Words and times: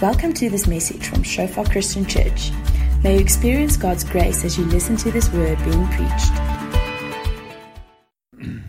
Welcome 0.00 0.32
to 0.34 0.48
this 0.48 0.68
message 0.68 1.08
from 1.08 1.24
Shofar 1.24 1.64
Christian 1.64 2.06
Church. 2.06 2.52
May 3.02 3.14
you 3.14 3.20
experience 3.20 3.76
God's 3.76 4.04
grace 4.04 4.44
as 4.44 4.56
you 4.56 4.64
listen 4.66 4.96
to 4.98 5.10
this 5.10 5.28
word 5.32 5.58
being 5.64 5.88
preached. 5.88 6.32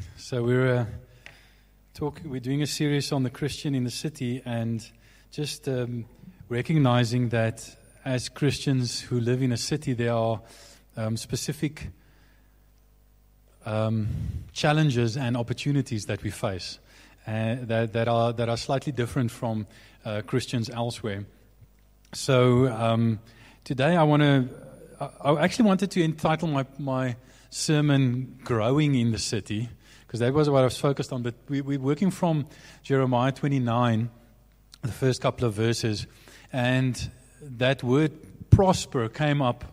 So 0.18 0.42
we're 0.42 0.76
uh, 0.76 0.86
talking. 1.94 2.32
We're 2.32 2.40
doing 2.40 2.64
a 2.64 2.68
series 2.68 3.12
on 3.12 3.22
the 3.22 3.30
Christian 3.30 3.76
in 3.76 3.84
the 3.84 3.92
city, 3.92 4.42
and 4.44 4.84
just 5.30 5.70
um, 5.70 6.06
recognizing 6.50 7.30
that 7.30 7.78
as 8.04 8.28
Christians 8.28 9.00
who 9.00 9.20
live 9.20 9.44
in 9.44 9.52
a 9.52 9.58
city, 9.58 9.94
there 9.94 10.14
are 10.14 10.42
um, 10.98 11.16
specific 11.16 11.90
um, 13.68 14.08
challenges 14.52 15.16
and 15.16 15.38
opportunities 15.38 16.06
that 16.06 16.24
we 16.24 16.32
face 16.32 16.80
uh, 17.28 17.58
that, 17.62 17.94
that 17.94 18.08
are 18.08 18.34
that 18.34 18.50
are 18.50 18.58
slightly 18.58 18.92
different 18.92 19.30
from 19.30 19.68
uh, 20.06 20.22
Christians 20.26 20.70
elsewhere. 20.70 21.26
So 22.14 22.68
um, 22.68 23.20
today, 23.64 23.96
I 23.96 24.04
want 24.04 24.22
to. 24.22 24.50
I 25.24 25.42
actually 25.44 25.66
wanted 25.66 25.92
to 25.92 26.04
entitle 26.04 26.48
my 26.48 26.66
my 26.78 27.16
sermon 27.50 28.40
"Growing 28.44 28.96
in 28.96 29.12
the 29.12 29.20
City." 29.20 29.70
because 30.10 30.22
that 30.22 30.34
was 30.34 30.50
what 30.50 30.62
I 30.62 30.64
was 30.64 30.78
focused 30.80 31.14
on. 31.14 31.22
But 31.22 31.36
we, 31.50 31.62
we're 31.62 31.78
working 31.78 32.10
from 32.10 32.48
Jeremiah 32.82 33.32
29, 33.32 34.10
the 34.82 34.88
first 34.92 35.22
couple 35.22 35.48
of 35.48 35.54
verses, 35.54 36.08
and 36.52 37.12
that 37.44 37.84
word 37.84 38.12
prosper 38.50 39.08
came 39.08 39.40
up 39.40 39.64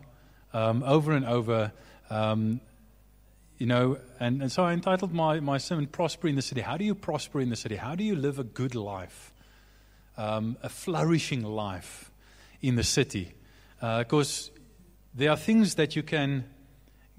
um, 0.52 0.82
over 0.82 1.12
and 1.12 1.24
over. 1.24 1.72
Um, 2.10 2.60
you 3.56 3.66
know, 3.66 3.96
and, 4.20 4.42
and 4.42 4.52
so 4.52 4.62
I 4.64 4.74
entitled 4.74 5.14
my, 5.14 5.40
my 5.40 5.56
sermon 5.56 5.86
Prosper 5.86 6.28
in 6.28 6.36
the 6.36 6.42
City. 6.42 6.60
How 6.60 6.76
do 6.76 6.84
you 6.84 6.94
prosper 6.94 7.40
in 7.40 7.48
the 7.48 7.56
city? 7.56 7.76
How 7.76 7.94
do 7.94 8.04
you 8.04 8.14
live 8.14 8.38
a 8.38 8.44
good 8.44 8.74
life, 8.74 9.32
um, 10.16 10.56
a 10.62 10.68
flourishing 10.68 11.42
life 11.42 12.10
in 12.60 12.76
the 12.76 12.84
city? 12.84 13.34
Because 13.80 14.50
uh, 14.54 14.58
there 15.14 15.30
are 15.30 15.36
things 15.36 15.74
that 15.74 15.96
you 15.96 16.02
can 16.02 16.44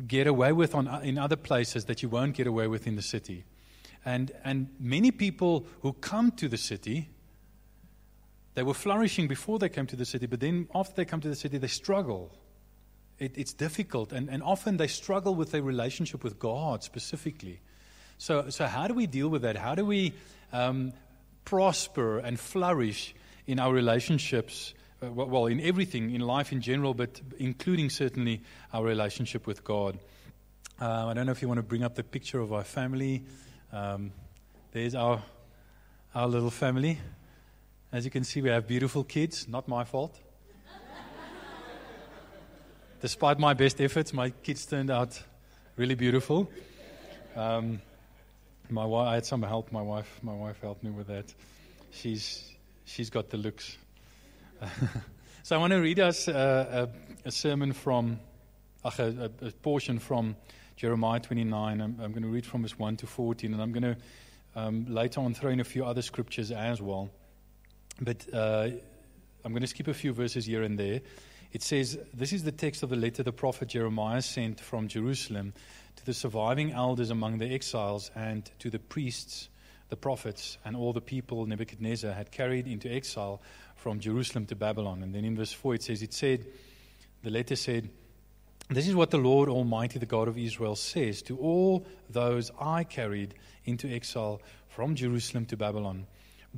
get 0.05 0.27
away 0.27 0.51
with 0.51 0.75
on, 0.75 0.87
in 1.03 1.17
other 1.17 1.35
places 1.35 1.85
that 1.85 2.03
you 2.03 2.09
won't 2.09 2.35
get 2.35 2.47
away 2.47 2.67
with 2.67 2.85
in 2.87 2.95
the 2.95 3.01
city. 3.01 3.45
And, 4.05 4.31
and 4.43 4.69
many 4.79 5.11
people 5.11 5.65
who 5.81 5.93
come 5.93 6.31
to 6.33 6.47
the 6.47 6.57
city, 6.57 7.09
they 8.53 8.63
were 8.63 8.73
flourishing 8.73 9.27
before 9.27 9.59
they 9.59 9.69
came 9.69 9.87
to 9.87 9.95
the 9.95 10.05
city, 10.05 10.27
but 10.27 10.39
then 10.39 10.67
after 10.73 10.93
they 10.95 11.05
come 11.05 11.21
to 11.21 11.27
the 11.27 11.35
city, 11.35 11.57
they 11.57 11.67
struggle. 11.67 12.31
It, 13.19 13.37
it's 13.37 13.53
difficult, 13.53 14.13
and, 14.13 14.29
and 14.29 14.43
often 14.43 14.77
they 14.77 14.87
struggle 14.87 15.33
with 15.33 15.51
their 15.51 15.63
relationship 15.63 16.23
with 16.23 16.37
God 16.37 16.83
specifically. 16.83 17.59
So, 18.19 18.49
so 18.49 18.65
how 18.65 18.87
do 18.87 18.93
we 18.93 19.07
deal 19.07 19.29
with 19.29 19.41
that? 19.41 19.57
How 19.57 19.75
do 19.75 19.85
we 19.85 20.13
um, 20.53 20.93
prosper 21.47 22.19
and 22.19 22.37
flourish 22.37 23.15
in 23.45 23.57
our 23.57 23.71
relationships 23.73 24.73
uh, 25.01 25.09
well, 25.09 25.45
in 25.45 25.61
everything, 25.61 26.13
in 26.13 26.19
life 26.19 26.51
in 26.51 26.59
general, 26.59 26.93
but 26.93 27.21
including 27.39 27.89
certainly 27.89 28.41
our 28.73 28.83
relationship 28.83 29.47
with 29.47 29.63
God. 29.63 29.97
Um, 30.81 31.07
I 31.07 31.13
don't 31.13 31.25
know 31.25 31.31
if 31.31 31.41
you 31.41 31.47
want 31.47 31.59
to 31.59 31.63
bring 31.63 31.83
up 31.83 31.95
the 31.95 32.03
picture 32.03 32.41
of 32.41 32.51
our 32.51 32.65
family. 32.65 33.23
Um, 33.71 34.11
there's 34.73 34.93
our, 34.93 35.23
our 36.13 36.27
little 36.27 36.51
family. 36.51 36.99
As 37.93 38.03
you 38.03 38.11
can 38.11 38.25
see, 38.25 38.41
we 38.41 38.49
have 38.49 38.67
beautiful 38.67 39.05
kids. 39.05 39.47
Not 39.47 39.69
my 39.69 39.85
fault. 39.85 40.19
Despite 42.99 43.39
my 43.39 43.53
best 43.53 43.79
efforts, 43.79 44.11
my 44.11 44.31
kids 44.31 44.65
turned 44.65 44.91
out 44.91 45.23
really 45.77 45.95
beautiful. 45.95 46.51
Um, 47.37 47.79
my 48.69 48.85
wife, 48.85 49.07
I 49.07 49.13
had 49.15 49.25
some 49.25 49.41
help. 49.41 49.71
My 49.71 49.81
wife, 49.81 50.19
my 50.21 50.33
wife 50.33 50.59
helped 50.61 50.83
me 50.83 50.91
with 50.91 51.07
that. 51.07 51.33
She's 51.91 52.43
she's 52.85 53.09
got 53.09 53.29
the 53.29 53.37
looks. 53.37 53.77
so 55.43 55.55
I 55.55 55.59
want 55.59 55.71
to 55.71 55.77
read 55.77 55.99
us 55.99 56.27
a, 56.27 56.89
a, 57.23 57.31
sermon 57.31 57.73
from, 57.73 58.19
a, 58.83 59.29
a, 59.41 59.51
portion 59.61 59.99
from 59.99 60.35
Jeremiah 60.75 61.19
29. 61.19 61.81
I'm, 61.81 61.99
I'm, 62.01 62.11
going 62.11 62.23
to 62.23 62.29
read 62.29 62.45
from 62.45 62.63
verse 62.63 62.77
1 62.77 62.97
to 62.97 63.07
14, 63.07 63.53
and 63.53 63.61
I'm 63.61 63.71
going 63.71 63.83
to 63.83 63.97
um, 64.55 64.85
later 64.89 65.21
on 65.21 65.33
throw 65.33 65.51
in 65.51 65.59
a 65.59 65.63
few 65.63 65.85
other 65.85 66.01
scriptures 66.01 66.51
as 66.51 66.81
well. 66.81 67.09
But 68.01 68.25
uh, 68.33 68.69
I'm 69.45 69.51
going 69.51 69.61
to 69.61 69.67
skip 69.67 69.87
a 69.87 69.93
few 69.93 70.13
verses 70.13 70.45
here 70.45 70.63
and 70.63 70.79
there. 70.79 71.01
It 71.51 71.61
says, 71.61 71.97
This 72.13 72.33
is 72.33 72.43
the 72.43 72.51
text 72.51 72.83
of 72.83 72.89
the 72.89 72.95
letter 72.95 73.23
the 73.23 73.31
prophet 73.31 73.69
Jeremiah 73.69 74.21
sent 74.21 74.59
from 74.59 74.87
Jerusalem 74.87 75.53
the 76.07 76.13
surviving 76.13 76.71
elders 76.71 77.09
among 77.09 77.37
the 77.37 77.53
exiles 77.53 78.11
and 78.15 78.49
to 78.59 78.69
the 78.69 78.79
priests, 78.79 79.49
the 79.89 79.97
prophets, 79.97 80.57
and 80.63 80.73
all 80.73 80.93
the 80.93 81.01
people 81.01 81.45
Nebuchadnezzar 81.45 82.13
had 82.13 82.31
carried 82.31 82.65
into 82.65 82.89
exile 82.89 83.41
from 83.75 83.99
Jerusalem 83.99 84.45
to 84.45 84.55
Babylon. 84.55 85.03
And 85.03 85.13
then 85.13 85.25
in 85.25 85.35
verse 85.35 85.51
4 85.51 85.75
it 85.75 85.83
says, 85.83 86.01
It 86.01 86.13
said, 86.13 86.47
the 87.23 87.29
letter 87.29 87.57
said, 87.57 87.89
This 88.69 88.87
is 88.87 88.95
what 88.95 89.11
the 89.11 89.17
Lord 89.17 89.49
Almighty, 89.49 89.99
the 89.99 90.05
God 90.05 90.29
of 90.29 90.37
Israel, 90.37 90.77
says 90.77 91.21
to 91.23 91.37
all 91.39 91.85
those 92.09 92.51
I 92.57 92.85
carried 92.85 93.33
into 93.65 93.93
exile 93.93 94.41
from 94.69 94.95
Jerusalem 94.95 95.45
to 95.47 95.57
Babylon 95.57 96.07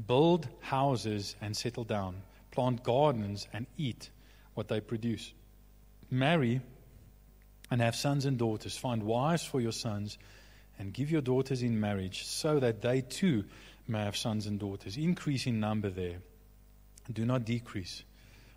build 0.05 0.47
houses 0.59 1.35
and 1.41 1.57
settle 1.57 1.83
down, 1.85 2.21
plant 2.51 2.83
gardens 2.83 3.47
and 3.51 3.65
eat 3.77 4.11
what 4.53 4.67
they 4.67 4.79
produce. 4.79 5.33
Marry 6.11 6.61
and 7.71 7.81
have 7.81 7.95
sons 7.95 8.25
and 8.25 8.37
daughters. 8.37 8.77
Find 8.77 9.03
wives 9.03 9.43
for 9.43 9.61
your 9.61 9.71
sons 9.71 10.17
and 10.77 10.93
give 10.93 11.11
your 11.11 11.21
daughters 11.21 11.61
in 11.61 11.79
marriage 11.79 12.25
so 12.25 12.59
that 12.59 12.81
they 12.81 13.01
too 13.01 13.45
may 13.87 14.03
have 14.03 14.17
sons 14.17 14.47
and 14.47 14.59
daughters. 14.59 14.97
Increase 14.97 15.45
in 15.47 15.59
number 15.59 15.89
there 15.89 16.17
do 17.11 17.25
not 17.25 17.45
decrease. 17.45 18.03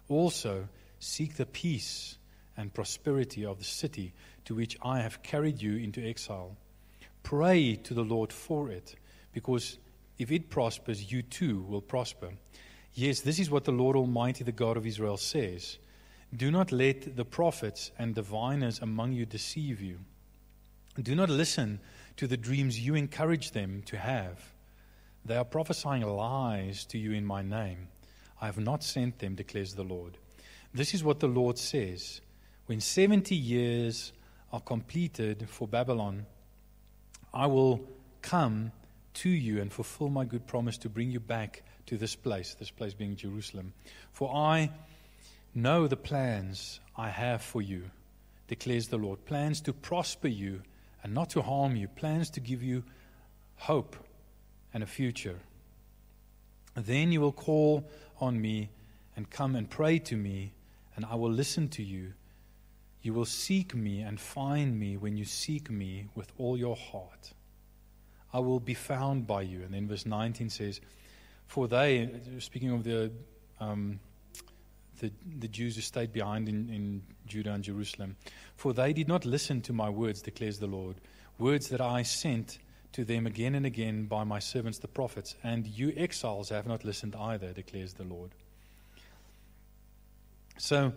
Also, 0.08 0.68
seek 0.98 1.36
the 1.36 1.46
peace 1.46 2.18
and 2.56 2.72
prosperity 2.72 3.44
of 3.44 3.58
the 3.58 3.64
city 3.64 4.12
to 4.44 4.54
which 4.54 4.76
I 4.82 5.00
have 5.00 5.22
carried 5.22 5.62
you 5.62 5.76
into 5.76 6.06
exile. 6.06 6.56
Pray 7.22 7.76
to 7.76 7.94
the 7.94 8.04
Lord 8.04 8.32
for 8.32 8.70
it, 8.70 8.94
because 9.32 9.78
if 10.18 10.30
it 10.30 10.50
prospers, 10.50 11.10
you 11.10 11.22
too 11.22 11.62
will 11.62 11.80
prosper. 11.80 12.30
Yes, 12.94 13.20
this 13.20 13.38
is 13.38 13.50
what 13.50 13.64
the 13.64 13.72
Lord 13.72 13.96
Almighty, 13.96 14.44
the 14.44 14.52
God 14.52 14.76
of 14.76 14.86
Israel, 14.86 15.16
says. 15.16 15.78
Do 16.34 16.50
not 16.50 16.72
let 16.72 17.16
the 17.16 17.24
prophets 17.24 17.90
and 17.98 18.14
diviners 18.14 18.80
among 18.80 19.12
you 19.12 19.26
deceive 19.26 19.82
you. 19.82 19.98
Do 21.00 21.14
not 21.14 21.28
listen 21.28 21.80
to 22.16 22.26
the 22.26 22.36
dreams 22.36 22.80
you 22.80 22.94
encourage 22.94 23.50
them 23.50 23.82
to 23.86 23.98
have. 23.98 24.52
They 25.24 25.36
are 25.36 25.44
prophesying 25.44 26.02
lies 26.02 26.84
to 26.86 26.98
you 26.98 27.12
in 27.12 27.24
my 27.24 27.42
name. 27.42 27.88
I 28.40 28.46
have 28.46 28.58
not 28.58 28.82
sent 28.82 29.18
them, 29.18 29.34
declares 29.34 29.74
the 29.74 29.84
Lord. 29.84 30.18
This 30.74 30.94
is 30.94 31.04
what 31.04 31.20
the 31.20 31.28
Lord 31.28 31.58
says 31.58 32.20
When 32.66 32.80
70 32.80 33.34
years 33.34 34.12
are 34.52 34.60
completed 34.60 35.48
for 35.48 35.68
Babylon, 35.68 36.26
I 37.32 37.46
will 37.46 37.80
come 38.20 38.72
to 39.14 39.28
you 39.28 39.60
and 39.60 39.72
fulfill 39.72 40.08
my 40.08 40.24
good 40.24 40.46
promise 40.46 40.78
to 40.78 40.88
bring 40.88 41.10
you 41.10 41.20
back 41.20 41.62
to 41.86 41.96
this 41.96 42.16
place, 42.16 42.54
this 42.54 42.70
place 42.70 42.94
being 42.94 43.16
Jerusalem. 43.16 43.72
For 44.12 44.34
I 44.34 44.70
know 45.54 45.86
the 45.86 45.96
plans 45.96 46.80
I 46.96 47.08
have 47.08 47.42
for 47.42 47.62
you, 47.62 47.90
declares 48.48 48.88
the 48.88 48.98
Lord 48.98 49.24
plans 49.24 49.60
to 49.62 49.72
prosper 49.72 50.28
you 50.28 50.62
and 51.02 51.14
not 51.14 51.30
to 51.30 51.42
harm 51.42 51.76
you, 51.76 51.88
plans 51.88 52.30
to 52.30 52.40
give 52.40 52.62
you 52.62 52.84
hope 53.56 53.96
and 54.72 54.82
a 54.82 54.86
future. 54.86 55.38
Then 56.74 57.12
you 57.12 57.20
will 57.20 57.32
call 57.32 57.84
on 58.20 58.40
me 58.40 58.70
and 59.16 59.28
come 59.28 59.56
and 59.56 59.68
pray 59.68 59.98
to 59.98 60.16
me, 60.16 60.52
and 60.96 61.04
I 61.04 61.14
will 61.16 61.30
listen 61.30 61.68
to 61.70 61.82
you. 61.82 62.14
You 63.02 63.12
will 63.12 63.26
seek 63.26 63.74
me 63.74 64.00
and 64.00 64.18
find 64.18 64.78
me 64.78 64.96
when 64.96 65.16
you 65.16 65.24
seek 65.24 65.70
me 65.70 66.06
with 66.14 66.32
all 66.38 66.56
your 66.56 66.76
heart. 66.76 67.32
I 68.32 68.38
will 68.38 68.60
be 68.60 68.74
found 68.74 69.26
by 69.26 69.42
you. 69.42 69.62
And 69.62 69.74
then 69.74 69.88
verse 69.88 70.06
19 70.06 70.48
says, 70.48 70.80
For 71.46 71.68
they, 71.68 72.10
speaking 72.38 72.70
of 72.70 72.84
the, 72.84 73.12
um, 73.60 74.00
the, 75.02 75.12
the, 75.40 75.48
Jews 75.48 75.74
who 75.74 75.82
stayed 75.82 76.12
behind 76.12 76.48
in, 76.48 76.70
in 76.70 77.02
Judah 77.26 77.52
and 77.52 77.62
Jerusalem, 77.62 78.16
for 78.56 78.72
they 78.72 78.92
did 78.92 79.08
not 79.08 79.26
listen 79.26 79.60
to 79.62 79.72
my 79.72 79.90
words, 79.90 80.22
declares 80.22 80.58
the 80.60 80.68
Lord, 80.68 80.96
words 81.38 81.68
that 81.68 81.80
I 81.80 82.02
sent 82.02 82.58
to 82.92 83.04
them 83.04 83.26
again 83.26 83.54
and 83.54 83.66
again 83.66 84.04
by 84.04 84.22
my 84.22 84.38
servants 84.38 84.78
the 84.78 84.88
prophets, 84.88 85.34
and 85.42 85.66
you 85.66 85.92
exiles 85.96 86.50
have 86.50 86.66
not 86.66 86.84
listened 86.84 87.16
either, 87.16 87.52
declares 87.52 87.94
the 87.94 88.04
Lord. 88.04 88.30
So, 90.58 90.92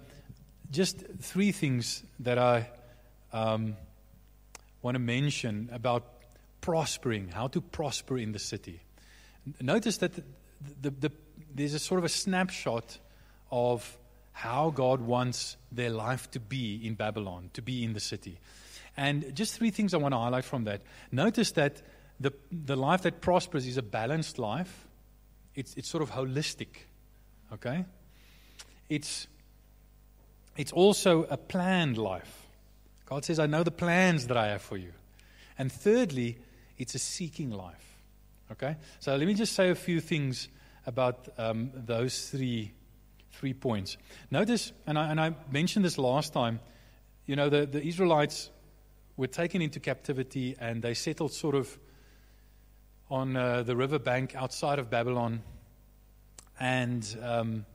just 0.71 1.03
three 1.19 1.51
things 1.51 2.03
that 2.19 2.37
I 2.37 2.69
um, 3.33 3.75
want 4.81 4.95
to 4.95 4.99
mention 4.99 5.69
about 5.71 6.03
prospering, 6.61 7.29
how 7.29 7.47
to 7.47 7.61
prosper 7.61 8.17
in 8.17 8.33
the 8.33 8.39
city. 8.39 8.81
Notice 9.61 9.97
that 9.97 10.13
the, 10.15 10.23
the, 10.81 10.89
the, 10.91 11.11
there's 11.53 11.73
a 11.73 11.79
sort 11.79 11.99
of 11.99 12.05
a 12.05 12.09
snapshot 12.09 12.99
of 13.51 13.97
how 14.31 14.69
God 14.69 15.01
wants 15.01 15.57
their 15.71 15.89
life 15.89 16.29
to 16.31 16.39
be 16.39 16.85
in 16.85 16.95
Babylon, 16.95 17.49
to 17.53 17.61
be 17.61 17.83
in 17.83 17.93
the 17.93 17.99
city. 17.99 18.39
And 18.97 19.35
just 19.35 19.55
three 19.55 19.71
things 19.71 19.93
I 19.93 19.97
want 19.97 20.13
to 20.13 20.19
highlight 20.19 20.45
from 20.45 20.65
that. 20.65 20.81
Notice 21.11 21.51
that 21.51 21.81
the, 22.19 22.33
the 22.51 22.75
life 22.75 23.01
that 23.03 23.21
prospers 23.21 23.67
is 23.67 23.77
a 23.77 23.81
balanced 23.81 24.39
life, 24.39 24.87
it's, 25.53 25.73
it's 25.75 25.89
sort 25.89 26.01
of 26.01 26.11
holistic. 26.11 26.67
Okay? 27.53 27.85
it's, 28.89 29.27
it's 30.57 30.71
also 30.71 31.23
a 31.23 31.37
planned 31.37 31.97
life. 31.97 32.47
God 33.05 33.25
says, 33.25 33.39
I 33.39 33.45
know 33.45 33.63
the 33.63 33.71
plans 33.71 34.27
that 34.27 34.37
I 34.37 34.47
have 34.47 34.61
for 34.61 34.77
you. 34.77 34.91
And 35.57 35.71
thirdly, 35.71 36.37
it's 36.77 36.95
a 36.95 36.99
seeking 36.99 37.51
life. 37.51 37.99
Okay? 38.51 38.75
So 38.99 39.15
let 39.15 39.27
me 39.27 39.33
just 39.33 39.53
say 39.53 39.69
a 39.69 39.75
few 39.75 40.01
things 40.01 40.47
about 40.85 41.29
um, 41.37 41.71
those 41.73 42.29
three, 42.29 42.73
three 43.39 43.53
points. 43.53 43.97
Notice, 44.31 44.71
and 44.87 44.97
I, 44.97 45.11
and 45.11 45.19
I 45.19 45.35
mentioned 45.51 45.85
this 45.85 45.97
last 45.97 46.33
time, 46.33 46.59
you 47.25 47.35
know, 47.35 47.49
the, 47.49 47.65
the 47.65 47.85
Israelites 47.85 48.49
were 49.17 49.27
taken 49.27 49.61
into 49.61 49.79
captivity 49.79 50.55
and 50.59 50.81
they 50.81 50.93
settled 50.93 51.31
sort 51.31 51.55
of 51.55 51.77
on 53.09 53.35
uh, 53.35 53.63
the 53.63 53.75
riverbank 53.75 54.35
outside 54.35 54.79
of 54.79 54.89
Babylon 54.89 55.41
and 56.59 57.17
um, 57.21 57.65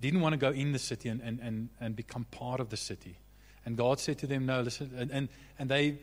didn't 0.00 0.20
want 0.20 0.32
to 0.32 0.38
go 0.38 0.50
in 0.50 0.72
the 0.72 0.78
city 0.78 1.08
and, 1.08 1.20
and, 1.20 1.40
and, 1.40 1.68
and 1.80 1.96
become 1.96 2.24
part 2.30 2.60
of 2.60 2.70
the 2.70 2.76
city. 2.76 3.16
And 3.66 3.76
God 3.76 3.98
said 3.98 4.18
to 4.18 4.26
them, 4.26 4.46
No, 4.46 4.60
listen. 4.60 4.90
And, 4.96 5.10
and, 5.10 5.28
and 5.58 5.70
they 5.70 5.98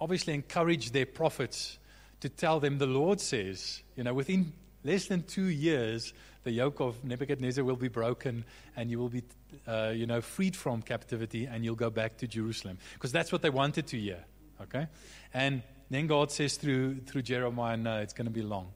obviously 0.00 0.34
encouraged 0.34 0.92
their 0.92 1.06
prophets 1.06 1.78
to 2.20 2.28
tell 2.28 2.60
them, 2.60 2.78
The 2.78 2.86
Lord 2.86 3.20
says, 3.20 3.82
you 3.96 4.04
know, 4.04 4.14
within 4.14 4.52
less 4.84 5.06
than 5.06 5.22
two 5.22 5.46
years, 5.46 6.12
the 6.44 6.52
yoke 6.52 6.80
of 6.80 7.04
Nebuchadnezzar 7.04 7.64
will 7.64 7.76
be 7.76 7.88
broken 7.88 8.44
and 8.76 8.90
you 8.90 8.98
will 8.98 9.08
be, 9.08 9.22
uh, 9.66 9.92
you 9.94 10.06
know, 10.06 10.20
freed 10.20 10.56
from 10.56 10.82
captivity 10.82 11.46
and 11.46 11.64
you'll 11.64 11.74
go 11.74 11.90
back 11.90 12.18
to 12.18 12.26
Jerusalem. 12.26 12.78
Because 12.94 13.12
that's 13.12 13.30
what 13.30 13.42
they 13.42 13.50
wanted 13.50 13.86
to 13.88 13.98
hear. 13.98 14.24
Okay? 14.62 14.86
And 15.34 15.62
then 15.90 16.06
God 16.06 16.30
says 16.30 16.56
through, 16.56 17.00
through 17.00 17.22
Jeremiah, 17.22 17.76
no, 17.76 17.98
it's 17.98 18.12
going 18.12 18.26
to 18.26 18.32
be 18.32 18.42
long. 18.42 18.70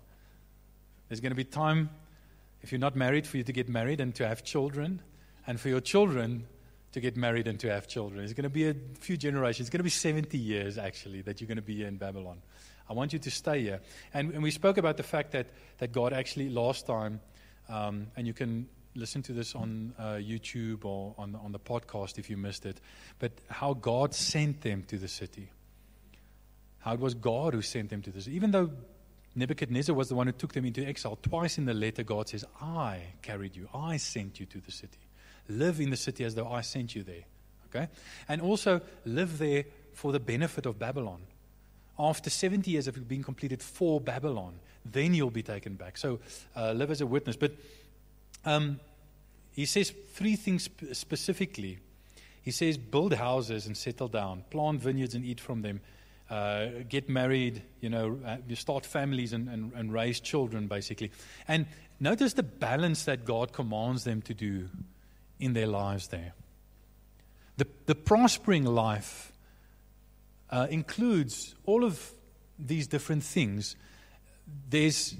There's 1.09 1.21
going 1.21 1.33
to 1.33 1.37
be 1.37 1.45
time, 1.45 1.91
if 2.63 2.73
you're 2.73 2.81
not 2.81 2.97
married, 2.97 3.27
for 3.27 3.37
you 3.37 3.45
to 3.45 3.53
get 3.53 3.69
married 3.69 4.01
and 4.01 4.15
to 4.17 4.27
have 4.27 4.43
children, 4.43 5.01
and 5.47 5.61
for 5.61 5.69
your 5.69 5.81
children 5.81 6.47
to 6.93 7.01
get 7.01 7.17
married 7.17 7.47
and 7.47 7.59
to 7.61 7.71
have 7.71 7.87
children. 7.87 8.25
It's 8.25 8.33
going 8.33 8.45
to 8.45 8.51
be 8.51 8.69
a 8.69 8.75
few 9.01 9.17
generations. 9.17 9.67
It's 9.67 9.71
going 9.71 9.81
to 9.81 9.85
be 9.85 9.91
70 9.91 10.39
years, 10.39 10.79
actually, 10.79 11.23
that 11.23 11.41
you're 11.41 11.49
going 11.49 11.57
to 11.57 11.63
be 11.63 11.83
in 11.83 11.97
Babylon. 11.97 12.41
I 12.89 12.93
want 12.93 13.13
you 13.13 13.19
to 13.19 13.31
stay 13.31 13.63
here. 13.63 13.81
And, 14.13 14.33
and 14.33 14.43
we 14.43 14.51
spoke 14.51 14.79
about 14.79 14.97
the 14.97 15.03
fact 15.03 15.33
that, 15.33 15.47
that 15.79 15.93
God 15.93 16.13
actually, 16.13 16.51
last 16.51 16.87
time, 16.87 17.21
um, 17.69 18.09
and 18.17 18.27
you 18.27 18.35
can 18.35 18.69
listen 18.95 19.23
to 19.23 19.33
this 19.33 19.55
on 19.55 19.95
uh, 19.99 20.03
YouTube 20.15 20.85
or 20.85 21.15
on, 21.19 21.35
on 21.37 21.53
the 21.53 21.59
podcast 21.59 22.19
if 22.19 22.31
you 22.31 22.37
missed 22.37 22.67
it, 22.67 22.81
but 23.19 23.33
how 23.49 23.75
God 23.75 24.15
sent 24.15 24.61
them 24.61 24.85
to 24.89 24.99
the 24.99 25.09
city. 25.09 25.51
How 26.79 26.95
it 26.95 27.01
was 27.01 27.15
God 27.15 27.55
who 27.55 27.63
sent 27.63 27.91
them 27.91 28.03
to 28.03 28.11
this. 28.11 28.29
Even 28.29 28.51
though 28.51 28.71
Nebuchadnezzar 29.35 29.95
was 29.95 30.09
the 30.09 30.15
one 30.15 30.27
who 30.27 30.33
took 30.33 30.53
them 30.53 30.65
into 30.65 30.87
exile, 30.87 31.19
twice 31.21 31.59
in 31.59 31.65
the 31.65 31.75
letter, 31.75 32.03
God 32.03 32.29
says, 32.29 32.45
I 32.61 33.01
carried 33.23 33.57
you, 33.57 33.69
I 33.75 33.97
sent 33.97 34.39
you 34.39 34.47
to 34.47 34.61
the 34.61 34.71
city. 34.71 34.99
Live 35.49 35.81
in 35.81 35.91
the 35.91 35.97
city 35.97 36.25
as 36.25 36.35
though 36.35 36.49
I 36.49 36.61
sent 36.61 36.95
you 36.95 37.03
there. 37.03 37.25
Okay? 37.67 37.89
And 38.29 38.41
also 38.41 38.81
live 39.05 39.39
there 39.39 39.65
for 39.93 40.13
the 40.13 40.21
benefit 40.21 40.67
of 40.67 40.79
Babylon. 40.79 41.23
After 41.99 42.31
70 42.31 42.71
years 42.71 42.89
of 42.89 43.09
being 43.09 43.23
completed 43.23 43.63
for 43.63 44.01
Babylon, 44.01 44.55
then 44.85 45.15
you'll 45.15 45.31
be 45.31 45.43
taken 45.43 45.75
back. 45.75 45.97
So 45.97 46.21
uh, 46.57 46.73
live 46.73 46.91
as 46.91 47.01
a 47.01 47.07
witness. 47.07 47.37
But 47.37 47.53
um, 48.45 48.81
he 49.53 49.65
says 49.65 49.93
three 50.13 50.37
things 50.37 50.69
specifically. 50.93 51.79
He 52.43 52.51
says, 52.51 52.77
build 52.77 53.15
houses 53.15 53.67
and 53.67 53.77
settle 53.77 54.09
down, 54.09 54.45
plant 54.51 54.81
vineyards 54.81 55.15
and 55.15 55.25
eat 55.25 55.41
from 55.41 55.63
them, 55.63 55.81
uh, 56.29 56.67
get 56.89 57.09
married, 57.09 57.63
you 57.81 57.89
know, 57.89 58.19
uh, 58.27 58.37
you 58.49 58.57
start 58.57 58.85
families 58.85 59.33
and, 59.33 59.49
and, 59.49 59.73
and 59.75 59.93
raise 59.93 60.21
children, 60.21 60.67
basically. 60.67 61.11
And 61.49 61.67
notice 62.01 62.33
the 62.33 62.43
balance 62.43 63.05
that 63.05 63.25
God 63.25 63.53
commands 63.53 64.05
them 64.05 64.21
to 64.23 64.35
do 64.35 64.69
in 65.39 65.53
their 65.53 65.67
lives 65.67 66.09
there. 66.09 66.35
The, 67.57 67.67
the 67.87 67.95
prospering 67.95 68.65
life 68.65 69.33
uh, 70.55 70.69
includes 70.71 71.57
all 71.67 71.85
of 71.85 72.13
these 72.57 72.87
different 72.87 73.25
things. 73.25 73.75
There's 74.71 75.17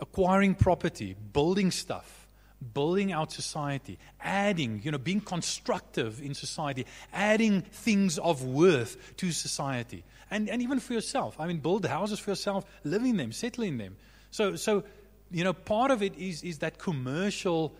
acquiring 0.00 0.54
property, 0.54 1.14
building 1.34 1.70
stuff, 1.70 2.26
building 2.72 3.12
out 3.12 3.30
society, 3.30 3.98
adding, 4.20 4.80
you 4.82 4.90
know, 4.90 4.96
being 4.96 5.20
constructive 5.20 6.22
in 6.22 6.32
society, 6.32 6.86
adding 7.12 7.60
things 7.60 8.18
of 8.18 8.42
worth 8.42 9.16
to 9.18 9.32
society. 9.32 10.02
And, 10.30 10.48
and 10.48 10.62
even 10.62 10.80
for 10.80 10.94
yourself. 10.94 11.38
I 11.38 11.46
mean, 11.46 11.58
build 11.58 11.84
houses 11.84 12.18
for 12.18 12.30
yourself, 12.30 12.64
live 12.84 13.04
in 13.04 13.18
them, 13.18 13.32
settle 13.32 13.64
in 13.64 13.76
them. 13.76 13.96
So, 14.30 14.56
so 14.56 14.82
you 15.30 15.44
know, 15.44 15.52
part 15.52 15.90
of 15.90 16.02
it 16.02 16.16
is, 16.16 16.42
is 16.42 16.58
that 16.60 16.78
commercial, 16.78 17.74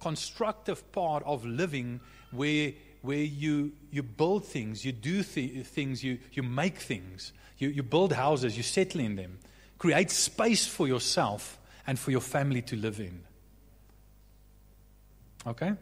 constructive 0.00 0.90
part 0.90 1.22
of 1.24 1.44
living 1.44 2.00
where, 2.32 2.72
where 3.02 3.18
you, 3.18 3.72
you 3.90 4.02
build 4.02 4.44
things, 4.44 4.84
you 4.84 4.92
do 4.92 5.22
th- 5.22 5.66
things, 5.66 6.02
you, 6.02 6.18
you 6.32 6.42
make 6.42 6.78
things, 6.78 7.32
you, 7.58 7.68
you 7.68 7.82
build 7.82 8.12
houses, 8.12 8.56
you 8.56 8.62
settle 8.62 9.00
in 9.00 9.16
them, 9.16 9.38
create 9.78 10.10
space 10.10 10.66
for 10.66 10.86
yourself 10.86 11.58
and 11.86 11.98
for 11.98 12.10
your 12.10 12.20
family 12.20 12.62
to 12.62 12.76
live 12.76 13.00
in. 13.00 13.22
Okay? 15.46 15.72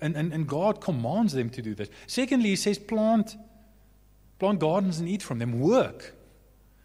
And, 0.00 0.16
and, 0.16 0.32
and 0.32 0.46
God 0.46 0.80
commands 0.80 1.32
them 1.32 1.50
to 1.50 1.62
do 1.62 1.74
this. 1.74 1.88
Secondly, 2.06 2.50
He 2.50 2.56
says, 2.56 2.78
plant, 2.78 3.36
plant 4.38 4.58
gardens 4.58 4.98
and 4.98 5.08
eat 5.08 5.22
from 5.22 5.38
them. 5.38 5.60
Work. 5.60 6.14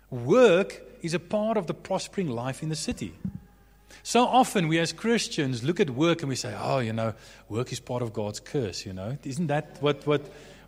Work 0.10 0.82
is 1.02 1.14
a 1.14 1.20
part 1.20 1.58
of 1.58 1.68
the 1.68 1.74
prospering 1.74 2.30
life 2.30 2.62
in 2.62 2.70
the 2.70 2.76
city. 2.76 3.14
So 4.04 4.26
often 4.26 4.68
we 4.68 4.80
as 4.80 4.94
Christians 4.94 5.64
look 5.64 5.80
at 5.80 5.90
work 5.90 6.22
and 6.22 6.30
we 6.30 6.36
say, 6.36 6.56
oh, 6.60 6.80
you 6.80 6.94
know, 6.94 7.14
work 7.50 7.72
is 7.72 7.80
part 7.80 8.02
of 8.02 8.14
God's 8.14 8.40
curse, 8.40 8.86
you 8.86 8.94
know. 8.94 9.18
Isn't 9.24 9.48
that 9.48 9.78
what, 9.82 10.06
what, 10.08 10.22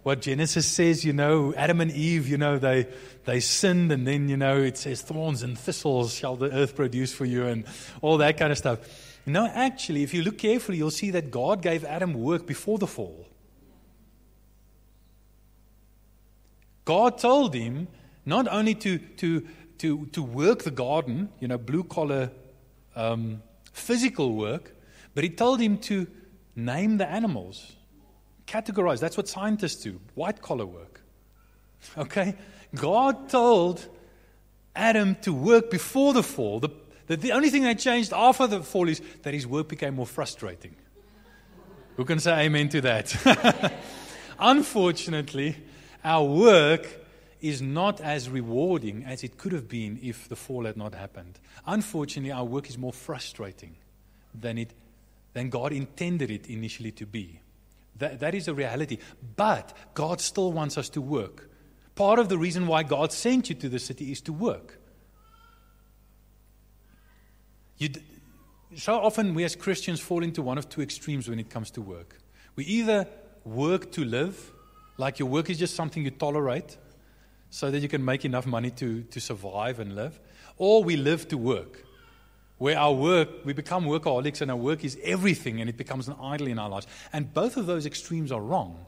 what 0.04 0.22
Genesis 0.22 0.66
says, 0.66 1.04
you 1.04 1.14
know, 1.14 1.54
Adam 1.56 1.82
and 1.82 1.92
Eve, 1.92 2.28
you 2.28 2.38
know, 2.38 2.58
they, 2.58 2.88
they 3.26 3.40
sinned 3.40 3.92
and 3.92 4.06
then, 4.06 4.30
you 4.30 4.38
know, 4.38 4.58
it 4.58 4.78
says 4.78 5.02
thorns 5.02 5.44
and 5.44 5.58
thistles 5.58 6.14
shall 6.14 6.36
the 6.36 6.52
earth 6.52 6.76
produce 6.76 7.14
for 7.14 7.26
you 7.26 7.46
and 7.46 7.66
all 8.02 8.18
that 8.18 8.38
kind 8.38 8.52
of 8.52 8.58
stuff. 8.58 8.80
No, 9.26 9.48
actually, 9.48 10.04
if 10.04 10.14
you 10.14 10.22
look 10.22 10.38
carefully, 10.38 10.78
you'll 10.78 10.92
see 10.92 11.12
that 11.12 11.32
God 11.32 11.62
gave 11.62 11.86
Adam 11.86 12.14
work 12.14 12.46
before 12.46 12.78
the 12.78 12.88
fall. 12.88 13.28
God 16.86 17.18
told 17.18 17.54
him 17.54 17.88
not 18.26 18.48
only 18.50 18.76
to, 18.76 18.98
to, 18.98 19.48
to, 19.78 20.06
to 20.08 20.22
work 20.22 20.64
the 20.64 20.72
garden, 20.72 21.30
you 21.40 21.48
know, 21.48 21.58
blue 21.58 21.84
collar 21.84 22.32
um, 22.96 23.42
physical 23.72 24.36
work, 24.36 24.76
but 25.14 25.24
he 25.24 25.30
told 25.30 25.60
him 25.60 25.78
to 25.80 26.08
name 26.56 26.98
the 26.98 27.10
animals, 27.10 27.76
categorize. 28.48 29.00
That's 29.00 29.18
what 29.18 29.28
scientists 29.28 29.84
do, 29.84 30.00
white 30.16 30.42
collar 30.42 30.66
work. 30.66 31.02
Okay? 31.98 32.36
God 32.76 33.30
told 33.30 33.88
Adam 34.76 35.16
to 35.22 35.34
work 35.34 35.70
before 35.70 36.14
the 36.14 36.24
fall. 36.24 36.60
The 36.60 36.70
that 37.08 37.22
the 37.22 37.32
only 37.34 37.50
thing 37.50 37.64
that 37.64 37.80
changed 37.80 38.14
after 38.14 38.48
the 38.48 38.62
fall 38.62 38.88
is 38.88 39.02
that 39.24 39.34
his 39.34 39.46
work 39.46 39.68
became 39.68 39.96
more 39.96 40.08
frustrating. 40.08 40.76
Who 41.98 42.06
can 42.06 42.20
say 42.20 42.46
amen 42.46 42.70
to 42.70 42.82
that? 42.82 43.74
Unfortunately, 44.40 45.58
our 46.04 46.24
work 46.24 47.03
is 47.44 47.62
not 47.62 48.00
as 48.00 48.30
rewarding 48.30 49.04
as 49.04 49.22
it 49.22 49.38
could 49.38 49.52
have 49.52 49.68
been 49.68 50.00
if 50.02 50.30
the 50.30 50.36
fall 50.36 50.64
had 50.64 50.78
not 50.78 50.96
happened. 50.96 51.38
Unfortunately, 51.68 52.32
our 52.32 52.46
work 52.46 52.70
is 52.70 52.78
more 52.78 52.94
frustrating 52.94 53.76
than, 54.34 54.58
it, 54.58 54.74
than 55.34 55.50
God 55.50 55.74
intended 55.74 56.32
it 56.32 56.48
initially 56.48 56.94
to 56.94 57.06
be. 57.06 57.42
That, 57.98 58.22
that 58.22 58.34
is 58.34 58.48
a 58.48 58.54
reality. 58.54 58.98
But 59.36 59.74
God 59.94 60.22
still 60.22 60.54
wants 60.54 60.78
us 60.78 60.88
to 60.92 61.02
work. 61.02 61.50
Part 61.96 62.18
of 62.18 62.30
the 62.30 62.38
reason 62.38 62.66
why 62.66 62.84
God 62.84 63.12
sent 63.12 63.50
you 63.50 63.56
to 63.56 63.68
the 63.68 63.78
city 63.78 64.14
is 64.14 64.22
to 64.22 64.32
work. 64.32 64.80
So 68.78 68.96
often 68.96 69.34
we 69.34 69.44
as 69.44 69.58
Christians 69.58 70.00
fall 70.00 70.24
into 70.24 70.42
one 70.42 70.58
of 70.58 70.70
two 70.70 70.82
extremes 70.82 71.28
when 71.28 71.40
it 71.40 71.50
comes 71.50 71.72
to 71.72 71.82
work. 71.82 72.20
We 72.56 72.64
either 72.64 73.06
work 73.44 73.92
to 73.92 74.06
live, 74.06 74.54
like 74.98 75.20
your 75.20 75.28
work 75.28 75.50
is 75.50 75.60
just 75.60 75.76
something 75.76 76.06
you 76.06 76.12
tolerate 76.12 76.78
so 77.54 77.70
that 77.70 77.82
you 77.82 77.88
can 77.88 78.04
make 78.04 78.26
enough 78.26 78.48
money 78.48 78.72
to, 78.72 79.04
to 79.04 79.22
survive 79.22 79.80
and 79.80 79.96
live, 79.96 80.20
or 80.58 80.84
we 80.84 80.96
live 80.96 81.28
to 81.28 81.38
work, 81.38 81.86
where 82.58 82.76
our 82.76 82.92
work, 82.92 83.30
we 83.46 83.54
become 83.54 83.86
workaholics 83.86 84.42
and 84.42 84.50
our 84.50 84.58
work 84.58 84.84
is 84.84 84.98
everything 85.04 85.62
and 85.62 85.70
it 85.70 85.78
becomes 85.78 86.08
an 86.08 86.16
idol 86.20 86.48
in 86.48 86.58
our 86.58 86.68
lives. 86.68 86.88
And 87.14 87.32
both 87.32 87.56
of 87.56 87.68
those 87.68 87.86
extremes 87.86 88.32
are 88.32 88.42
wrong. 88.42 88.84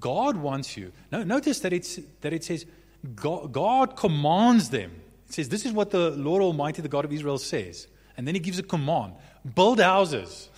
God 0.00 0.36
wants 0.36 0.76
you. 0.76 0.90
No, 1.12 1.22
notice 1.22 1.60
that, 1.60 1.72
it's, 1.72 2.00
that 2.22 2.32
it 2.32 2.42
says 2.42 2.66
God, 3.14 3.52
God 3.52 3.94
commands 3.94 4.70
them. 4.70 4.90
It 5.28 5.34
says, 5.34 5.48
This 5.48 5.64
is 5.64 5.70
what 5.70 5.92
the 5.92 6.10
Lord 6.10 6.42
Almighty, 6.42 6.82
the 6.82 6.88
God 6.88 7.04
of 7.04 7.12
Israel, 7.12 7.38
says. 7.38 7.86
And 8.16 8.26
then 8.26 8.34
he 8.34 8.40
gives 8.40 8.58
a 8.58 8.64
command 8.64 9.12
build 9.54 9.78
houses. 9.78 10.50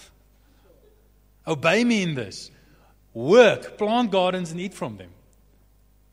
Obey 1.47 1.85
me 1.85 2.03
in 2.05 2.15
this. 2.15 2.51
Work, 3.13 3.77
plant 3.77 4.11
gardens, 4.11 4.51
and 4.51 4.59
eat 4.59 4.73
from 4.73 4.97
them. 4.97 5.11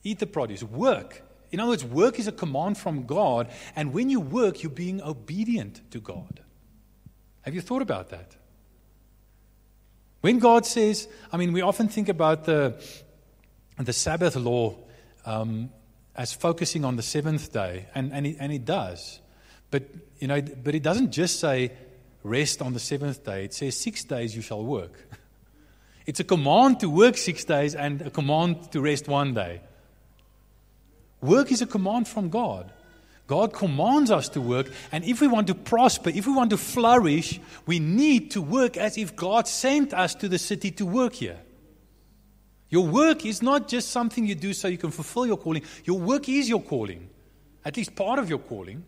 Eat 0.05 0.19
the 0.19 0.27
produce. 0.27 0.63
Work. 0.63 1.24
In 1.51 1.59
other 1.59 1.71
words, 1.71 1.83
work 1.83 2.19
is 2.19 2.27
a 2.27 2.31
command 2.31 2.77
from 2.77 3.05
God. 3.05 3.50
And 3.75 3.91
when 3.91 4.09
you 4.09 4.21
work, 4.21 4.63
you're 4.63 4.69
being 4.69 5.01
obedient 5.01 5.81
to 5.91 6.00
God. 6.00 6.41
Have 7.41 7.55
you 7.55 7.62
thought 7.62 7.81
about 7.81 8.09
that? 8.09 8.35
When 10.21 10.39
God 10.39 10.65
says, 10.65 11.07
I 11.31 11.38
mean, 11.38 11.53
we 11.53 11.62
often 11.62 11.88
think 11.88 12.07
about 12.07 12.45
the, 12.45 12.81
the 13.77 13.93
Sabbath 13.93 14.35
law 14.35 14.75
um, 15.25 15.71
as 16.15 16.33
focusing 16.33 16.85
on 16.85 16.95
the 16.95 17.03
seventh 17.03 17.51
day, 17.51 17.88
and, 17.95 18.13
and, 18.13 18.27
it, 18.27 18.38
and 18.39 18.51
it 18.51 18.63
does. 18.63 19.19
But, 19.71 19.83
you 20.19 20.27
know, 20.27 20.41
but 20.41 20.75
it 20.75 20.83
doesn't 20.83 21.12
just 21.12 21.39
say 21.39 21.71
rest 22.24 22.62
on 22.62 22.74
the 22.74 22.79
seventh 22.79 23.24
day, 23.24 23.45
it 23.45 23.53
says 23.53 23.77
six 23.77 24.03
days 24.03 24.35
you 24.35 24.41
shall 24.41 24.63
work. 24.63 24.93
It's 26.07 26.19
a 26.19 26.24
command 26.24 26.81
to 26.81 26.89
work 26.89 27.17
six 27.17 27.43
days 27.45 27.74
and 27.74 28.03
a 28.03 28.12
command 28.12 28.71
to 28.74 28.79
rest 28.79 29.07
one 29.07 29.33
day. 29.33 29.62
Work 31.25 31.51
is 31.51 31.62
a 31.62 31.65
command 31.65 32.08
from 32.08 32.29
God. 32.29 32.72
God 33.27 33.53
commands 33.53 34.12
us 34.12 34.29
to 34.29 34.41
work, 34.41 34.72
and 34.91 35.03
if 35.03 35.20
we 35.20 35.27
want 35.27 35.48
to 35.48 35.55
prosper, 35.55 36.12
if 36.12 36.27
we 36.27 36.34
want 36.34 36.51
to 36.51 36.58
flourish, 36.58 37.39
we 37.65 37.79
need 37.79 38.29
to 38.32 38.41
work 38.41 38.77
as 38.77 39.00
if 39.00 39.15
God 39.15 39.48
sent 39.48 39.96
us 39.96 40.13
to 40.15 40.29
the 40.29 40.38
city 40.38 40.70
to 40.72 40.86
work 40.86 41.13
here. 41.13 41.39
Your 42.70 42.86
work 42.86 43.25
is 43.25 43.41
not 43.41 43.67
just 43.67 43.89
something 43.89 44.27
you 44.27 44.36
do 44.36 44.53
so 44.53 44.67
you 44.67 44.77
can 44.77 44.91
fulfill 44.91 45.25
your 45.25 45.38
calling. 45.38 45.63
Your 45.86 46.00
work 46.00 46.29
is 46.29 46.48
your 46.48 46.62
calling, 46.62 47.10
at 47.63 47.77
least 47.77 47.96
part 47.96 48.20
of 48.20 48.29
your 48.29 48.39
calling. 48.39 48.86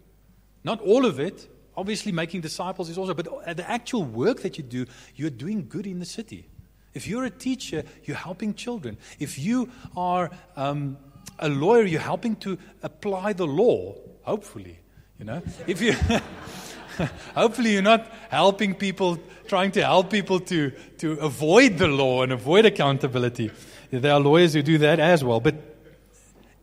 Not 0.64 0.82
all 0.82 1.06
of 1.06 1.20
it. 1.20 1.48
Obviously, 1.76 2.12
making 2.12 2.42
disciples 2.42 2.90
is 2.90 2.98
also, 2.98 3.14
but 3.16 3.56
the 3.56 3.70
actual 3.70 4.04
work 4.04 4.42
that 4.42 4.58
you 4.58 4.64
do, 4.64 4.86
you're 5.16 5.30
doing 5.32 5.68
good 5.68 5.88
in 5.88 6.00
the 6.00 6.06
city. 6.06 6.48
If 6.94 7.08
you're 7.08 7.26
a 7.26 7.30
teacher, 7.30 7.84
you're 8.06 8.18
helping 8.18 8.56
children. 8.56 8.98
If 9.20 9.38
you 9.38 9.70
are 9.96 10.32
um, 10.56 10.98
a 11.40 11.50
lawyer, 11.50 11.84
you're 11.84 12.02
helping 12.02 12.36
to 12.38 12.58
apply 12.84 13.34
the 13.34 13.48
law, 13.48 13.96
hopefully. 14.24 14.80
You 15.20 15.26
know, 15.26 15.42
if 15.66 15.82
you. 15.82 15.94
hopefully 17.36 17.74
you're 17.74 17.82
not 17.82 18.12
helping 18.30 18.74
people 18.74 19.20
trying 19.48 19.72
to 19.72 19.84
help 19.84 20.10
people 20.10 20.40
to, 20.40 20.72
to 20.98 21.14
avoid 21.14 21.78
the 21.78 21.88
law 21.88 22.24
and 22.24 22.32
avoid 22.32 22.66
accountability 22.66 23.52
there 23.92 24.12
are 24.12 24.20
lawyers 24.20 24.54
who 24.54 24.62
do 24.62 24.78
that 24.78 25.00
as 25.00 25.24
well 25.24 25.40
but 25.40 25.56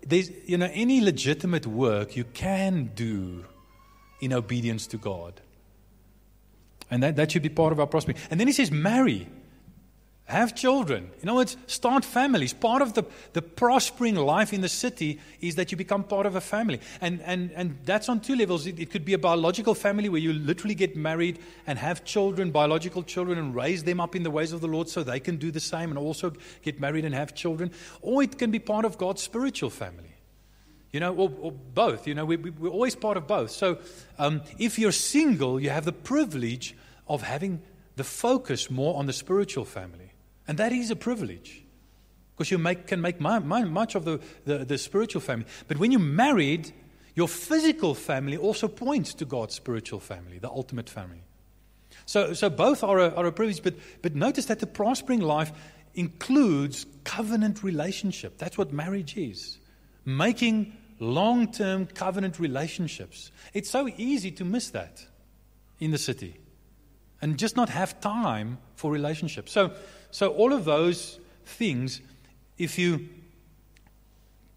there's 0.06 0.30
you 0.46 0.58
know 0.58 0.68
any 0.72 1.00
legitimate 1.00 1.66
work 1.66 2.16
you 2.16 2.24
can 2.24 2.90
do 2.94 3.44
in 4.20 4.32
obedience 4.32 4.86
to 4.86 4.96
god 4.96 5.40
and 6.90 7.02
that, 7.02 7.16
that 7.16 7.32
should 7.32 7.42
be 7.42 7.48
part 7.48 7.72
of 7.72 7.80
our 7.80 7.86
prosperity 7.86 8.20
and 8.30 8.38
then 8.38 8.46
he 8.46 8.52
says 8.52 8.70
marry 8.70 9.28
have 10.26 10.54
children. 10.54 11.10
You 11.20 11.26
know, 11.26 11.34
words, 11.34 11.56
start 11.66 12.04
families. 12.04 12.54
Part 12.54 12.80
of 12.80 12.94
the, 12.94 13.04
the 13.34 13.42
prospering 13.42 14.14
life 14.14 14.54
in 14.54 14.62
the 14.62 14.70
city 14.70 15.20
is 15.40 15.56
that 15.56 15.70
you 15.70 15.76
become 15.76 16.02
part 16.02 16.24
of 16.24 16.34
a 16.34 16.40
family. 16.40 16.80
And, 17.02 17.20
and, 17.22 17.50
and 17.52 17.78
that's 17.84 18.08
on 18.08 18.20
two 18.20 18.34
levels. 18.34 18.66
It, 18.66 18.80
it 18.80 18.90
could 18.90 19.04
be 19.04 19.12
a 19.12 19.18
biological 19.18 19.74
family 19.74 20.08
where 20.08 20.20
you 20.20 20.32
literally 20.32 20.74
get 20.74 20.96
married 20.96 21.40
and 21.66 21.78
have 21.78 22.04
children, 22.04 22.52
biological 22.52 23.02
children, 23.02 23.38
and 23.38 23.54
raise 23.54 23.84
them 23.84 24.00
up 24.00 24.16
in 24.16 24.22
the 24.22 24.30
ways 24.30 24.52
of 24.52 24.62
the 24.62 24.66
Lord 24.66 24.88
so 24.88 25.02
they 25.02 25.20
can 25.20 25.36
do 25.36 25.50
the 25.50 25.60
same 25.60 25.90
and 25.90 25.98
also 25.98 26.32
get 26.62 26.80
married 26.80 27.04
and 27.04 27.14
have 27.14 27.34
children. 27.34 27.70
Or 28.00 28.22
it 28.22 28.38
can 28.38 28.50
be 28.50 28.58
part 28.58 28.86
of 28.86 28.96
God's 28.96 29.20
spiritual 29.20 29.70
family. 29.70 30.16
You 30.90 31.00
know, 31.00 31.14
or, 31.14 31.30
or 31.40 31.52
both. 31.52 32.06
You 32.06 32.14
know, 32.14 32.24
we, 32.24 32.36
we, 32.36 32.50
we're 32.50 32.70
always 32.70 32.94
part 32.94 33.18
of 33.18 33.26
both. 33.26 33.50
So 33.50 33.78
um, 34.18 34.40
if 34.58 34.78
you're 34.78 34.92
single, 34.92 35.60
you 35.60 35.68
have 35.68 35.84
the 35.84 35.92
privilege 35.92 36.74
of 37.08 37.22
having 37.22 37.60
the 37.96 38.04
focus 38.04 38.70
more 38.70 38.96
on 38.96 39.06
the 39.06 39.12
spiritual 39.12 39.64
family. 39.64 40.03
And 40.46 40.58
that 40.58 40.72
is 40.72 40.90
a 40.90 40.96
privilege 40.96 41.62
because 42.36 42.50
you 42.50 42.58
make, 42.58 42.86
can 42.86 43.00
make 43.00 43.20
my, 43.20 43.38
my, 43.38 43.64
much 43.64 43.94
of 43.94 44.04
the, 44.04 44.20
the, 44.44 44.64
the 44.64 44.78
spiritual 44.78 45.20
family. 45.20 45.46
But 45.68 45.78
when 45.78 45.92
you're 45.92 46.00
married, 46.00 46.72
your 47.14 47.28
physical 47.28 47.94
family 47.94 48.36
also 48.36 48.68
points 48.68 49.14
to 49.14 49.24
God's 49.24 49.54
spiritual 49.54 50.00
family, 50.00 50.38
the 50.38 50.50
ultimate 50.50 50.90
family. 50.90 51.22
So, 52.06 52.34
so 52.34 52.50
both 52.50 52.82
are 52.82 52.98
a, 52.98 53.14
are 53.14 53.26
a 53.26 53.32
privilege, 53.32 53.62
but, 53.62 53.74
but 54.02 54.14
notice 54.14 54.46
that 54.46 54.58
the 54.58 54.66
prospering 54.66 55.20
life 55.20 55.52
includes 55.94 56.86
covenant 57.04 57.62
relationship. 57.62 58.36
That's 58.38 58.58
what 58.58 58.72
marriage 58.72 59.16
is. 59.16 59.58
Making 60.04 60.76
long 60.98 61.52
term 61.52 61.86
covenant 61.86 62.38
relationships. 62.38 63.30
It's 63.52 63.70
so 63.70 63.88
easy 63.96 64.32
to 64.32 64.44
miss 64.44 64.70
that 64.70 65.06
in 65.78 65.92
the 65.92 65.98
city 65.98 66.36
and 67.22 67.38
just 67.38 67.56
not 67.56 67.68
have 67.68 68.00
time 68.00 68.58
for 68.76 68.90
relationships. 68.90 69.52
So, 69.52 69.72
so, 70.10 70.28
all 70.28 70.52
of 70.52 70.64
those 70.64 71.18
things, 71.44 72.00
if 72.58 72.78
you 72.78 73.08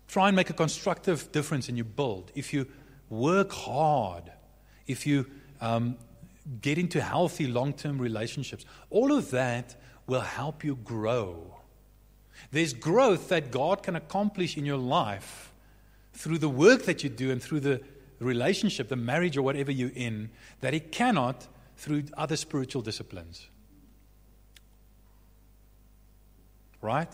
try 0.07 0.27
and 0.27 0.35
make 0.35 0.49
a 0.49 0.53
constructive 0.53 1.31
difference 1.31 1.69
and 1.69 1.77
you 1.77 1.83
build, 1.83 2.31
if 2.35 2.53
you 2.53 2.67
work 3.09 3.51
hard, 3.51 4.31
if 4.85 5.05
you 5.05 5.25
um, 5.61 5.97
get 6.61 6.77
into 6.77 7.01
healthy 7.01 7.47
long 7.47 7.73
term 7.73 7.97
relationships, 7.99 8.65
all 8.89 9.11
of 9.11 9.31
that 9.31 9.75
will 10.07 10.21
help 10.21 10.63
you 10.63 10.75
grow. 10.75 11.55
There's 12.51 12.73
growth 12.73 13.29
that 13.29 13.51
God 13.51 13.83
can 13.83 13.95
accomplish 13.95 14.57
in 14.57 14.65
your 14.65 14.77
life 14.77 15.51
through 16.13 16.37
the 16.37 16.49
work 16.49 16.83
that 16.85 17.03
you 17.03 17.09
do 17.09 17.31
and 17.31 17.41
through 17.41 17.59
the 17.59 17.81
relationship, 18.19 18.87
the 18.87 18.95
marriage, 18.95 19.37
or 19.37 19.41
whatever 19.41 19.71
you're 19.71 19.91
in, 19.95 20.29
that 20.61 20.73
He 20.73 20.79
cannot 20.79 21.47
through 21.77 22.03
other 22.17 22.35
spiritual 22.35 22.81
disciplines. 22.81 23.47
Right? 26.81 27.11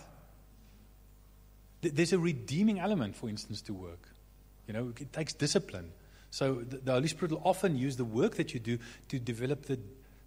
There's 1.81 2.13
a 2.13 2.19
redeeming 2.19 2.79
element, 2.79 3.15
for 3.15 3.29
instance, 3.29 3.61
to 3.63 3.73
work. 3.73 4.07
You 4.67 4.73
know, 4.73 4.93
it 4.99 5.11
takes 5.11 5.33
discipline. 5.33 5.91
So 6.31 6.55
the, 6.55 6.91
Holy 6.91 7.07
Spirit 7.07 7.31
will 7.31 7.41
often 7.43 7.77
use 7.77 7.97
the 7.97 8.05
work 8.05 8.35
that 8.35 8.53
you 8.53 8.59
do 8.59 8.79
to 9.09 9.19
develop 9.19 9.65
the, 9.65 9.77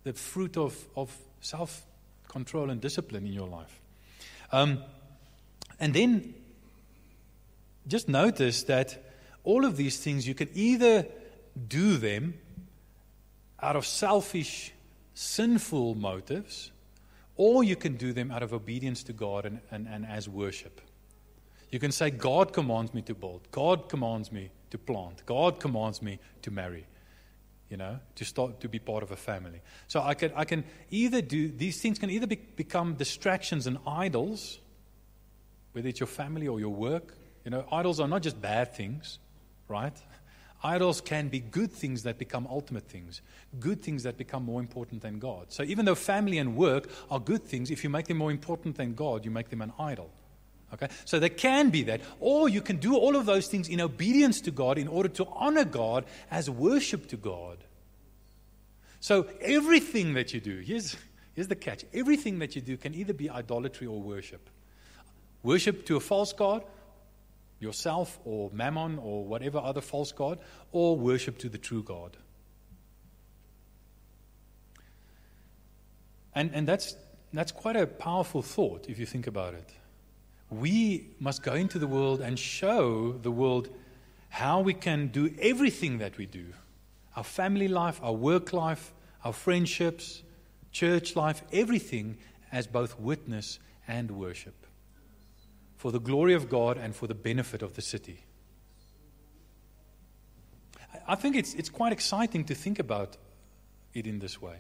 the 0.05 0.13
fruit 0.13 0.57
of, 0.57 0.77
of 0.95 1.17
self 1.41 1.85
control 2.29 2.71
and 2.71 2.81
discipline 2.81 3.27
in 3.27 3.33
your 3.33 3.49
life. 3.49 3.81
Um, 4.53 4.83
and 5.81 5.95
then 5.95 6.35
just 7.89 8.09
notice 8.09 8.65
that 8.65 9.03
all 9.45 9.65
of 9.65 9.77
these 9.77 9.99
things, 9.99 10.29
you 10.29 10.35
can 10.35 10.51
either 10.55 11.07
do 11.69 11.97
them 11.97 12.35
out 13.61 13.77
of 13.77 13.87
selfish, 13.87 14.73
sinful 15.15 15.95
motives, 15.95 16.71
or 17.37 17.65
you 17.65 17.77
can 17.77 17.97
do 17.97 18.13
them 18.13 18.31
out 18.31 18.43
of 18.43 18.53
obedience 18.53 19.03
to 19.05 19.13
God 19.13 19.45
and, 19.45 19.61
and, 19.71 19.87
and 19.89 20.07
as 20.07 20.29
worship. 20.29 20.81
You 21.71 21.79
can 21.79 21.93
say, 21.93 22.11
God 22.11 22.53
commands 22.53 22.95
me 22.95 23.03
to 23.03 23.15
build. 23.15 23.49
God 23.51 23.89
commands 23.89 24.31
me 24.31 24.51
to 24.71 24.79
plant. 24.79 25.23
God 25.27 25.61
commands 25.61 26.01
me 26.01 26.19
to 26.43 26.51
marry. 26.51 26.87
You 27.69 27.77
know, 27.77 27.99
to 28.15 28.25
start 28.25 28.61
to 28.61 28.69
be 28.69 28.79
part 28.79 29.03
of 29.03 29.11
a 29.11 29.17
family. 29.17 29.61
So 29.89 30.01
I 30.01 30.15
can, 30.15 30.31
I 30.37 30.45
can 30.45 30.63
either 30.91 31.21
do 31.21 31.49
these 31.49 31.81
things 31.81 31.99
can 31.99 32.11
either 32.11 32.29
be, 32.29 32.37
become 32.37 32.95
distractions 32.95 33.67
and 33.67 33.79
idols, 33.85 34.61
whether 35.73 35.89
it's 35.89 35.99
your 35.99 36.07
family 36.07 36.47
or 36.47 36.61
your 36.61 36.73
work. 36.73 37.17
You 37.45 37.51
know, 37.51 37.67
idols 37.73 37.99
are 37.99 38.07
not 38.07 38.23
just 38.23 38.41
bad 38.41 38.77
things, 38.77 39.19
right? 39.67 39.97
Idols 40.67 41.01
can 41.01 41.29
be 41.29 41.39
good 41.39 41.71
things 41.71 42.03
that 42.03 42.19
become 42.19 42.45
ultimate 42.51 42.89
things, 42.89 43.23
good 43.61 43.81
things 43.81 44.03
that 44.03 44.19
become 44.19 44.45
more 44.45 44.59
important 44.59 45.01
than 45.01 45.21
God. 45.21 45.47
So 45.53 45.63
even 45.63 45.85
though 45.85 45.95
family 45.95 46.39
and 46.39 46.57
work 46.57 46.89
are 47.09 47.21
good 47.21 47.45
things, 47.45 47.71
if 47.71 47.85
you 47.85 47.91
make 47.91 48.09
them 48.09 48.17
more 48.17 48.33
important 48.33 48.77
than 48.77 48.95
God, 48.95 49.25
you 49.25 49.31
make 49.31 49.49
them 49.49 49.63
an 49.63 49.73
idol. 49.79 50.11
Okay? 50.75 50.89
So 51.05 51.21
there 51.21 51.29
can 51.29 51.71
be 51.71 51.85
that. 51.85 52.01
Or 52.19 52.49
you 52.49 52.61
can 52.61 52.79
do 52.79 52.97
all 52.97 53.15
of 53.15 53.27
those 53.27 53.47
things 53.47 53.69
in 53.69 53.81
obedience 53.81 54.41
to 54.41 54.51
God 54.51 54.77
in 54.77 54.89
order 54.89 55.09
to 55.11 55.29
honor 55.37 55.65
God 55.65 56.05
as 56.33 56.51
worship 56.51 57.07
to 57.11 57.17
God. 57.17 57.59
So 58.99 59.29
everything 59.41 60.15
that 60.15 60.35
you 60.35 60.41
do, 60.41 60.59
here's, 60.59 60.97
here's 61.35 61.47
the 61.47 61.55
catch 61.55 61.85
everything 61.95 62.41
that 62.41 62.57
you 62.57 62.61
do 62.61 62.77
can 62.77 62.93
either 62.93 63.13
be 63.13 63.31
idolatry 63.31 63.87
or 63.87 64.01
worship. 64.01 64.51
Worship 65.45 65.87
to 65.87 65.95
a 65.95 66.01
false 66.01 66.33
God 66.33 66.65
yourself 67.59 68.19
or 68.25 68.51
mammon 68.53 68.99
or 68.99 69.25
whatever 69.25 69.59
other 69.59 69.81
false 69.81 70.13
god, 70.13 70.39
or 70.73 70.97
worship 70.97 71.39
to 71.39 71.49
the 71.49 71.59
true 71.59 71.83
God. 71.83 72.17
And, 76.35 76.51
and 76.53 76.69
that's, 76.69 76.97
that's 77.33 77.53
quite 77.53 77.77
a 77.77 77.87
powerful 77.87 78.43
thought 78.43 78.89
if 78.89 78.99
you 78.99 79.07
think 79.07 79.27
about 79.27 79.55
it. 79.55 79.73
We 80.51 81.09
must 81.19 81.43
go 81.43 81.55
into 81.55 81.79
the 81.79 81.87
world 81.87 82.21
and 82.21 82.39
show 82.39 83.13
the 83.13 83.31
world 83.31 83.71
how 84.29 84.61
we 84.61 84.75
can 84.75 85.09
do 85.09 85.35
everything 85.41 85.99
that 85.99 86.19
we 86.19 86.27
do 86.27 86.47
our 87.17 87.25
family 87.25 87.67
life, 87.67 87.99
our 88.03 88.13
work 88.13 88.53
life, 88.53 88.93
our 89.25 89.33
friendships, 89.33 90.23
church 90.71 91.17
life, 91.17 91.43
everything 91.51 92.19
as 92.53 92.67
both 92.67 93.01
witness 93.01 93.59
and 93.89 94.11
worship 94.11 94.66
for 95.87 95.93
the 95.93 96.01
glory 96.01 96.35
of 96.35 96.49
God 96.49 96.79
and 96.79 96.97
for 96.97 97.07
the 97.07 97.15
benefit 97.15 97.63
of 97.63 97.75
the 97.75 97.81
city. 97.81 98.19
I 101.07 101.15
think 101.15 101.37
it's, 101.37 101.55
it's 101.55 101.69
quite 101.69 101.93
exciting 101.93 102.43
to 102.47 102.57
think 102.57 102.81
about 102.81 103.17
it 103.95 104.05
in 104.05 104.19
this 104.19 104.43
way. 104.43 104.57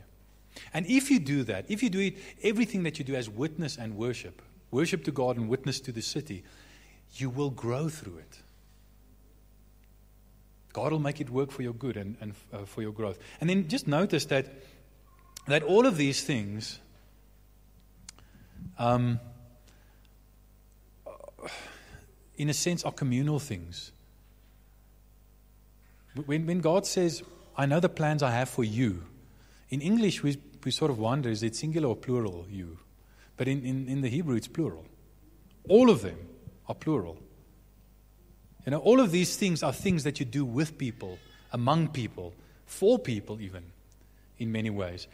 And 0.72 0.86
if 0.86 1.10
you 1.10 1.18
do 1.18 1.42
that, 1.42 1.64
if 1.68 1.82
you 1.82 1.90
do 1.90 1.98
it, 1.98 2.14
everything 2.44 2.84
that 2.84 3.00
you 3.00 3.04
do 3.04 3.16
as 3.16 3.28
witness 3.28 3.76
and 3.76 3.96
worship, 3.96 4.40
worship 4.70 5.02
to 5.02 5.10
God 5.10 5.36
and 5.36 5.48
witness 5.48 5.80
to 5.80 5.90
the 5.90 6.00
city, 6.00 6.44
you 7.14 7.28
will 7.28 7.50
grow 7.50 7.88
through 7.88 8.18
it. 8.18 8.38
God 10.72 10.92
will 10.92 11.00
make 11.00 11.20
it 11.20 11.28
work 11.28 11.50
for 11.50 11.62
your 11.62 11.74
good 11.74 11.96
and, 11.96 12.16
and 12.20 12.34
uh, 12.52 12.58
for 12.66 12.82
your 12.82 12.92
growth. 12.92 13.18
And 13.40 13.50
then 13.50 13.66
just 13.66 13.88
notice 13.88 14.26
that, 14.26 14.46
that 15.48 15.64
all 15.64 15.86
of 15.86 15.96
these 15.96 16.22
things 16.22 16.78
um, 18.78 19.18
in 22.36 22.48
a 22.48 22.54
sense, 22.54 22.84
are 22.84 22.92
communal 22.92 23.38
things. 23.38 23.92
When, 26.24 26.46
when 26.46 26.60
God 26.60 26.86
says, 26.86 27.22
I 27.56 27.66
know 27.66 27.80
the 27.80 27.88
plans 27.88 28.22
I 28.22 28.30
have 28.30 28.48
for 28.48 28.64
you, 28.64 29.04
in 29.70 29.80
English 29.80 30.22
we, 30.22 30.38
we 30.64 30.70
sort 30.70 30.90
of 30.90 30.98
wonder 30.98 31.28
is 31.28 31.42
it 31.42 31.56
singular 31.56 31.88
or 31.88 31.96
plural, 31.96 32.46
you? 32.50 32.78
But 33.36 33.48
in, 33.48 33.64
in, 33.64 33.88
in 33.88 34.00
the 34.00 34.08
Hebrew 34.08 34.36
it's 34.36 34.48
plural. 34.48 34.84
All 35.68 35.90
of 35.90 36.02
them 36.02 36.18
are 36.68 36.74
plural. 36.74 37.18
You 38.64 38.72
know, 38.72 38.78
all 38.78 39.00
of 39.00 39.12
these 39.12 39.36
things 39.36 39.62
are 39.62 39.72
things 39.72 40.04
that 40.04 40.18
you 40.18 40.26
do 40.26 40.44
with 40.44 40.76
people, 40.78 41.18
among 41.52 41.88
people, 41.88 42.32
for 42.66 42.98
people, 42.98 43.40
even, 43.40 43.62
in 44.38 44.50
many 44.50 44.70
ways. 44.70 45.06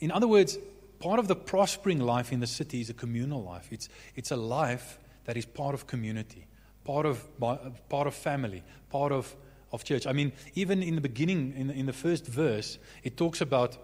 In 0.00 0.12
other 0.12 0.28
words, 0.28 0.58
part 1.00 1.18
of 1.18 1.26
the 1.26 1.34
prospering 1.34 1.98
life 1.98 2.32
in 2.32 2.40
the 2.40 2.46
city 2.46 2.80
is 2.80 2.90
a 2.90 2.94
communal 2.94 3.42
life. 3.42 3.68
It's, 3.72 3.88
it's 4.14 4.30
a 4.30 4.36
life 4.36 4.98
that 5.28 5.36
is 5.36 5.44
part 5.44 5.74
of 5.74 5.86
community, 5.86 6.46
part 6.84 7.04
of, 7.04 7.22
part 7.38 8.06
of 8.06 8.14
family, 8.14 8.62
part 8.88 9.12
of, 9.12 9.36
of 9.70 9.84
church. 9.84 10.06
I 10.06 10.14
mean, 10.14 10.32
even 10.54 10.82
in 10.82 10.94
the 10.94 11.02
beginning, 11.02 11.52
in, 11.54 11.68
in 11.68 11.84
the 11.84 11.92
first 11.92 12.26
verse, 12.26 12.78
it 13.02 13.18
talks 13.18 13.42
about 13.42 13.76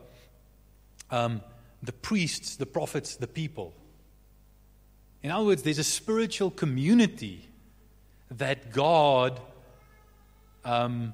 um, 1.11 1.43
the 1.83 1.93
priests, 1.93 2.57
the 2.57 2.65
prophets, 2.65 3.17
the 3.17 3.27
people. 3.27 3.75
In 5.23 5.31
other 5.31 5.45
words, 5.45 5.63
there's 5.63 5.79
a 5.79 5.85
spiritual 5.85 6.51
community 6.51 7.47
that 8.31 8.73
God 8.73 9.39
um, 10.65 11.13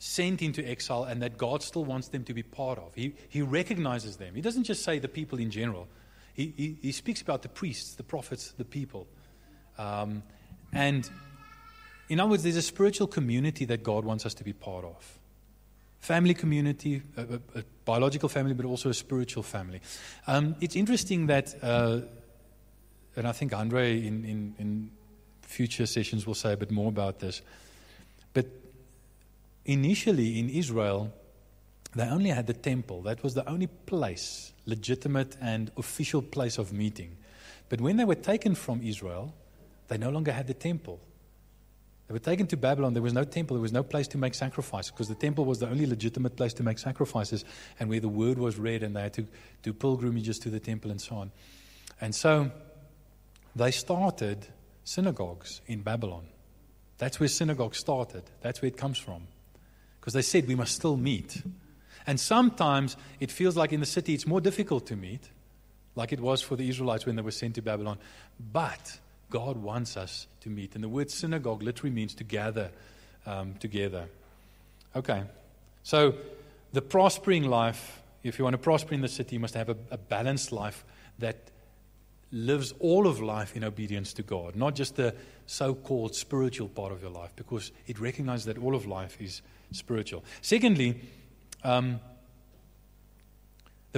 sent 0.00 0.42
into 0.42 0.68
exile 0.68 1.04
and 1.04 1.22
that 1.22 1.38
God 1.38 1.62
still 1.62 1.84
wants 1.84 2.08
them 2.08 2.24
to 2.24 2.34
be 2.34 2.42
part 2.42 2.80
of. 2.80 2.96
He, 2.96 3.14
he 3.28 3.42
recognizes 3.42 4.16
them. 4.16 4.34
He 4.34 4.40
doesn't 4.40 4.64
just 4.64 4.82
say 4.82 4.98
the 4.98 5.06
people 5.06 5.38
in 5.38 5.52
general, 5.52 5.86
he, 6.40 6.54
he, 6.56 6.76
he 6.80 6.92
speaks 6.92 7.20
about 7.20 7.42
the 7.42 7.48
priests, 7.48 7.94
the 7.94 8.02
prophets, 8.02 8.52
the 8.56 8.64
people. 8.64 9.06
Um, 9.76 10.22
and 10.72 11.08
in 12.08 12.18
other 12.20 12.30
words, 12.30 12.42
there's 12.42 12.56
a 12.56 12.62
spiritual 12.62 13.06
community 13.06 13.66
that 13.66 13.82
God 13.82 14.04
wants 14.04 14.24
us 14.24 14.34
to 14.34 14.44
be 14.44 14.52
part 14.52 14.84
of. 14.84 15.18
Family 16.00 16.32
community, 16.32 17.02
a, 17.16 17.22
a, 17.22 17.58
a 17.60 17.64
biological 17.84 18.28
family, 18.28 18.54
but 18.54 18.64
also 18.64 18.88
a 18.88 18.94
spiritual 18.94 19.42
family. 19.42 19.80
Um, 20.26 20.56
it's 20.60 20.76
interesting 20.76 21.26
that, 21.26 21.54
uh, 21.62 22.00
and 23.16 23.28
I 23.28 23.32
think 23.32 23.52
Andre 23.52 23.98
in, 23.98 24.24
in, 24.24 24.54
in 24.58 24.90
future 25.42 25.86
sessions 25.86 26.26
will 26.26 26.34
say 26.34 26.54
a 26.54 26.56
bit 26.56 26.70
more 26.70 26.88
about 26.88 27.18
this. 27.18 27.42
But 28.32 28.46
initially 29.66 30.38
in 30.38 30.48
Israel, 30.48 31.12
they 31.94 32.04
only 32.04 32.30
had 32.30 32.46
the 32.46 32.54
temple. 32.54 33.02
That 33.02 33.22
was 33.22 33.34
the 33.34 33.46
only 33.46 33.66
place, 33.66 34.49
legitimate 34.66 35.36
and 35.40 35.70
official 35.76 36.22
place 36.22 36.58
of 36.58 36.72
meeting. 36.72 37.16
But 37.68 37.80
when 37.80 37.96
they 37.96 38.04
were 38.04 38.14
taken 38.14 38.54
from 38.54 38.82
Israel, 38.82 39.34
they 39.88 39.98
no 39.98 40.10
longer 40.10 40.32
had 40.32 40.46
the 40.46 40.54
temple. 40.54 41.00
They 42.08 42.12
were 42.12 42.18
taken 42.18 42.48
to 42.48 42.56
Babylon. 42.56 42.92
There 42.94 43.02
was 43.02 43.12
no 43.12 43.22
temple. 43.22 43.56
There 43.56 43.62
was 43.62 43.72
no 43.72 43.84
place 43.84 44.08
to 44.08 44.18
make 44.18 44.34
sacrifices 44.34 44.90
because 44.90 45.08
the 45.08 45.14
temple 45.14 45.44
was 45.44 45.60
the 45.60 45.68
only 45.68 45.86
legitimate 45.86 46.36
place 46.36 46.52
to 46.54 46.64
make 46.64 46.78
sacrifices 46.78 47.44
and 47.78 47.88
where 47.88 48.00
the 48.00 48.08
word 48.08 48.36
was 48.36 48.58
read, 48.58 48.82
and 48.82 48.96
they 48.96 49.02
had 49.02 49.14
to 49.14 49.26
do 49.62 49.72
pilgrimages 49.72 50.38
to 50.40 50.50
the 50.50 50.58
temple 50.58 50.90
and 50.90 51.00
so 51.00 51.14
on. 51.16 51.30
And 52.00 52.12
so 52.12 52.50
they 53.54 53.70
started 53.70 54.48
synagogues 54.82 55.60
in 55.68 55.82
Babylon. 55.82 56.26
That's 56.98 57.20
where 57.20 57.28
synagogue 57.28 57.76
started. 57.76 58.24
That's 58.40 58.60
where 58.60 58.68
it 58.68 58.76
comes 58.76 58.98
from. 58.98 59.28
Because 60.00 60.14
they 60.14 60.22
said 60.22 60.48
we 60.48 60.54
must 60.56 60.74
still 60.74 60.96
meet. 60.96 61.42
And 62.06 62.18
sometimes 62.18 62.96
it 63.20 63.30
feels 63.30 63.56
like 63.56 63.72
in 63.72 63.80
the 63.80 63.86
city 63.86 64.14
it's 64.14 64.26
more 64.26 64.40
difficult 64.40 64.86
to 64.86 64.96
meet, 64.96 65.28
like 65.94 66.12
it 66.12 66.20
was 66.20 66.42
for 66.42 66.56
the 66.56 66.68
Israelites 66.68 67.06
when 67.06 67.16
they 67.16 67.22
were 67.22 67.30
sent 67.30 67.54
to 67.56 67.62
Babylon. 67.62 67.98
But 68.52 68.98
God 69.30 69.56
wants 69.56 69.96
us 69.96 70.26
to 70.40 70.48
meet. 70.48 70.74
And 70.74 70.84
the 70.84 70.88
word 70.88 71.10
synagogue 71.10 71.62
literally 71.62 71.94
means 71.94 72.14
to 72.14 72.24
gather 72.24 72.70
um, 73.26 73.54
together. 73.60 74.06
Okay. 74.94 75.22
So 75.82 76.14
the 76.72 76.82
prospering 76.82 77.44
life, 77.44 78.00
if 78.22 78.38
you 78.38 78.44
want 78.44 78.54
to 78.54 78.58
prosper 78.58 78.94
in 78.94 79.00
the 79.00 79.08
city, 79.08 79.36
you 79.36 79.40
must 79.40 79.54
have 79.54 79.68
a, 79.68 79.76
a 79.90 79.98
balanced 79.98 80.52
life 80.52 80.84
that 81.18 81.36
lives 82.32 82.72
all 82.78 83.06
of 83.06 83.20
life 83.20 83.56
in 83.56 83.64
obedience 83.64 84.12
to 84.14 84.22
God, 84.22 84.54
not 84.54 84.74
just 84.74 84.96
the 84.96 85.14
so 85.46 85.74
called 85.74 86.14
spiritual 86.14 86.68
part 86.68 86.92
of 86.92 87.02
your 87.02 87.10
life, 87.10 87.32
because 87.34 87.72
it 87.86 87.98
recognizes 87.98 88.46
that 88.46 88.58
all 88.58 88.74
of 88.74 88.86
life 88.86 89.16
is 89.20 89.42
spiritual. 89.72 90.24
Secondly, 90.40 91.00
um, 91.64 92.00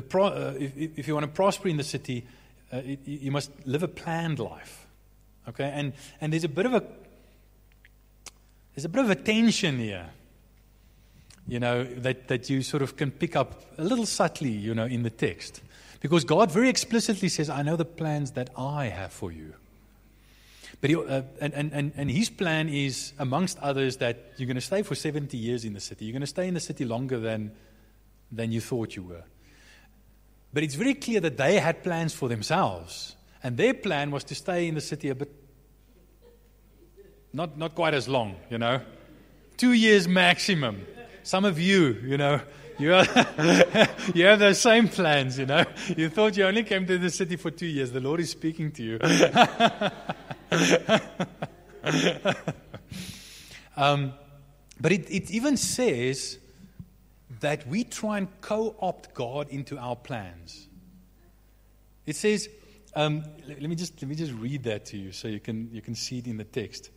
pro- 0.09 0.27
uh, 0.27 0.55
if, 0.59 0.99
if, 0.99 1.09
you 1.09 1.15
want 1.15 1.25
to 1.25 1.33
prosper 1.33 1.69
in 1.69 1.77
the 1.77 1.85
city, 1.85 2.27
uh, 2.73 2.81
you 3.05 3.31
must 3.31 3.51
live 3.67 3.83
a 3.83 3.89
planned 3.89 4.39
life. 4.39 4.87
Okay, 5.49 5.71
and 5.75 5.93
and 6.21 6.33
there's 6.33 6.45
a 6.45 6.49
bit 6.49 6.67
of 6.67 6.75
a 6.75 6.85
there's 8.75 8.85
a 8.85 8.89
bit 8.89 9.05
of 9.05 9.11
a 9.11 9.17
tension 9.17 9.79
here. 9.79 10.11
You 11.47 11.61
know 11.61 11.85
that 11.85 12.29
that 12.29 12.49
you 12.49 12.63
sort 12.63 12.83
of 12.83 12.97
can 12.97 13.11
pick 13.11 13.37
up 13.37 13.61
a 13.77 13.85
little 13.85 14.07
subtly, 14.07 14.51
you 14.51 14.75
know, 14.75 14.85
in 14.85 15.03
the 15.03 15.11
text. 15.11 15.61
Because 16.01 16.25
God 16.25 16.51
very 16.51 16.69
explicitly 16.69 17.29
says, 17.29 17.49
I 17.49 17.63
know 17.63 17.77
the 17.77 17.85
plans 17.85 18.33
that 18.33 18.51
I 18.57 18.87
have 18.87 19.13
for 19.13 19.31
you. 19.31 19.55
But 20.83 20.91
he, 20.91 20.97
uh, 20.97 21.23
and, 21.41 21.55
and, 21.55 21.93
and 21.97 22.11
his 22.11 22.29
plan 22.29 22.69
is, 22.69 23.13
amongst 23.21 23.57
others, 23.61 23.99
that 23.99 24.33
you're 24.37 24.49
going 24.49 24.57
to 24.57 24.61
stay 24.61 24.83
for 24.83 24.97
70 24.97 25.37
years 25.37 25.65
in 25.65 25.75
the 25.75 25.81
city. 25.81 26.05
You're 26.05 26.13
going 26.13 26.23
to 26.23 26.27
stay 26.27 26.49
in 26.49 26.55
the 26.55 26.61
city 26.61 26.85
longer 26.85 27.21
than, 27.21 27.53
than 28.33 28.51
you 28.51 28.61
thought 28.61 28.97
you 28.97 29.05
were. 29.05 29.23
But 30.53 30.65
it's 30.65 30.75
very 30.75 30.95
clear 30.95 31.21
that 31.21 31.37
they 31.37 31.61
had 31.61 31.85
plans 31.85 32.13
for 32.13 32.29
themselves. 32.29 33.15
And 33.45 33.57
their 33.57 33.75
plan 33.75 34.11
was 34.11 34.25
to 34.25 34.35
stay 34.35 34.67
in 34.67 34.75
the 34.75 34.81
city 34.81 35.09
a 35.11 35.15
bit, 35.15 35.31
not, 37.33 37.57
not 37.57 37.77
quite 37.77 37.95
as 37.95 38.09
long, 38.09 38.35
you 38.51 38.59
know. 38.59 38.81
Two 39.57 39.75
years 39.75 40.09
maximum. 40.09 40.85
Some 41.23 41.45
of 41.45 41.61
you, 41.61 41.97
you 42.05 42.19
know, 42.19 42.41
you, 42.83 42.95
are, 42.95 43.07
you 44.15 44.27
have 44.27 44.41
those 44.41 44.61
same 44.61 44.89
plans, 44.89 45.39
you 45.39 45.47
know. 45.47 45.65
You 45.97 46.09
thought 46.09 46.37
you 46.37 46.45
only 46.45 46.65
came 46.65 46.87
to 46.87 46.99
the 46.99 47.11
city 47.11 47.37
for 47.37 47.51
two 47.51 47.67
years. 47.67 47.93
The 47.93 48.01
Lord 48.01 48.21
is 48.21 48.31
speaking 48.31 48.73
to 48.73 48.83
you. 48.83 48.99
um, 53.77 54.13
but 54.81 54.93
it, 54.93 55.11
it 55.11 55.31
even 55.31 55.57
says 55.57 56.39
that 57.41 57.67
we 57.69 57.85
try 57.85 58.19
and 58.19 58.29
co 58.41 58.75
opt 58.81 59.15
God 59.15 59.49
into 59.49 59.79
our 59.79 59.97
plans. 59.97 60.69
It 62.05 62.17
says, 62.17 62.49
um, 62.95 63.25
let, 63.47 63.63
me 63.63 63.77
just, 63.77 64.01
let 64.03 64.09
me 64.09 64.15
just 64.15 64.33
read 64.33 64.65
that 64.65 64.87
to 64.87 64.99
you 64.99 65.13
so 65.13 65.29
you 65.29 65.41
can, 65.41 65.71
you 65.73 65.81
can 65.81 65.95
see 65.95 66.19
it 66.19 66.27
in 66.27 66.37
the 66.37 66.45
text. 66.45 66.91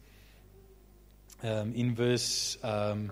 Um, 1.43 1.73
in 1.75 1.93
verse, 1.93 2.57
um, 2.63 3.11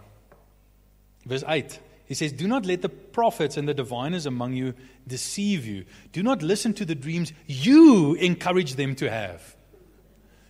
verse 1.26 1.44
8. 1.48 1.80
He 2.06 2.14
says, 2.14 2.34
Do 2.34 2.48
not 2.48 2.66
let 2.66 2.82
the 2.82 2.90
prophets 2.90 3.58
and 3.58 3.68
the 3.68 3.74
diviners 3.74 4.26
among 4.26 4.54
you 4.54 4.74
deceive 5.08 5.66
you. 5.66 5.86
Do 6.12 6.24
not 6.24 6.42
listen 6.42 6.74
to 6.76 6.86
the 6.86 6.96
dreams 6.96 7.34
you 7.48 8.16
encourage 8.16 8.76
them 8.76 8.96
to 8.96 9.10
have. 9.10 9.56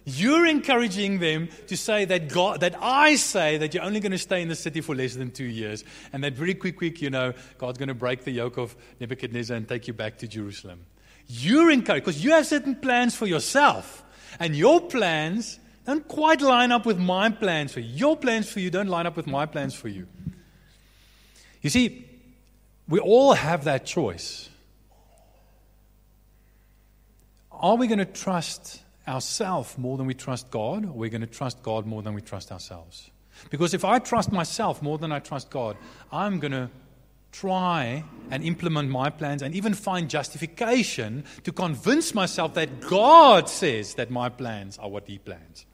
You're 0.06 0.46
encouraging 0.46 1.20
them 1.20 1.48
to 1.68 1.78
say 1.78 2.04
that 2.06 2.28
God, 2.28 2.60
that 2.60 2.76
I 2.82 3.16
say 3.16 3.58
that 3.58 3.74
you're 3.74 3.84
only 3.84 4.02
going 4.02 4.12
to 4.12 4.18
stay 4.18 4.42
in 4.42 4.50
the 4.50 4.56
city 4.56 4.82
for 4.82 4.94
less 4.94 5.16
than 5.16 5.32
two 5.32 5.46
years, 5.46 5.86
and 6.12 6.24
that 6.24 6.34
very 6.34 6.54
quick, 6.54 6.78
quick, 6.78 7.02
you 7.02 7.10
know, 7.10 7.34
God's 7.58 7.78
going 7.78 7.88
to 7.88 7.94
break 7.94 8.26
the 8.26 8.32
yoke 8.32 8.58
of 8.58 8.76
Nebuchadnezzar 9.00 9.56
and 9.56 9.68
take 9.68 9.88
you 9.88 9.94
back 9.94 10.18
to 10.18 10.28
Jerusalem. 10.28 10.82
You're 11.28 11.72
encouraged 11.72 12.06
because 12.06 12.24
you 12.24 12.32
have 12.32 12.46
certain 12.46 12.76
plans 12.76 13.16
for 13.16 13.28
yourself, 13.28 14.04
and 14.40 14.56
your 14.56 14.82
plans 14.82 15.60
don't 15.86 16.06
quite 16.06 16.42
line 16.42 16.74
up 16.74 16.86
with 16.86 17.00
my 17.00 17.30
plans 17.30 17.72
for 17.72 17.80
you. 17.80 17.96
Your 17.96 18.18
plans 18.18 18.52
for 18.52 18.60
you 18.60 18.70
don't 18.70 18.88
line 18.88 19.06
up 19.06 19.16
with 19.16 19.28
my 19.28 19.46
plans 19.46 19.74
for 19.74 19.88
you. 19.88 20.08
You 21.64 21.70
see, 21.70 22.06
we 22.88 23.00
all 23.00 23.34
have 23.34 23.64
that 23.64 23.86
choice. 23.86 24.50
Are 27.52 27.78
we 27.78 27.88
going 27.88 28.00
to 28.00 28.06
trust 28.06 28.82
ourselves 29.08 29.78
more 29.78 29.98
than 29.98 30.06
we 30.06 30.14
trust 30.14 30.52
God, 30.52 30.86
or 30.86 30.90
are 30.90 30.92
we 30.92 31.10
going 31.10 31.22
to 31.22 31.28
trust 31.28 31.64
God 31.64 31.86
more 31.86 32.04
than 32.04 32.14
we 32.14 32.22
trust 32.22 32.52
ourselves? 32.52 33.10
Because 33.50 33.74
if 33.74 33.86
I 33.86 34.00
trust 34.00 34.32
myself 34.32 34.82
more 34.82 34.98
than 34.98 35.14
I 35.14 35.20
trust 35.20 35.50
God, 35.50 35.78
I'm 36.12 36.40
going 36.40 36.52
to 36.52 36.70
try 37.32 38.04
and 38.30 38.44
implement 38.44 38.90
my 38.90 39.10
plans 39.10 39.42
and 39.42 39.56
even 39.56 39.74
find 39.74 40.10
justification 40.10 41.24
to 41.44 41.52
convince 41.52 42.14
myself 42.14 42.54
that 42.56 42.82
God 42.82 43.50
says 43.50 43.96
that 43.96 44.12
my 44.12 44.28
plans 44.28 44.78
are 44.78 44.90
what 44.90 45.08
He 45.08 45.18
plans. 45.18 45.66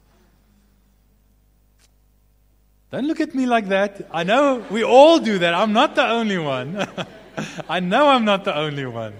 Don't 2.90 3.06
look 3.06 3.20
at 3.20 3.34
me 3.34 3.46
like 3.46 3.68
that. 3.68 4.08
I 4.10 4.24
know 4.24 4.64
we 4.70 4.82
all 4.82 5.20
do 5.20 5.38
that. 5.38 5.54
I'm 5.54 5.72
not 5.72 5.94
the 5.94 6.06
only 6.06 6.38
one. 6.38 6.86
I 7.68 7.80
know 7.80 8.08
I'm 8.08 8.24
not 8.24 8.44
the 8.44 8.56
only 8.56 8.86
one. 8.86 9.14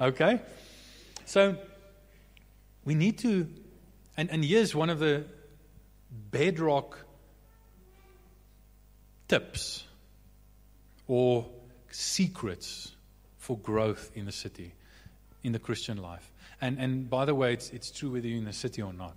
Okay? 0.00 0.40
So, 1.24 1.56
we 2.84 2.94
need 2.94 3.18
to, 3.18 3.48
and, 4.16 4.30
and 4.30 4.44
here's 4.44 4.74
one 4.74 4.90
of 4.90 5.00
the 5.00 5.24
bedrock 6.30 7.04
tips 9.26 9.84
or 11.08 11.46
secrets 11.90 12.92
for 13.38 13.58
growth 13.58 14.12
in 14.14 14.24
the 14.24 14.32
city. 14.32 14.72
in 15.42 15.52
the 15.52 15.58
Christian 15.58 15.96
life. 15.98 16.30
And, 16.60 16.78
and 16.78 17.08
by 17.08 17.24
the 17.24 17.34
way, 17.34 17.52
it's, 17.52 17.70
it's 17.70 17.90
true 17.90 18.10
whether 18.10 18.26
you're 18.26 18.38
in 18.38 18.44
the 18.44 18.52
city 18.52 18.82
or 18.82 18.92
not. 18.92 19.16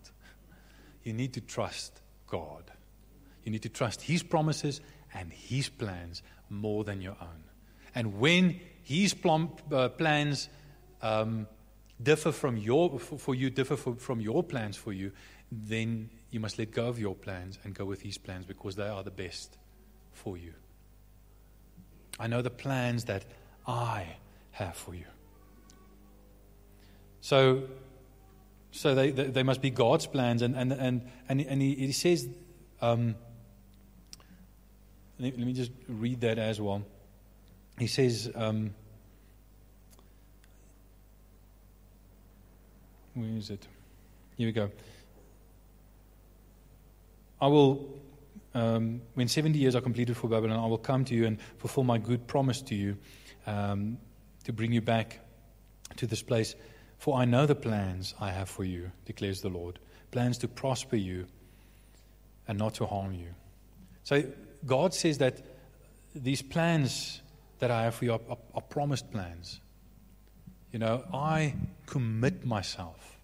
You 1.03 1.13
need 1.13 1.33
to 1.33 1.41
trust 1.41 1.99
God. 2.27 2.63
You 3.43 3.51
need 3.51 3.63
to 3.63 3.69
trust 3.69 4.01
His 4.01 4.23
promises 4.23 4.81
and 5.13 5.31
His 5.31 5.69
plans 5.69 6.21
more 6.49 6.83
than 6.83 7.01
your 7.01 7.15
own. 7.21 7.43
And 7.95 8.19
when 8.19 8.59
His 8.83 9.15
uh, 9.23 9.89
plans 9.89 10.49
um, 11.01 11.47
differ 12.01 12.31
from 12.31 12.57
your, 12.57 12.99
for, 12.99 13.17
for 13.17 13.35
you, 13.35 13.49
differ 13.49 13.75
for, 13.75 13.95
from 13.95 14.19
your 14.19 14.43
plans 14.43 14.77
for 14.77 14.93
you, 14.93 15.11
then 15.51 16.09
you 16.31 16.39
must 16.39 16.59
let 16.59 16.71
go 16.71 16.87
of 16.87 16.99
your 16.99 17.15
plans 17.15 17.57
and 17.63 17.73
go 17.73 17.85
with 17.85 18.01
His 18.01 18.17
plans 18.17 18.45
because 18.45 18.75
they 18.75 18.87
are 18.87 19.03
the 19.03 19.11
best 19.11 19.57
for 20.13 20.37
you. 20.37 20.53
I 22.19 22.27
know 22.27 22.41
the 22.41 22.49
plans 22.49 23.05
that 23.05 23.25
I 23.65 24.17
have 24.51 24.75
for 24.75 24.93
you. 24.93 25.05
So, 27.21 27.63
so 28.71 28.95
they, 28.95 29.11
they, 29.11 29.25
they 29.25 29.43
must 29.43 29.61
be 29.61 29.69
God's 29.69 30.05
plans. 30.05 30.41
And, 30.41 30.55
and, 30.55 30.71
and, 30.71 31.01
and, 31.27 31.41
and 31.41 31.61
he, 31.61 31.75
he 31.75 31.91
says, 31.91 32.27
um, 32.81 33.15
let, 35.19 35.37
me 35.37 35.53
just 35.53 35.71
read 35.87 36.21
that 36.21 36.37
as 36.39 36.61
well. 36.61 36.83
He 37.77 37.87
says, 37.87 38.31
um, 38.35 38.73
where 43.13 43.29
is 43.29 43.49
it? 43.49 43.67
Here 44.37 44.47
we 44.47 44.51
go. 44.51 44.71
I 47.41 47.47
will, 47.47 47.89
um, 48.53 49.01
when 49.13 49.27
70 49.27 49.57
years 49.57 49.75
are 49.75 49.81
completed 49.81 50.15
for 50.17 50.27
Babylon, 50.27 50.59
I 50.59 50.67
will 50.67 50.77
come 50.77 51.05
to 51.05 51.15
you 51.15 51.25
and 51.25 51.39
fulfill 51.57 51.83
my 51.83 51.97
good 51.97 52.27
promise 52.27 52.61
to 52.63 52.75
you 52.75 52.97
um, 53.45 53.97
to 54.45 54.53
bring 54.53 54.71
you 54.71 54.81
back 54.81 55.19
to 55.97 56.07
this 56.07 56.21
place. 56.21 56.55
For 56.97 57.17
I 57.17 57.25
know 57.25 57.45
the 57.45 57.55
plans 57.55 58.13
I 58.19 58.31
have 58.31 58.49
for 58.49 58.63
you, 58.63 58.91
declares 59.05 59.41
the 59.41 59.49
Lord 59.49 59.79
plans 60.11 60.39
to 60.39 60.47
prosper 60.47 60.95
you 60.95 61.27
and 62.47 62.57
not 62.57 62.73
to 62.75 62.85
harm 62.85 63.13
you. 63.13 63.27
So 64.03 64.23
God 64.65 64.93
says 64.93 65.17
that 65.19 65.41
these 66.15 66.41
plans 66.41 67.21
that 67.59 67.71
I 67.71 67.83
have 67.83 67.95
for 67.95 68.05
you 68.05 68.13
are, 68.13 68.21
are, 68.29 68.37
are 68.55 68.61
promised 68.61 69.11
plans. 69.11 69.59
You 70.71 70.79
know, 70.79 71.03
I 71.13 71.55
commit 71.85 72.45
myself 72.45 73.17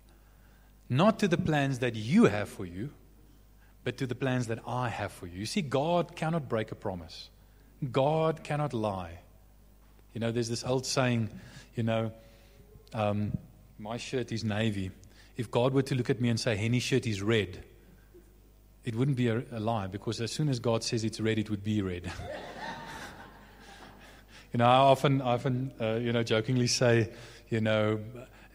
not 0.90 1.20
to 1.20 1.28
the 1.28 1.38
plans 1.38 1.80
that 1.80 1.96
you 1.96 2.26
have 2.26 2.50
for 2.50 2.66
you 2.66 2.92
but 3.86 3.98
to 4.00 4.08
the 4.08 4.16
plans 4.16 4.48
that 4.48 4.60
I 4.68 4.90
have 4.90 5.12
for 5.14 5.28
you. 5.28 5.40
You 5.40 5.46
see, 5.46 5.62
God 5.62 6.16
cannot 6.16 6.50
break 6.50 6.72
a 6.74 6.76
promise, 6.76 7.30
God 7.92 8.44
cannot 8.44 8.74
lie. 8.74 9.20
You 10.14 10.20
know, 10.20 10.32
there's 10.32 10.50
this 10.50 10.64
old 10.64 10.86
saying, 10.86 11.30
you 11.76 11.84
know, 11.84 12.12
um, 12.94 13.38
my 13.78 13.98
shirt 13.98 14.32
is 14.32 14.44
navy. 14.44 14.92
If 15.38 15.52
God 15.52 15.74
were 15.74 15.82
to 15.84 15.96
look 15.96 16.10
at 16.10 16.22
me 16.22 16.30
and 16.30 16.40
say, 16.40 16.56
Hennie's 16.56 16.84
shirt 16.84 17.06
is 17.06 17.22
red, 17.22 17.64
it 18.86 18.96
wouldn't 18.96 19.18
be 19.18 19.28
a, 19.28 19.44
a 19.52 19.60
lie 19.60 19.88
because 19.88 20.22
as 20.22 20.32
soon 20.32 20.48
as 20.48 20.60
God 20.60 20.84
says 20.84 21.04
it's 21.04 21.20
red, 21.20 21.40
it 21.40 21.50
would 21.50 21.64
be 21.64 21.82
red. 21.82 22.04
you 24.54 24.60
know, 24.60 24.66
I 24.66 24.76
often, 24.76 25.22
often 25.22 25.72
uh, 25.82 25.96
you 25.96 26.14
know, 26.14 26.24
jokingly 26.24 26.68
say, 26.68 27.10
you 27.50 27.62
know, 27.62 28.00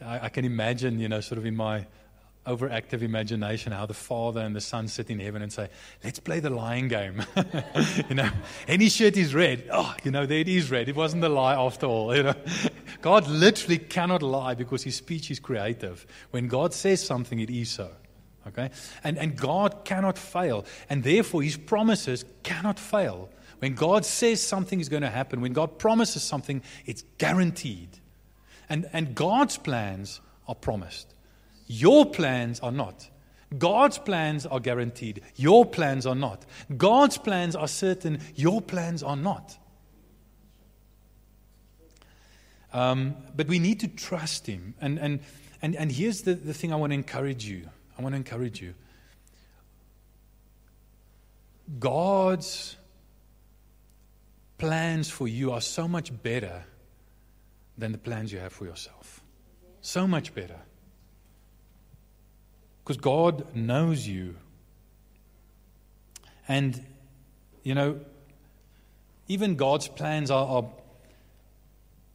I, 0.05 0.27
I 0.27 0.29
can 0.29 0.45
imagine, 0.45 1.01
you 1.01 1.09
know, 1.09 1.21
sort 1.21 1.39
of 1.39 1.47
in 1.47 1.57
my 1.57 1.87
overactive 2.47 3.03
imagination 3.03 3.73
how 3.73 3.87
the 3.87 3.95
Father 3.95 4.41
and 4.41 4.57
the 4.57 4.61
Son 4.61 4.89
sit 4.89 5.11
in 5.11 5.19
heaven 5.19 5.43
and 5.43 5.53
say, 5.53 5.69
let's 6.03 6.21
play 6.21 6.41
the 6.41 6.49
lying 6.49 6.89
game. 6.89 7.23
you 8.09 8.15
know, 8.15 8.31
any 8.69 8.89
shirt 8.89 9.17
is 9.17 9.35
red. 9.35 9.69
Oh, 9.73 9.95
you 10.05 10.13
know, 10.13 10.27
there 10.27 10.39
it 10.39 10.49
is 10.49 10.71
red. 10.71 10.89
It 10.89 10.97
wasn't 10.97 11.25
a 11.25 11.29
lie 11.29 11.55
after 11.55 11.87
all. 11.87 12.17
You 12.17 12.23
know, 12.23 12.35
God 13.03 13.27
literally 13.29 13.79
cannot 13.79 14.23
lie 14.23 14.55
because 14.55 14.85
his 14.85 14.95
speech 14.95 15.31
is 15.31 15.41
creative. 15.41 16.07
When 16.31 16.47
God 16.47 16.73
says 16.73 17.05
something, 17.05 17.41
it 17.41 17.51
is 17.51 17.71
so. 17.71 17.91
Okay? 18.47 18.71
And, 19.05 19.19
and 19.19 19.37
God 19.37 19.85
cannot 19.85 20.19
fail. 20.19 20.65
And 20.89 21.05
therefore, 21.05 21.43
his 21.43 21.57
promises 21.57 22.25
cannot 22.43 22.79
fail. 22.79 23.29
When 23.59 23.75
God 23.75 24.07
says 24.07 24.43
something 24.43 24.81
is 24.81 24.89
going 24.89 25.03
to 25.03 25.11
happen, 25.11 25.41
when 25.41 25.53
God 25.53 25.79
promises 25.79 26.23
something, 26.23 26.63
it's 26.87 27.05
guaranteed. 27.19 27.91
And, 28.69 28.89
and 28.93 29.15
God's 29.15 29.59
plans 29.59 30.21
are 30.49 30.55
promised. 30.55 31.15
Your 31.67 32.07
plans 32.07 32.61
are 32.61 32.73
not. 32.73 33.09
God's 33.57 33.99
plans 33.99 34.47
are 34.47 34.61
guaranteed. 34.61 35.23
Your 35.37 35.67
plans 35.67 36.07
are 36.07 36.15
not. 36.15 36.47
God's 36.77 37.19
plans 37.19 37.55
are 37.55 37.69
certain. 37.69 38.21
Your 38.35 38.63
plans 38.63 39.03
are 39.03 39.17
not. 39.17 39.59
Um, 42.73 43.17
but 43.37 43.49
we 43.49 43.59
need 43.59 43.81
to 43.81 43.89
trust 43.89 44.47
Him. 44.47 44.75
And, 44.81 44.99
and, 44.99 45.21
and, 45.61 45.75
and 45.75 45.91
here's 45.91 46.23
the, 46.23 46.35
the 46.35 46.55
thing 46.55 46.73
I 46.73 46.77
want 46.77 46.93
to 46.93 46.95
encourage 46.95 47.45
you. 47.45 47.69
I 48.01 48.03
want 48.03 48.15
to 48.15 48.17
encourage 48.17 48.63
you. 48.63 48.73
God's 51.79 52.79
plans 54.57 55.11
for 55.11 55.29
you 55.29 55.53
are 55.53 55.61
so 55.61 55.87
much 55.87 56.11
better 56.23 56.65
than 57.77 57.93
the 57.93 57.99
plans 57.99 58.33
you 58.33 58.39
have 58.39 58.55
for 58.55 58.65
yourself. 58.65 59.23
So 59.83 60.07
much 60.07 60.35
better. 60.35 60.57
Because 62.83 62.97
God 62.97 63.55
knows 63.55 64.09
you. 64.09 64.37
And, 66.49 66.83
you 67.63 67.75
know, 67.75 68.01
even 69.29 69.57
God's 69.57 69.89
plans 69.89 70.31
are, 70.31 70.47
are, 70.47 70.71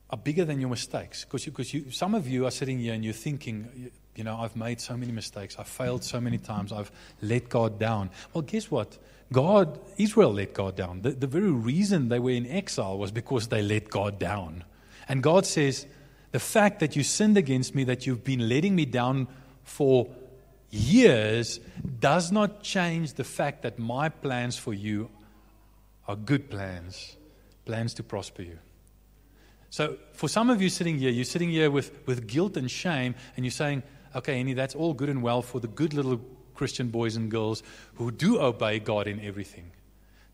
are 0.10 0.18
bigger 0.18 0.46
than 0.46 0.60
your 0.60 0.72
mistakes. 0.72 1.26
Because, 1.26 1.46
because 1.46 1.76
you, 1.76 1.92
some 1.92 2.16
of 2.16 2.28
you 2.28 2.48
are 2.48 2.52
sitting 2.52 2.80
here 2.80 2.96
and 2.96 3.06
you're 3.06 3.14
thinking, 3.14 3.92
you 4.16 4.24
know, 4.24 4.38
I've 4.38 4.56
made 4.56 4.80
so 4.80 4.96
many 4.96 5.12
mistakes. 5.12 5.58
I've 5.60 5.68
failed 5.68 6.04
so 6.04 6.22
many 6.22 6.38
times. 6.38 6.72
I've 6.72 6.92
let 7.22 7.50
God 7.50 7.80
down. 7.80 8.10
Well, 8.34 8.42
guess 8.42 8.72
what? 8.72 8.98
God, 9.32 9.80
Israel 9.98 10.34
let 10.34 10.54
God 10.54 10.76
down. 10.76 11.02
The, 11.02 11.12
the 11.12 11.28
very 11.28 11.52
reason 11.52 12.10
they 12.10 12.20
were 12.20 12.32
in 12.32 12.48
exile 12.48 12.98
was 12.98 13.12
because 13.12 13.48
they 13.48 13.62
let 13.62 13.90
God 13.90 14.20
down. 14.20 14.64
And 15.10 15.22
God 15.22 15.46
says, 15.46 15.86
the 16.32 16.40
fact 16.40 16.80
that 16.80 16.96
you 16.96 17.04
sinned 17.04 17.38
against 17.38 17.76
me, 17.76 17.84
that 17.86 18.06
you've 18.06 18.24
been 18.24 18.48
letting 18.48 18.76
me 18.76 18.86
down 18.86 19.28
for 19.64 20.08
years 20.70 21.60
does 22.00 22.32
not 22.32 22.62
change 22.62 23.14
the 23.14 23.24
fact 23.24 23.64
that 23.64 23.80
my 23.80 24.10
plans 24.10 24.58
for 24.58 24.74
you 24.74 25.10
are 26.08 26.16
good 26.16 26.50
plans, 26.50 27.18
plans 27.66 27.94
to 27.96 28.04
prosper 28.04 28.44
you. 28.44 28.60
So, 29.70 29.98
for 30.14 30.30
some 30.30 30.50
of 30.50 30.62
you 30.62 30.70
sitting 30.70 30.98
here, 30.98 31.10
you're 31.10 31.26
sitting 31.26 31.50
here 31.50 31.70
with, 31.70 31.92
with 32.06 32.28
guilt 32.28 32.56
and 32.56 32.70
shame, 32.70 33.16
and 33.36 33.46
you're 33.46 33.52
saying, 33.52 33.84
okay, 34.16 34.38
Hennie, 34.38 34.54
that's 34.54 34.76
all 34.76 34.94
good 34.94 35.10
and 35.10 35.22
well 35.22 35.42
for 35.42 35.60
the 35.60 35.68
good 35.68 35.94
little 35.94 36.22
Christian 36.56 36.88
boys 36.88 37.16
and 37.16 37.30
girls 37.30 37.62
who 37.96 38.12
do 38.12 38.40
obey 38.40 38.80
God 38.80 39.08
in 39.08 39.20
everything. 39.20 39.72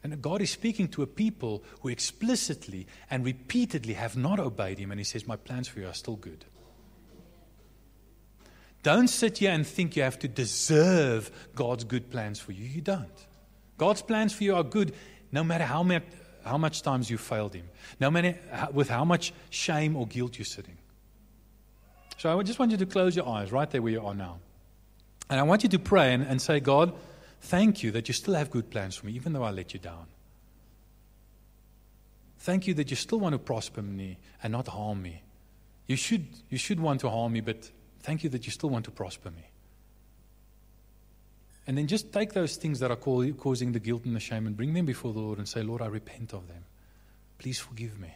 And 0.04 0.22
God 0.22 0.42
is 0.42 0.50
speaking 0.50 0.88
to 0.90 1.04
a 1.04 1.08
people 1.08 1.64
who 1.82 1.90
explicitly 1.90 2.88
and 3.10 3.24
repeatedly 3.24 3.94
have 3.94 4.18
not 4.18 4.40
obeyed 4.40 4.80
Him, 4.80 4.92
and 4.92 5.00
He 5.00 5.04
says, 5.04 5.28
My 5.28 5.36
plans 5.36 5.68
for 5.68 5.80
you 5.80 5.88
are 5.88 5.94
still 5.94 6.16
good. 6.16 6.46
Don't 8.84 9.10
sit 9.10 9.40
here 9.40 9.52
and 9.52 9.66
think 9.66 9.96
you 9.96 10.02
have 10.02 10.18
to 10.20 10.28
deserve 10.28 11.30
God's 11.54 11.84
good 11.84 12.10
plans 12.10 12.40
for 12.40 12.52
you. 12.52 12.66
You 12.66 12.82
don't. 12.82 13.28
God's 13.78 14.02
plans 14.02 14.34
for 14.34 14.44
you 14.44 14.56
are 14.56 14.64
good 14.64 14.94
no 15.32 15.44
matter 15.44 15.66
how 15.66 15.84
much, 15.84 16.04
how 16.44 16.58
much 16.58 16.82
times 16.82 17.10
you 17.10 17.20
failed 17.20 17.54
Him, 17.54 17.70
no 18.00 18.10
matter 18.10 18.40
how, 18.52 18.72
with 18.72 18.90
how 18.90 19.06
much 19.06 19.34
shame 19.52 19.96
or 19.96 20.08
guilt 20.08 20.40
you're 20.40 20.46
sitting. 20.46 20.78
So 22.22 22.38
I 22.38 22.44
just 22.44 22.60
want 22.60 22.72
you 22.72 22.78
to 22.78 22.86
close 22.86 23.16
your 23.16 23.28
eyes 23.28 23.52
right 23.52 23.70
there 23.70 23.82
where 23.82 23.92
you 23.92 24.06
are 24.06 24.14
now. 24.14 24.38
And 25.30 25.40
I 25.40 25.44
want 25.44 25.64
you 25.64 25.70
to 25.70 25.80
pray 25.80 26.14
and, 26.14 26.24
and 26.24 26.42
say, 26.42 26.60
God, 26.60 26.94
thank 27.42 27.82
you 27.82 27.92
that 27.92 28.08
you 28.08 28.14
still 28.14 28.36
have 28.36 28.52
good 28.52 28.70
plans 28.70 28.96
for 28.96 29.08
me, 29.08 29.14
even 29.14 29.34
though 29.34 29.44
I 29.44 29.50
let 29.50 29.74
you 29.74 29.80
down. 29.80 30.06
Thank 32.40 32.68
you 32.68 32.74
that 32.76 32.90
you 32.92 32.96
still 32.96 33.20
want 33.20 33.34
to 33.34 33.40
prosper 33.40 33.82
me 33.82 34.18
and 34.44 34.52
not 34.52 34.68
harm 34.68 35.02
me. 35.02 35.24
You 35.88 35.96
should, 35.96 36.28
you 36.50 36.58
should 36.58 36.80
want 36.80 37.02
to 37.02 37.10
harm 37.10 37.34
me, 37.34 37.42
but 37.42 37.72
Thank 38.02 38.24
you 38.24 38.30
that 38.32 38.46
you 38.46 38.52
still 38.52 38.70
want 38.70 38.86
to 38.86 38.92
prosper 38.92 39.30
me. 39.30 39.44
And 41.68 41.78
then 41.78 41.88
just 41.88 42.12
take 42.12 42.34
those 42.34 42.56
things 42.56 42.80
that 42.80 42.90
are 42.90 42.96
causing 42.96 43.72
the 43.72 43.80
guilt 43.80 44.06
and 44.06 44.16
the 44.16 44.20
shame 44.20 44.48
and 44.48 44.58
bring 44.58 44.74
them 44.74 44.86
before 44.86 45.14
the 45.14 45.20
Lord 45.20 45.38
and 45.38 45.48
say, 45.48 45.62
Lord, 45.62 45.82
I 45.82 45.86
repent 45.86 46.34
of 46.34 46.48
them. 46.48 46.66
Please 47.38 47.60
forgive 47.60 48.00
me. 48.00 48.12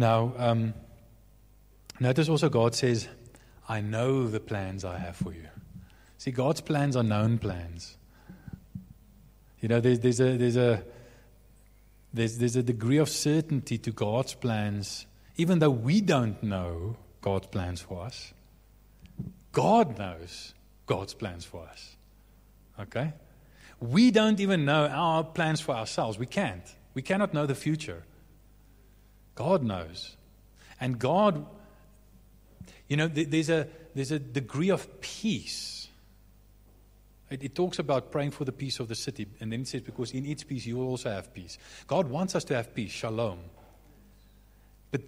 Now, 0.00 0.32
um, 0.38 0.72
notice 2.00 2.30
also 2.30 2.48
God 2.48 2.74
says, 2.74 3.06
I 3.68 3.82
know 3.82 4.28
the 4.28 4.40
plans 4.40 4.82
I 4.82 4.96
have 4.96 5.14
for 5.14 5.30
you. 5.30 5.46
See, 6.16 6.30
God's 6.30 6.62
plans 6.62 6.96
are 6.96 7.02
known 7.02 7.36
plans. 7.36 7.98
You 9.60 9.68
know, 9.68 9.78
there's, 9.78 10.00
there's, 10.00 10.20
a, 10.20 10.38
there's, 10.38 10.56
a, 10.56 10.82
there's, 12.14 12.38
there's 12.38 12.56
a 12.56 12.62
degree 12.62 12.96
of 12.96 13.10
certainty 13.10 13.76
to 13.76 13.90
God's 13.90 14.32
plans, 14.32 15.04
even 15.36 15.58
though 15.58 15.70
we 15.70 16.00
don't 16.00 16.42
know 16.42 16.96
God's 17.20 17.48
plans 17.48 17.82
for 17.82 18.02
us. 18.02 18.32
God 19.52 19.98
knows 19.98 20.54
God's 20.86 21.12
plans 21.12 21.44
for 21.44 21.66
us. 21.66 21.96
Okay? 22.80 23.12
We 23.80 24.10
don't 24.10 24.40
even 24.40 24.64
know 24.64 24.86
our 24.86 25.24
plans 25.24 25.60
for 25.60 25.74
ourselves. 25.74 26.18
We 26.18 26.24
can't. 26.24 26.64
We 26.94 27.02
cannot 27.02 27.34
know 27.34 27.44
the 27.44 27.54
future. 27.54 28.04
God 29.34 29.62
knows. 29.62 30.16
And 30.80 30.98
God, 30.98 31.46
you 32.88 32.96
know, 32.96 33.08
there's 33.08 33.50
a, 33.50 33.68
there's 33.94 34.10
a 34.10 34.18
degree 34.18 34.70
of 34.70 35.00
peace. 35.00 35.88
It, 37.30 37.44
it, 37.44 37.54
talks 37.54 37.78
about 37.78 38.10
praying 38.10 38.32
for 38.32 38.44
the 38.44 38.52
peace 38.52 38.80
of 38.80 38.88
the 38.88 38.94
city. 38.94 39.26
And 39.40 39.52
then 39.52 39.60
it 39.62 39.68
says, 39.68 39.82
because 39.82 40.12
in 40.12 40.26
its 40.26 40.42
peace, 40.42 40.66
you 40.66 40.76
will 40.76 40.88
also 40.88 41.10
have 41.10 41.32
peace. 41.32 41.58
God 41.86 42.08
wants 42.08 42.34
us 42.34 42.44
to 42.44 42.56
have 42.56 42.74
peace, 42.74 42.90
shalom. 42.90 43.38
But 44.90 45.02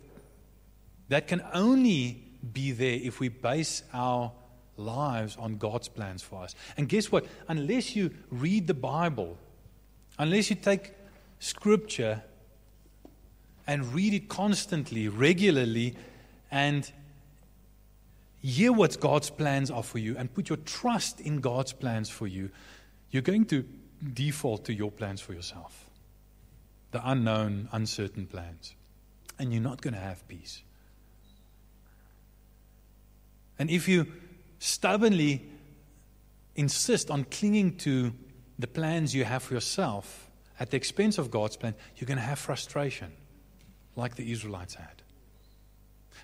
that 1.08 1.26
can 1.26 1.42
only 1.52 2.22
be 2.52 2.72
there 2.72 2.98
if 3.02 3.20
we 3.20 3.28
base 3.28 3.82
our 3.92 4.32
lives 4.76 5.36
on 5.38 5.56
God's 5.56 5.88
plans 5.88 6.22
for 6.22 6.42
us. 6.42 6.54
And 6.76 6.88
guess 6.88 7.10
what? 7.10 7.26
Unless 7.48 7.96
you 7.96 8.10
read 8.30 8.66
the 8.66 8.74
Bible, 8.74 9.36
unless 10.18 10.50
you 10.50 10.56
take 10.56 10.92
Scripture 11.38 12.22
and 13.66 13.92
read 13.94 14.14
it 14.14 14.28
constantly, 14.28 15.08
regularly, 15.08 15.94
and 16.50 16.90
hear 18.42 18.72
what 18.72 18.98
God's 19.00 19.30
plans 19.30 19.70
are 19.70 19.82
for 19.82 19.98
you 19.98 20.16
and 20.18 20.32
put 20.32 20.48
your 20.48 20.58
trust 20.58 21.20
in 21.20 21.40
God's 21.40 21.72
plans 21.72 22.10
for 22.10 22.26
you, 22.26 22.50
you're 23.10 23.22
going 23.22 23.44
to 23.46 23.64
default 24.12 24.64
to 24.64 24.74
your 24.74 24.90
plans 24.90 25.20
for 25.20 25.32
yourself. 25.32 25.86
The 26.90 27.00
unknown, 27.08 27.68
uncertain 27.72 28.26
plans. 28.26 28.74
And 29.38 29.52
you're 29.52 29.62
not 29.62 29.80
going 29.80 29.94
to 29.94 30.00
have 30.00 30.26
peace. 30.28 30.62
And 33.58 33.70
if 33.70 33.88
you 33.88 34.06
stubbornly 34.58 35.44
insist 36.56 37.10
on 37.10 37.24
clinging 37.24 37.76
to 37.78 38.12
the 38.58 38.66
plans 38.66 39.14
you 39.14 39.24
have 39.24 39.42
for 39.42 39.54
yourself 39.54 40.28
at 40.58 40.70
the 40.70 40.76
expense 40.76 41.16
of 41.16 41.30
God's 41.30 41.56
plan, 41.56 41.74
you're 41.96 42.06
going 42.06 42.18
to 42.18 42.24
have 42.24 42.38
frustration 42.38 43.12
like 43.96 44.14
the 44.14 44.30
Israelites 44.32 44.74
had. 44.74 45.02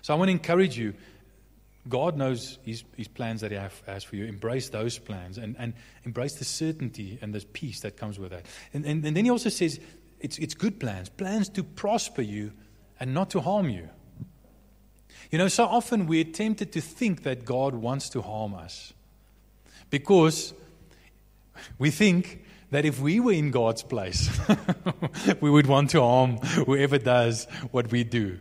So 0.01 0.13
I 0.13 0.17
want 0.17 0.29
to 0.29 0.33
encourage 0.33 0.77
you. 0.77 0.93
God 1.87 2.17
knows 2.17 2.59
his, 2.63 2.83
his 2.95 3.07
plans 3.07 3.41
that 3.41 3.51
He 3.51 3.57
has 3.87 4.03
for 4.03 4.15
you. 4.15 4.25
Embrace 4.25 4.69
those 4.69 4.97
plans 4.97 5.37
and, 5.37 5.55
and 5.57 5.73
embrace 6.03 6.35
the 6.35 6.45
certainty 6.45 7.17
and 7.21 7.33
the 7.33 7.39
peace 7.53 7.79
that 7.81 7.97
comes 7.97 8.19
with 8.19 8.31
that. 8.31 8.45
And, 8.73 8.85
and, 8.85 9.05
and 9.05 9.15
then 9.15 9.25
He 9.25 9.31
also 9.31 9.49
says 9.49 9.79
it's, 10.19 10.37
it's 10.37 10.53
good 10.53 10.79
plans, 10.79 11.09
plans 11.09 11.49
to 11.49 11.63
prosper 11.63 12.21
you 12.21 12.51
and 12.99 13.13
not 13.13 13.29
to 13.31 13.39
harm 13.39 13.69
you. 13.69 13.89
You 15.31 15.37
know, 15.37 15.47
so 15.47 15.65
often 15.65 16.07
we're 16.07 16.23
tempted 16.23 16.71
to 16.73 16.81
think 16.81 17.23
that 17.23 17.45
God 17.45 17.75
wants 17.75 18.09
to 18.09 18.21
harm 18.21 18.53
us 18.53 18.93
because 19.89 20.53
we 21.77 21.91
think 21.91 22.43
that 22.71 22.85
if 22.85 22.99
we 22.99 23.19
were 23.19 23.31
in 23.31 23.51
God's 23.51 23.83
place, 23.83 24.29
we 25.41 25.49
would 25.49 25.67
want 25.67 25.89
to 25.91 26.01
harm 26.01 26.37
whoever 26.37 26.97
does 26.97 27.45
what 27.71 27.91
we 27.91 28.03
do. 28.03 28.39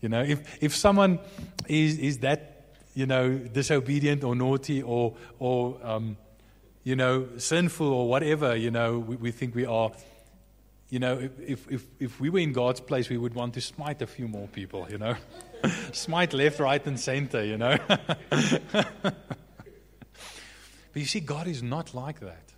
You 0.00 0.08
know, 0.08 0.22
if, 0.22 0.62
if 0.62 0.74
someone 0.74 1.20
is, 1.68 1.98
is 1.98 2.18
that, 2.18 2.76
you 2.94 3.06
know, 3.06 3.36
disobedient 3.38 4.24
or 4.24 4.34
naughty 4.34 4.82
or, 4.82 5.14
or 5.38 5.78
um, 5.82 6.16
you 6.82 6.96
know, 6.96 7.28
sinful 7.36 7.86
or 7.86 8.08
whatever, 8.08 8.56
you 8.56 8.70
know, 8.70 8.98
we, 8.98 9.16
we 9.16 9.30
think 9.30 9.54
we 9.54 9.66
are, 9.66 9.92
you 10.88 10.98
know, 10.98 11.28
if, 11.46 11.70
if, 11.70 11.86
if 12.00 12.20
we 12.20 12.30
were 12.30 12.40
in 12.40 12.52
God's 12.52 12.80
place, 12.80 13.08
we 13.08 13.18
would 13.18 13.34
want 13.34 13.54
to 13.54 13.60
smite 13.60 14.02
a 14.02 14.06
few 14.06 14.26
more 14.26 14.48
people, 14.48 14.86
you 14.90 14.98
know. 14.98 15.14
smite 15.92 16.32
left, 16.32 16.58
right, 16.58 16.84
and 16.86 16.98
center, 16.98 17.44
you 17.44 17.58
know. 17.58 17.78
but 17.88 19.14
you 20.94 21.04
see, 21.04 21.20
God 21.20 21.46
is 21.46 21.62
not 21.62 21.94
like 21.94 22.20
that. 22.20 22.54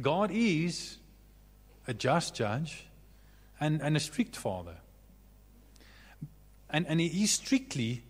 God 0.00 0.30
is 0.32 0.98
a 1.86 1.94
just 1.94 2.34
judge 2.34 2.86
and, 3.60 3.80
and 3.82 3.96
a 3.96 4.00
strict 4.00 4.36
father. 4.36 4.76
And, 6.70 6.86
and 6.86 7.00
he 7.00 7.24
is 7.24 7.32
strictly 7.32 8.02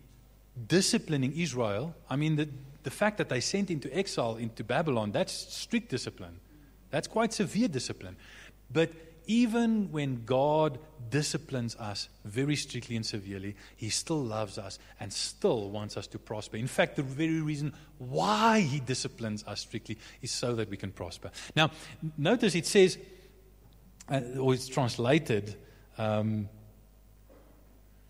disciplining 0.67 1.33
Israel. 1.37 1.95
I 2.11 2.17
mean, 2.17 2.37
the, 2.37 2.49
the 2.83 2.91
fact 2.91 3.19
that 3.19 3.29
they 3.29 3.41
sent 3.41 3.71
into 3.71 3.95
exile 3.97 4.37
into 4.37 4.65
Babylon, 4.65 5.13
that's 5.13 5.33
strict 5.33 5.91
discipline. 5.91 6.41
That's 6.91 7.07
quite 7.07 7.33
severe 7.33 7.69
discipline. 7.69 8.17
But 8.73 8.91
even 9.29 9.93
when 9.93 10.25
God 10.25 10.79
disciplines 11.11 11.77
us 11.77 12.09
very 12.25 12.57
strictly 12.57 12.97
and 12.97 13.07
severely, 13.07 13.55
He 13.77 13.91
still 13.91 14.25
loves 14.25 14.59
us 14.59 14.79
and 14.99 15.13
still 15.13 15.71
wants 15.71 15.97
us 15.97 16.07
to 16.09 16.19
prosper. 16.19 16.57
In 16.57 16.67
fact, 16.67 16.97
the 16.97 17.03
very 17.03 17.41
reason 17.41 17.73
why 17.99 18.61
He 18.61 18.81
disciplines 18.81 19.45
us 19.47 19.61
strictly 19.61 19.99
is 20.23 20.33
so 20.33 20.55
that 20.57 20.71
we 20.71 20.77
can 20.77 20.91
prosper. 20.91 21.31
Now, 21.55 21.71
notice 22.17 22.55
it 22.55 22.67
says, 22.67 22.99
uh, 24.11 24.21
or 24.41 24.55
it's 24.55 24.67
translated, 24.67 25.55
um, 25.99 26.49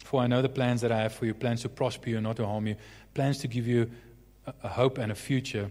For 0.05 0.23
I 0.23 0.27
know 0.27 0.41
the 0.41 0.49
plans 0.49 0.81
that 0.81 0.93
I 0.93 1.03
have 1.03 1.13
for 1.13 1.27
you 1.27 1.35
plans 1.35 1.63
to 1.63 1.69
prosper 1.69 2.09
you, 2.11 2.17
and 2.17 2.25
not 2.25 2.37
to 2.37 2.47
harm 2.47 2.67
you, 2.67 2.77
plans 3.13 3.39
to 3.39 3.49
give 3.49 3.67
you 3.67 3.91
a, 4.47 4.55
a 4.63 4.69
hope 4.69 4.97
and 4.97 5.13
a 5.13 5.15
future. 5.15 5.71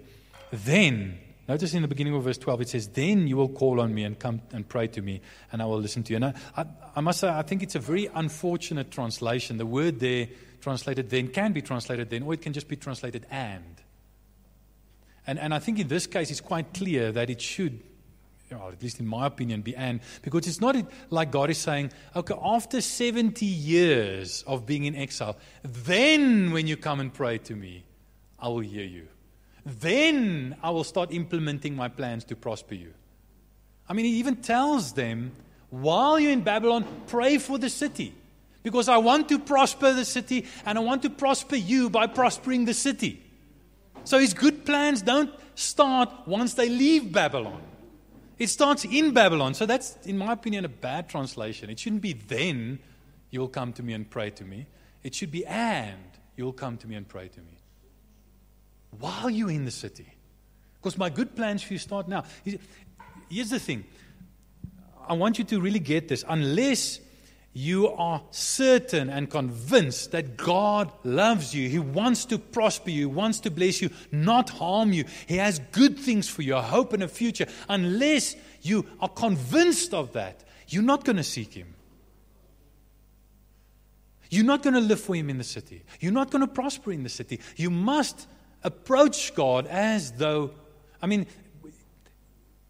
Then, 0.52 1.18
Notice 1.48 1.74
in 1.74 1.82
the 1.82 1.88
beginning 1.88 2.14
of 2.14 2.24
verse 2.24 2.38
12, 2.38 2.62
it 2.62 2.70
says, 2.70 2.88
Then 2.90 3.28
you 3.28 3.38
will 3.38 3.48
call 3.48 3.80
on 3.80 3.94
me 3.94 4.04
and 4.04 4.20
come 4.20 4.42
and 4.52 4.68
pray 4.68 4.88
to 4.88 5.02
me, 5.02 5.22
and 5.52 5.62
I 5.62 5.66
will 5.66 5.80
listen 5.80 6.04
to 6.04 6.12
you. 6.12 6.18
And 6.18 6.26
I, 6.26 6.34
I, 6.58 6.66
I, 6.98 7.02
must 7.02 7.22
say, 7.22 7.30
I 7.30 7.42
think 7.42 7.64
it's 7.64 7.76
a 7.76 7.80
very 7.80 8.10
unfortunate 8.14 8.92
translation. 8.92 9.58
The 9.58 9.66
word 9.66 10.00
there, 10.00 10.28
translated 10.60 11.10
then, 11.10 11.30
can 11.30 11.54
be 11.54 11.62
translated 11.62 12.10
then, 12.10 12.24
or 12.24 12.34
it 12.34 12.42
can 12.42 12.52
just 12.52 12.68
be 12.68 12.76
translated 12.76 13.26
and. 13.32 13.82
And, 15.26 15.40
and 15.40 15.54
I 15.54 15.60
think 15.60 15.80
in 15.80 15.88
this 15.88 16.06
case, 16.06 16.32
it's 16.32 16.42
quite 16.42 16.74
clear 16.74 17.14
that 17.14 17.30
it 17.30 17.42
should, 17.42 17.80
well, 18.52 18.70
at 18.70 18.84
least 18.84 19.00
in 19.00 19.08
my 19.08 19.26
opinion, 19.26 19.62
be 19.62 19.74
and, 19.74 20.02
because 20.24 20.48
it's 20.48 20.60
not 20.60 20.76
like 21.10 21.32
God 21.32 21.50
is 21.50 21.58
saying, 21.58 21.92
okay, 22.14 22.36
after 22.42 22.82
70 22.82 23.46
years 23.46 24.44
of 24.48 24.66
being 24.66 24.84
in 24.84 24.96
exile, 24.96 25.38
then 25.64 26.52
when 26.52 26.68
you 26.68 26.76
come 26.76 27.00
and 27.00 27.14
pray 27.14 27.38
to 27.40 27.56
me, 27.56 27.86
I 28.38 28.50
will 28.50 28.60
hear 28.60 28.86
you. 28.86 29.08
Then 29.68 30.56
I 30.64 30.70
will 30.70 30.86
start 30.86 31.12
implementing 31.12 31.76
my 31.76 31.90
plans 31.90 32.24
to 32.26 32.38
prosper 32.38 32.76
you. 32.76 32.94
I 33.90 33.94
mean, 33.94 34.06
he 34.06 34.20
even 34.20 34.38
tells 34.38 34.94
them, 34.94 35.34
while 35.70 36.18
you're 36.18 36.32
in 36.32 36.42
Babylon, 36.42 36.86
pray 37.08 37.38
for 37.38 37.58
the 37.58 37.70
city. 37.70 38.16
Because 38.64 38.88
I 38.88 38.98
want 38.98 39.28
to 39.28 39.40
prosper 39.40 39.92
the 39.92 40.06
city 40.06 40.46
and 40.66 40.78
I 40.78 40.82
want 40.82 41.02
to 41.02 41.10
prosper 41.10 41.58
you 41.58 41.90
by 41.90 42.08
prospering 42.08 42.64
the 42.64 42.74
city. 42.74 43.22
So 44.06 44.20
his 44.20 44.34
good 44.34 44.66
plans 44.66 45.02
don't 45.02 45.32
start 45.56 46.10
once 46.26 46.54
they 46.54 46.70
leave 46.70 47.12
Babylon. 47.12 47.62
It 48.40 48.48
starts 48.48 48.86
in 48.86 49.14
Babylon. 49.14 49.54
So 49.54 49.66
that's, 49.66 49.98
in 50.06 50.18
my 50.18 50.32
opinion, 50.32 50.64
a 50.64 50.70
bad 50.70 51.10
translation. 51.10 51.70
It 51.70 51.80
shouldn't 51.80 52.02
be 52.02 52.14
then 52.14 52.80
you 53.32 53.42
will 53.42 53.50
come 53.50 53.74
to 53.74 53.84
me 53.84 53.92
and 53.92 54.10
pray 54.10 54.30
to 54.30 54.46
me. 54.46 54.68
It 55.04 55.14
should 55.14 55.32
be 55.32 55.46
and 55.46 56.00
you 56.38 56.46
will 56.46 56.54
come 56.54 56.78
to 56.78 56.88
me 56.88 56.96
and 56.96 57.06
pray 57.06 57.28
to 57.28 57.42
me 57.42 57.57
while 59.00 59.30
you're 59.30 59.52
in 59.52 59.66
the 59.66 59.72
city. 59.72 60.08
Because 60.76 60.98
my 60.98 61.10
good 61.10 61.36
plans 61.36 61.64
for 61.64 61.74
you 61.74 61.80
start 61.80 62.08
now. 62.08 62.24
Here's 63.30 63.50
the 63.50 63.60
thing 63.60 63.84
I 65.08 65.14
want 65.14 65.38
you 65.38 65.44
to 65.46 65.60
really 65.60 65.80
get 65.80 66.08
this. 66.08 66.24
Unless 66.28 67.00
you 67.54 67.88
are 67.88 68.22
certain 68.30 69.10
and 69.10 69.30
convinced 69.30 70.12
that 70.12 70.38
God 70.38 70.92
loves 71.04 71.56
you, 71.56 71.68
He 71.70 71.80
wants 71.80 72.26
to 72.26 72.38
prosper 72.38 72.92
you, 72.92 73.00
He 73.00 73.06
wants 73.14 73.40
to 73.42 73.52
bless 73.52 73.82
you, 73.82 73.90
not 74.12 74.50
harm 74.52 74.94
you, 74.94 75.06
He 75.26 75.38
has 75.38 75.60
good 75.72 75.98
things 75.98 76.30
for 76.30 76.42
you, 76.42 76.56
a 76.56 76.62
hope 76.62 76.94
and 76.94 77.02
a 77.02 77.08
future. 77.08 77.48
Unless 77.68 78.36
you 78.62 78.86
are 79.00 79.10
convinced 79.10 79.94
of 79.94 80.14
that, 80.14 80.44
you're 80.68 80.84
not 80.84 81.04
going 81.04 81.16
to 81.18 81.24
seek 81.24 81.54
Him. 81.54 81.74
You're 84.30 84.46
not 84.46 84.62
going 84.62 84.74
to 84.74 84.82
live 84.82 85.00
for 85.00 85.16
Him 85.16 85.30
in 85.30 85.38
the 85.38 85.44
city. 85.44 85.84
You're 86.00 86.12
not 86.12 86.30
going 86.30 86.42
to 86.42 86.48
prosper 86.48 86.92
in 86.92 87.04
the 87.04 87.10
city. 87.10 87.40
You 87.56 87.70
must 87.70 88.28
approach 88.64 89.34
God 89.36 89.68
as 89.68 90.12
though, 90.12 90.52
I 91.02 91.08
mean, 91.08 91.26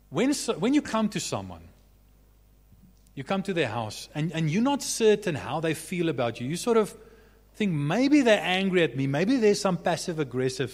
when, 0.10 0.34
when 0.34 0.74
you 0.74 0.82
come 0.82 1.10
to 1.10 1.20
someone, 1.20 1.62
you 3.16 3.24
come 3.24 3.42
to 3.44 3.54
their 3.54 3.68
house 3.68 4.10
and, 4.14 4.32
and 4.32 4.50
you're 4.50 4.62
not 4.62 4.84
certain 4.84 5.36
how 5.36 5.60
they 5.60 5.74
feel 5.74 6.10
about 6.10 6.40
you, 6.40 6.48
you 6.48 6.56
sort 6.56 6.78
of 6.78 6.96
think 7.56 7.74
maybe 7.74 8.22
they're 8.22 8.42
angry 8.44 8.84
at 8.84 8.96
me, 8.96 9.08
maybe 9.08 9.38
there's 9.38 9.60
some 9.60 9.78
passive 9.78 10.20
aggressive 10.20 10.72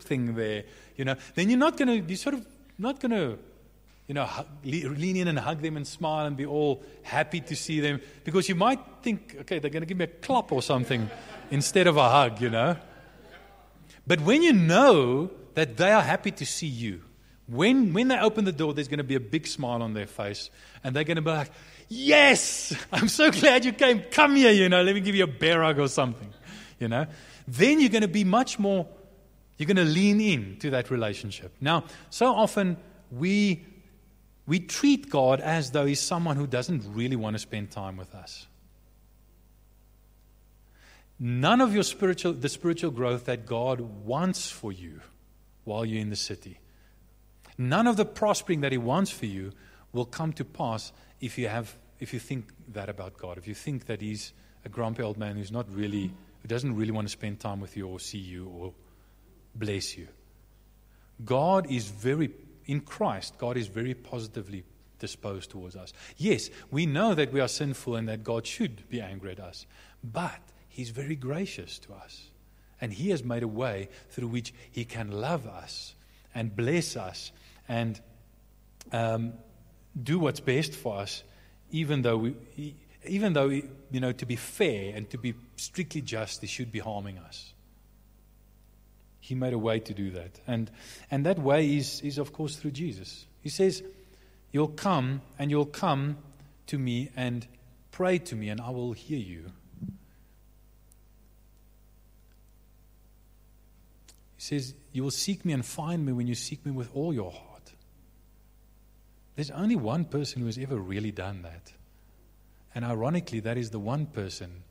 thing 0.00 0.34
there, 0.34 0.64
you 0.96 1.04
know, 1.04 1.16
then 1.34 1.48
you're 1.48 1.58
not 1.58 1.76
going 1.76 1.88
to, 1.88 2.06
you're 2.06 2.16
sort 2.16 2.34
of 2.34 2.46
not 2.78 3.00
going 3.00 3.12
to, 3.12 3.38
you 4.06 4.14
know, 4.14 4.28
lean 4.62 5.16
in 5.16 5.26
and 5.26 5.38
hug 5.38 5.62
them 5.62 5.76
and 5.76 5.86
smile 5.86 6.26
and 6.26 6.36
be 6.36 6.46
all 6.46 6.82
happy 7.02 7.40
to 7.40 7.56
see 7.56 7.80
them 7.80 8.00
because 8.24 8.48
you 8.48 8.54
might 8.54 8.78
think, 9.02 9.36
okay, 9.40 9.58
they're 9.58 9.70
going 9.70 9.82
to 9.82 9.86
give 9.86 9.96
me 9.96 10.04
a 10.04 10.08
clap 10.08 10.52
or 10.52 10.62
something 10.62 11.10
instead 11.50 11.86
of 11.86 11.96
a 11.96 12.08
hug, 12.08 12.40
you 12.40 12.50
know. 12.50 12.76
But 14.06 14.20
when 14.20 14.42
you 14.42 14.52
know 14.52 15.30
that 15.54 15.76
they 15.76 15.90
are 15.90 16.02
happy 16.02 16.30
to 16.32 16.46
see 16.46 16.66
you, 16.66 17.02
when, 17.48 17.92
when 17.92 18.08
they 18.08 18.18
open 18.18 18.44
the 18.44 18.52
door, 18.52 18.74
there's 18.74 18.88
going 18.88 18.98
to 18.98 19.04
be 19.04 19.14
a 19.14 19.20
big 19.20 19.46
smile 19.46 19.82
on 19.82 19.94
their 19.94 20.06
face, 20.06 20.50
and 20.82 20.94
they're 20.94 21.04
going 21.04 21.16
to 21.16 21.22
be 21.22 21.30
like, 21.30 21.50
Yes, 21.88 22.74
I'm 22.92 23.08
so 23.08 23.30
glad 23.30 23.64
you 23.64 23.72
came. 23.72 24.02
Come 24.10 24.36
here, 24.36 24.50
you 24.52 24.68
know, 24.68 24.82
let 24.82 24.94
me 24.94 25.00
give 25.00 25.14
you 25.14 25.24
a 25.24 25.28
bear 25.28 25.62
hug 25.62 25.78
or 25.78 25.88
something, 25.88 26.32
you 26.80 26.88
know. 26.88 27.06
Then 27.46 27.80
you're 27.80 27.90
going 27.90 28.02
to 28.02 28.08
be 28.08 28.24
much 28.24 28.58
more, 28.58 28.86
you're 29.56 29.68
going 29.68 29.76
to 29.76 29.84
lean 29.84 30.20
in 30.20 30.56
to 30.58 30.70
that 30.70 30.90
relationship. 30.90 31.54
Now, 31.60 31.84
so 32.10 32.34
often 32.34 32.76
we 33.12 33.64
we 34.46 34.60
treat 34.60 35.10
God 35.10 35.40
as 35.40 35.70
though 35.72 35.86
He's 35.86 36.00
someone 36.00 36.36
who 36.36 36.46
doesn't 36.46 36.82
really 36.94 37.16
want 37.16 37.34
to 37.34 37.38
spend 37.38 37.70
time 37.70 37.96
with 37.96 38.14
us. 38.14 38.46
None 41.18 41.60
of 41.60 41.74
your 41.74 41.82
spiritual, 41.82 42.34
the 42.34 42.48
spiritual 42.48 42.90
growth 42.90 43.24
that 43.24 43.46
God 43.46 43.80
wants 43.80 44.50
for 44.50 44.70
you 44.70 45.00
while 45.64 45.84
you're 45.84 46.00
in 46.00 46.10
the 46.10 46.16
city, 46.16 46.60
none 47.56 47.86
of 47.86 47.96
the 47.96 48.04
prospering 48.04 48.60
that 48.60 48.72
He 48.72 48.78
wants 48.78 49.10
for 49.10 49.26
you 49.26 49.52
will 49.92 50.04
come 50.04 50.32
to 50.34 50.44
pass 50.44 50.92
if 51.20 51.38
you 51.38 51.48
have, 51.48 51.74
if 52.00 52.12
you 52.12 52.20
think 52.20 52.52
that 52.72 52.88
about 52.88 53.16
God. 53.16 53.38
If 53.38 53.48
you 53.48 53.54
think 53.54 53.86
that 53.86 54.00
He's 54.00 54.32
a 54.64 54.68
grumpy 54.68 55.02
old 55.02 55.16
man 55.16 55.36
who's 55.36 55.52
not 55.52 55.66
really, 55.72 56.12
who 56.42 56.48
doesn't 56.48 56.76
really 56.76 56.90
want 56.90 57.06
to 57.06 57.12
spend 57.12 57.40
time 57.40 57.60
with 57.60 57.76
you 57.76 57.86
or 57.86 57.98
see 57.98 58.18
you 58.18 58.48
or 58.48 58.74
bless 59.54 59.96
you. 59.96 60.08
God 61.24 61.70
is 61.70 61.88
very, 61.88 62.30
in 62.66 62.80
Christ, 62.80 63.38
God 63.38 63.56
is 63.56 63.68
very 63.68 63.94
positively 63.94 64.64
disposed 64.98 65.50
towards 65.50 65.76
us. 65.76 65.92
Yes, 66.16 66.50
we 66.70 66.84
know 66.84 67.14
that 67.14 67.32
we 67.32 67.40
are 67.40 67.48
sinful 67.48 67.96
and 67.96 68.08
that 68.08 68.22
God 68.22 68.46
should 68.46 68.88
be 68.88 69.00
angry 69.00 69.32
at 69.32 69.40
us, 69.40 69.66
but 70.04 70.40
He's 70.76 70.90
very 70.90 71.16
gracious 71.16 71.78
to 71.78 71.94
us. 71.94 72.28
And 72.82 72.92
He 72.92 73.08
has 73.08 73.24
made 73.24 73.42
a 73.42 73.48
way 73.48 73.88
through 74.10 74.28
which 74.28 74.52
He 74.70 74.84
can 74.84 75.10
love 75.10 75.46
us 75.46 75.94
and 76.34 76.54
bless 76.54 76.98
us 76.98 77.32
and 77.66 77.98
um, 78.92 79.32
do 80.00 80.18
what's 80.18 80.40
best 80.40 80.74
for 80.74 80.98
us, 80.98 81.22
even 81.70 82.02
though 82.02 82.18
we, 82.18 82.74
even 83.06 83.32
though 83.32 83.48
you 83.48 84.00
know 84.00 84.12
to 84.12 84.26
be 84.26 84.36
fair 84.36 84.94
and 84.94 85.08
to 85.08 85.16
be 85.16 85.32
strictly 85.56 86.02
just, 86.02 86.42
He 86.42 86.46
should 86.46 86.70
be 86.70 86.80
harming 86.80 87.16
us. 87.20 87.54
He 89.20 89.34
made 89.34 89.54
a 89.54 89.58
way 89.58 89.80
to 89.80 89.94
do 89.94 90.10
that, 90.10 90.38
and 90.46 90.70
and 91.10 91.24
that 91.24 91.38
way 91.38 91.74
is 91.74 92.02
is 92.02 92.18
of 92.18 92.34
course 92.34 92.56
through 92.56 92.72
Jesus. 92.72 93.24
He 93.40 93.48
says, 93.48 93.82
"You'll 94.52 94.68
come 94.68 95.22
and 95.38 95.50
you'll 95.50 95.64
come 95.64 96.18
to 96.66 96.78
me 96.78 97.08
and 97.16 97.46
pray 97.92 98.18
to 98.18 98.36
me, 98.36 98.50
and 98.50 98.60
I 98.60 98.68
will 98.68 98.92
hear 98.92 99.18
you." 99.18 99.52
He 104.36 104.42
says, 104.42 104.74
You 104.92 105.02
will 105.02 105.10
seek 105.10 105.44
me 105.44 105.52
and 105.52 105.64
find 105.64 106.04
me 106.04 106.12
when 106.12 106.26
you 106.26 106.34
seek 106.34 106.64
me 106.64 106.72
with 106.72 106.90
all 106.94 107.12
your 107.12 107.30
heart. 107.30 107.72
There's 109.34 109.50
only 109.50 109.76
one 109.76 110.04
person 110.06 110.40
who 110.40 110.46
has 110.46 110.58
ever 110.58 110.76
really 110.76 111.10
done 111.10 111.42
that. 111.42 111.72
And 112.74 112.84
ironically, 112.84 113.40
that 113.40 113.56
is 113.56 113.70
the 113.70 113.78
one 113.78 114.06
person, 114.06 114.62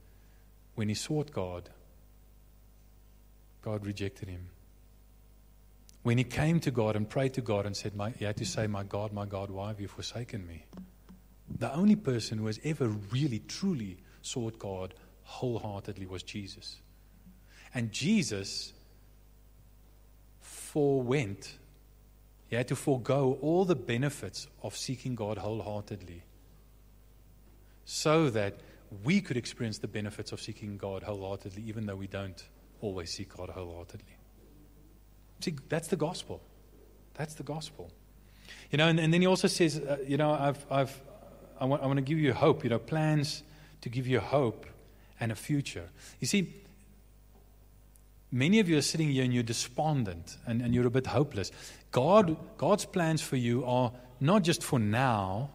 when 0.76 0.90
he 0.90 0.96
sought 0.96 1.32
God, 1.32 1.70
God 3.62 3.86
rejected 3.86 4.30
him. 4.30 4.50
When 6.04 6.20
he 6.20 6.24
came 6.24 6.60
to 6.60 6.70
God 6.70 6.96
and 6.96 7.10
prayed 7.10 7.34
to 7.34 7.42
God 7.42 7.66
and 7.66 7.76
said, 7.76 7.96
my, 7.96 8.12
He 8.12 8.26
had 8.26 8.38
to 8.38 8.46
say, 8.46 8.68
My 8.68 8.84
God, 8.84 9.12
my 9.12 9.26
God, 9.26 9.50
why 9.50 9.70
have 9.70 9.82
you 9.82 9.88
forsaken 9.88 10.46
me? 10.46 10.66
The 11.58 11.74
only 11.74 11.96
person 11.96 12.38
who 12.38 12.46
has 12.46 12.60
ever 12.64 12.88
really, 12.88 13.40
truly 13.40 13.98
sought 14.22 14.60
God 14.60 14.94
wholeheartedly 15.24 16.06
was 16.06 16.22
Jesus. 16.22 16.78
And 17.74 17.92
Jesus 17.92 18.74
forewent, 20.76 21.58
he 22.48 22.58
had 22.58 22.68
to 22.68 22.76
forego 22.76 23.38
all 23.42 23.64
the 23.64 23.78
benefits 23.78 24.50
of 24.62 24.76
seeking 24.76 25.16
God 25.16 25.38
wholeheartedly 25.38 26.22
so 27.86 28.30
that 28.32 28.56
we 29.06 29.22
could 29.22 29.38
experience 29.38 29.78
the 29.78 29.88
benefits 29.88 30.34
of 30.34 30.42
seeking 30.42 30.76
God 30.76 31.02
wholeheartedly, 31.04 31.64
even 31.66 31.86
though 31.86 31.96
we 31.96 32.08
don't 32.08 32.44
always 32.82 33.10
seek 33.10 33.38
God 33.38 33.52
wholeheartedly. 33.52 34.18
See, 35.40 35.56
that's 35.70 35.88
the 35.88 35.96
gospel. 35.96 36.42
That's 37.14 37.36
the 37.36 37.44
gospel. 37.44 37.90
You 38.70 38.78
know, 38.78 38.90
and, 38.90 39.00
and 39.00 39.14
then 39.14 39.22
he 39.22 39.28
also 39.28 39.48
says, 39.48 39.80
uh, 39.80 40.00
you 40.06 40.18
know, 40.18 40.32
I've, 40.32 40.66
I've, 40.70 41.02
I, 41.58 41.64
want, 41.64 41.84
I 41.84 41.86
want 41.86 42.00
to 42.00 42.04
give 42.04 42.20
you 42.20 42.34
hope, 42.34 42.66
you 42.66 42.70
know, 42.70 42.80
plans 42.80 43.44
to 43.80 43.88
give 43.88 44.08
you 44.08 44.20
hope 44.20 44.66
and 45.22 45.32
a 45.32 45.36
future. 45.36 45.88
You 46.20 46.28
see, 46.28 46.65
Many 48.36 48.60
of 48.60 48.68
you 48.68 48.78
are 48.78 48.82
sitting 48.82 49.12
here 49.12 49.24
and 49.24 49.34
you're 49.34 49.44
despondent 49.44 50.36
and, 50.46 50.62
and 50.62 50.76
you're 50.76 50.86
a 50.86 50.90
bit 50.90 51.08
hopeless. 51.08 51.54
God, 51.94 52.36
God's 52.58 52.84
plans 52.84 53.22
for 53.22 53.38
you 53.38 53.64
are 53.64 53.94
not 54.20 54.44
just 54.44 54.62
for 54.62 54.78
now. 54.78 55.52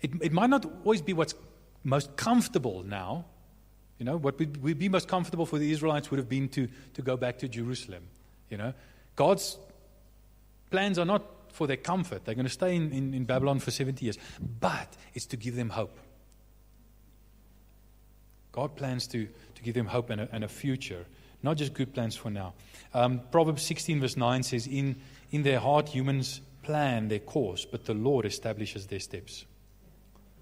It, 0.00 0.10
it 0.20 0.32
might 0.32 0.50
not 0.50 0.66
always 0.84 1.02
be 1.02 1.12
what's 1.12 1.34
most 1.84 2.16
comfortable 2.16 2.82
now. 2.82 3.26
You 4.00 4.06
know, 4.06 4.16
what 4.16 4.40
would, 4.40 4.60
would 4.60 4.80
be 4.80 4.88
most 4.88 5.06
comfortable 5.06 5.46
for 5.46 5.56
the 5.56 5.70
Israelites 5.70 6.10
would 6.10 6.18
have 6.18 6.28
been 6.28 6.48
to, 6.48 6.68
to 6.94 7.02
go 7.02 7.16
back 7.16 7.38
to 7.38 7.48
Jerusalem. 7.48 8.08
You 8.50 8.56
know, 8.56 8.74
God's 9.14 9.56
plans 10.72 10.98
are 10.98 11.04
not 11.04 11.22
for 11.52 11.68
their 11.68 11.76
comfort. 11.76 12.24
They're 12.24 12.34
going 12.34 12.46
to 12.46 12.52
stay 12.52 12.74
in, 12.74 12.90
in, 12.90 13.14
in 13.14 13.24
Babylon 13.24 13.60
for 13.60 13.70
70 13.70 14.04
years. 14.04 14.18
But 14.58 14.96
it's 15.14 15.26
to 15.26 15.36
give 15.36 15.54
them 15.54 15.68
hope. 15.68 15.96
God 18.50 18.74
plans 18.74 19.06
to, 19.08 19.28
to 19.54 19.62
give 19.62 19.74
them 19.74 19.86
hope 19.86 20.10
and 20.10 20.22
a, 20.22 20.28
and 20.32 20.42
a 20.42 20.48
future 20.48 21.06
not 21.46 21.56
just 21.56 21.72
good 21.72 21.94
plans 21.94 22.16
for 22.16 22.28
now. 22.28 22.52
Um, 22.92 23.20
Proverbs 23.30 23.62
16, 23.62 24.00
verse 24.00 24.16
9 24.16 24.42
says, 24.42 24.66
in, 24.66 24.96
in 25.30 25.44
their 25.44 25.60
heart, 25.60 25.88
humans 25.88 26.40
plan 26.62 27.08
their 27.08 27.20
course, 27.20 27.64
but 27.64 27.84
the 27.84 27.94
Lord 27.94 28.26
establishes 28.26 28.88
their 28.88 29.00
steps. 29.00 29.46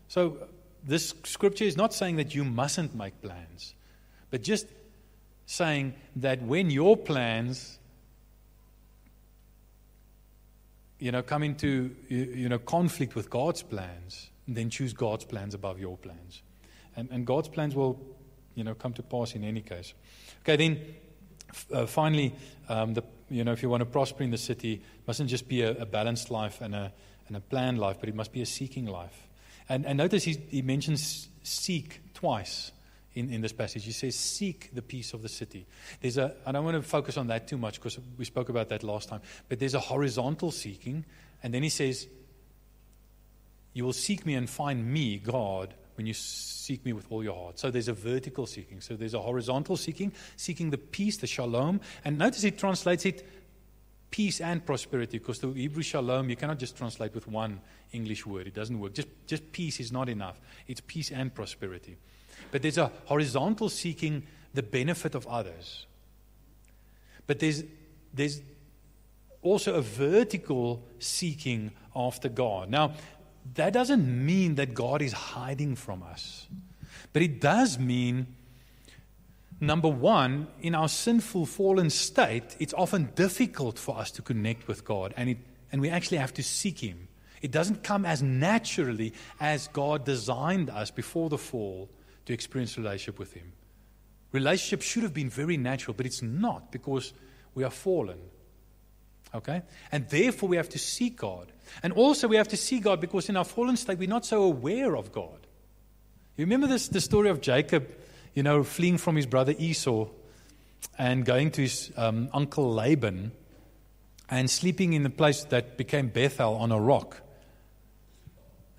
So, 0.08 0.38
this 0.82 1.14
scripture 1.24 1.64
is 1.64 1.76
not 1.76 1.94
saying 1.94 2.16
that 2.16 2.34
you 2.34 2.44
mustn't 2.44 2.94
make 2.94 3.20
plans, 3.22 3.74
but 4.30 4.42
just 4.42 4.66
saying 5.46 5.94
that 6.16 6.42
when 6.42 6.70
your 6.70 6.96
plans 6.96 7.78
you 10.98 11.12
know, 11.12 11.22
come 11.22 11.42
into 11.42 11.94
you 12.08 12.48
know, 12.48 12.58
conflict 12.58 13.14
with 13.14 13.28
God's 13.28 13.62
plans, 13.62 14.30
then 14.48 14.70
choose 14.70 14.94
God's 14.94 15.24
plans 15.24 15.52
above 15.54 15.78
your 15.78 15.98
plans. 15.98 16.42
And, 16.96 17.10
and 17.10 17.26
God's 17.26 17.48
plans 17.48 17.74
will 17.74 18.00
you 18.54 18.64
know, 18.64 18.74
come 18.74 18.92
to 18.94 19.02
pass 19.02 19.34
in 19.34 19.44
any 19.44 19.60
case. 19.60 19.92
Okay, 20.44 20.56
then 20.56 20.80
uh, 21.72 21.86
finally, 21.86 22.34
um, 22.68 22.92
the, 22.92 23.02
you 23.30 23.44
know, 23.44 23.52
if 23.52 23.62
you 23.62 23.70
want 23.70 23.80
to 23.80 23.86
prosper 23.86 24.22
in 24.22 24.30
the 24.30 24.38
city, 24.38 24.74
it 24.74 25.06
mustn't 25.06 25.30
just 25.30 25.48
be 25.48 25.62
a, 25.62 25.70
a, 25.70 25.86
balanced 25.86 26.30
life 26.30 26.60
and 26.60 26.74
a, 26.74 26.92
and 27.28 27.36
a 27.36 27.40
planned 27.40 27.78
life, 27.78 27.96
but 27.98 28.10
it 28.10 28.14
must 28.14 28.30
be 28.30 28.42
a 28.42 28.46
seeking 28.46 28.84
life. 28.84 29.26
And, 29.70 29.86
and 29.86 29.96
notice 29.96 30.24
he, 30.24 30.34
he 30.48 30.60
mentions 30.60 31.28
seek 31.42 32.00
twice 32.12 32.72
in, 33.14 33.32
in 33.32 33.40
this 33.40 33.52
passage. 33.52 33.84
He 33.84 33.92
says, 33.92 34.16
Seek 34.16 34.70
the 34.74 34.82
peace 34.82 35.14
of 35.14 35.22
the 35.22 35.30
city. 35.30 35.66
There's 36.02 36.18
a, 36.18 36.34
I 36.44 36.52
don't 36.52 36.64
want 36.64 36.76
to 36.76 36.82
focus 36.82 37.16
on 37.16 37.28
that 37.28 37.48
too 37.48 37.56
much 37.56 37.76
because 37.76 37.98
we 38.18 38.26
spoke 38.26 38.50
about 38.50 38.68
that 38.68 38.82
last 38.82 39.08
time, 39.08 39.22
but 39.48 39.58
there's 39.58 39.74
a 39.74 39.80
horizontal 39.80 40.50
seeking. 40.50 41.06
And 41.42 41.54
then 41.54 41.62
he 41.62 41.70
says, 41.70 42.06
You 43.72 43.84
will 43.84 43.94
seek 43.94 44.26
me 44.26 44.34
and 44.34 44.50
find 44.50 44.86
me, 44.86 45.16
God, 45.16 45.72
when 45.96 46.06
you 46.06 46.14
seek 46.14 46.84
me 46.84 46.92
with 46.92 47.06
all 47.10 47.22
your 47.22 47.34
heart. 47.34 47.58
So 47.58 47.70
there's 47.70 47.88
a 47.88 47.92
vertical 47.92 48.46
seeking. 48.46 48.80
So 48.80 48.96
there's 48.96 49.14
a 49.14 49.20
horizontal 49.20 49.76
seeking, 49.76 50.12
seeking 50.36 50.70
the 50.70 50.78
peace, 50.78 51.16
the 51.16 51.26
shalom. 51.26 51.80
And 52.04 52.18
notice 52.18 52.44
it 52.44 52.58
translates 52.58 53.06
it 53.06 53.26
peace 54.10 54.40
and 54.40 54.64
prosperity 54.64 55.18
because 55.18 55.40
the 55.40 55.50
Hebrew 55.50 55.82
shalom, 55.82 56.30
you 56.30 56.36
cannot 56.36 56.58
just 56.58 56.76
translate 56.76 57.14
with 57.14 57.26
one 57.26 57.60
English 57.92 58.24
word. 58.24 58.46
It 58.46 58.54
doesn't 58.54 58.78
work. 58.78 58.94
Just, 58.94 59.08
just 59.26 59.50
peace 59.52 59.80
is 59.80 59.90
not 59.90 60.08
enough. 60.08 60.40
It's 60.68 60.80
peace 60.80 61.10
and 61.10 61.34
prosperity. 61.34 61.96
But 62.50 62.62
there's 62.62 62.78
a 62.78 62.92
horizontal 63.06 63.68
seeking 63.68 64.22
the 64.52 64.62
benefit 64.62 65.14
of 65.14 65.26
others. 65.26 65.86
But 67.26 67.40
there's, 67.40 67.64
there's 68.12 68.40
also 69.42 69.74
a 69.74 69.82
vertical 69.82 70.84
seeking 70.98 71.72
after 71.94 72.28
God. 72.28 72.70
Now, 72.70 72.92
that 73.54 73.72
doesn't 73.72 74.26
mean 74.26 74.54
that 74.56 74.74
God 74.74 75.02
is 75.02 75.12
hiding 75.12 75.76
from 75.76 76.02
us. 76.02 76.48
But 77.12 77.22
it 77.22 77.40
does 77.40 77.78
mean, 77.78 78.26
number 79.60 79.88
one, 79.88 80.48
in 80.60 80.74
our 80.74 80.88
sinful, 80.88 81.46
fallen 81.46 81.90
state, 81.90 82.56
it's 82.58 82.74
often 82.74 83.10
difficult 83.14 83.78
for 83.78 83.96
us 83.98 84.10
to 84.12 84.22
connect 84.22 84.66
with 84.66 84.84
God, 84.84 85.14
and, 85.16 85.30
it, 85.30 85.38
and 85.70 85.80
we 85.80 85.90
actually 85.90 86.18
have 86.18 86.34
to 86.34 86.42
seek 86.42 86.80
Him. 86.80 87.08
It 87.42 87.50
doesn't 87.50 87.82
come 87.82 88.06
as 88.06 88.22
naturally 88.22 89.12
as 89.38 89.68
God 89.68 90.04
designed 90.04 90.70
us 90.70 90.90
before 90.90 91.28
the 91.28 91.38
fall 91.38 91.90
to 92.26 92.32
experience 92.32 92.78
relationship 92.78 93.18
with 93.18 93.34
Him. 93.34 93.52
Relationship 94.32 94.82
should 94.82 95.02
have 95.04 95.14
been 95.14 95.30
very 95.30 95.56
natural, 95.56 95.94
but 95.94 96.06
it's 96.06 96.22
not 96.22 96.72
because 96.72 97.12
we 97.54 97.62
are 97.62 97.70
fallen. 97.70 98.18
Okay? 99.34 99.62
And 99.90 100.08
therefore, 100.08 100.48
we 100.48 100.56
have 100.56 100.68
to 100.70 100.78
seek 100.78 101.16
God. 101.16 101.50
And 101.82 101.92
also, 101.92 102.28
we 102.28 102.36
have 102.36 102.48
to 102.48 102.56
see 102.56 102.78
God 102.78 103.00
because 103.00 103.28
in 103.28 103.36
our 103.36 103.44
fallen 103.44 103.76
state, 103.76 103.98
we're 103.98 104.08
not 104.08 104.24
so 104.24 104.44
aware 104.44 104.96
of 104.96 105.10
God. 105.12 105.46
You 106.36 106.44
remember 106.44 106.66
this, 106.66 106.88
the 106.88 107.00
story 107.00 107.30
of 107.30 107.40
Jacob, 107.40 107.88
you 108.34 108.42
know, 108.42 108.62
fleeing 108.62 108.98
from 108.98 109.16
his 109.16 109.26
brother 109.26 109.54
Esau 109.58 110.08
and 110.98 111.24
going 111.24 111.50
to 111.52 111.62
his 111.62 111.92
um, 111.96 112.28
uncle 112.32 112.72
Laban 112.72 113.32
and 114.30 114.50
sleeping 114.50 114.92
in 114.92 115.02
the 115.02 115.10
place 115.10 115.44
that 115.44 115.76
became 115.76 116.08
Bethel 116.08 116.54
on 116.54 116.72
a 116.72 116.80
rock. 116.80 117.20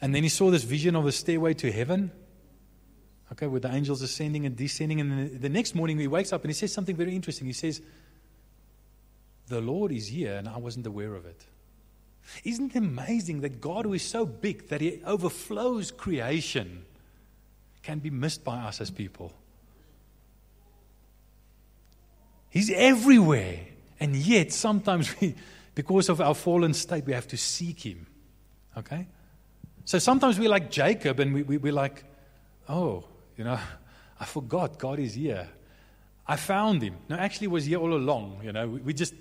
And 0.01 0.14
then 0.14 0.24
he 0.24 0.30
saw 0.30 0.51
this 0.51 0.64
vision 0.64 0.95
of 0.95 1.06
a 1.06 1.12
stairway 1.12 1.53
to 1.56 1.72
heaven, 1.72 2.12
okay, 3.32 3.47
with 3.47 3.64
the 3.64 3.74
angels 3.74 4.01
ascending 4.01 4.45
and 4.45 4.56
descending. 4.56 4.99
And 4.99 5.30
the, 5.30 5.38
the 5.38 5.49
next 5.49 5.76
morning 5.76 5.97
he 5.97 6.08
wakes 6.08 6.34
up 6.34 6.43
and 6.43 6.49
he 6.49 6.53
says 6.53 6.74
something 6.74 6.95
very 6.95 7.16
interesting. 7.16 7.47
He 7.47 7.53
says, 7.53 7.82
The 9.48 9.62
Lord 9.62 9.91
is 9.91 10.08
here, 10.08 10.36
and 10.36 10.48
I 10.48 10.58
wasn't 10.58 10.88
aware 10.88 11.14
of 11.14 11.26
it. 11.26 11.46
Isn't 12.43 12.76
it 12.76 12.80
amazing 12.80 13.41
that 13.41 13.62
God, 13.62 13.86
who 13.86 13.93
is 13.93 14.04
so 14.04 14.26
big 14.26 14.70
that 14.70 14.82
He 14.82 15.02
overflows 15.06 15.91
creation, 15.91 16.86
can 17.84 18.00
be 18.00 18.10
missed 18.10 18.43
by 18.43 18.58
us 18.58 18.82
as 18.82 18.89
people? 18.89 19.32
He's 22.50 22.72
everywhere. 22.72 23.60
And 24.00 24.16
yet, 24.16 24.52
sometimes 24.52 25.14
we, 25.20 25.36
because 25.76 26.10
of 26.10 26.22
our 26.22 26.34
fallen 26.34 26.74
state, 26.74 27.06
we 27.06 27.14
have 27.14 27.28
to 27.28 27.38
seek 27.38 27.86
Him. 27.86 28.08
Okay? 28.78 29.08
So 29.84 30.00
sometimes 30.00 30.39
we're 30.39 30.50
like 30.50 30.72
Jacob 30.72 31.20
and 31.20 31.34
we, 31.34 31.43
we, 31.43 31.58
we're 31.58 31.74
like, 31.74 32.04
oh, 32.68 33.04
you 33.38 33.43
know, 33.43 33.60
I 34.20 34.26
forgot 34.26 34.80
God 34.80 35.00
is 35.00 35.14
here. 35.16 35.48
I 36.28 36.38
found 36.38 36.82
Him. 36.82 36.96
No, 37.08 37.18
actually, 37.18 37.48
was 37.48 37.66
here 37.66 37.80
all 37.80 37.93
along. 37.93 38.39
You 38.43 38.52
know, 38.52 38.68
we, 38.68 38.80
we 38.80 38.93
just, 38.93 39.14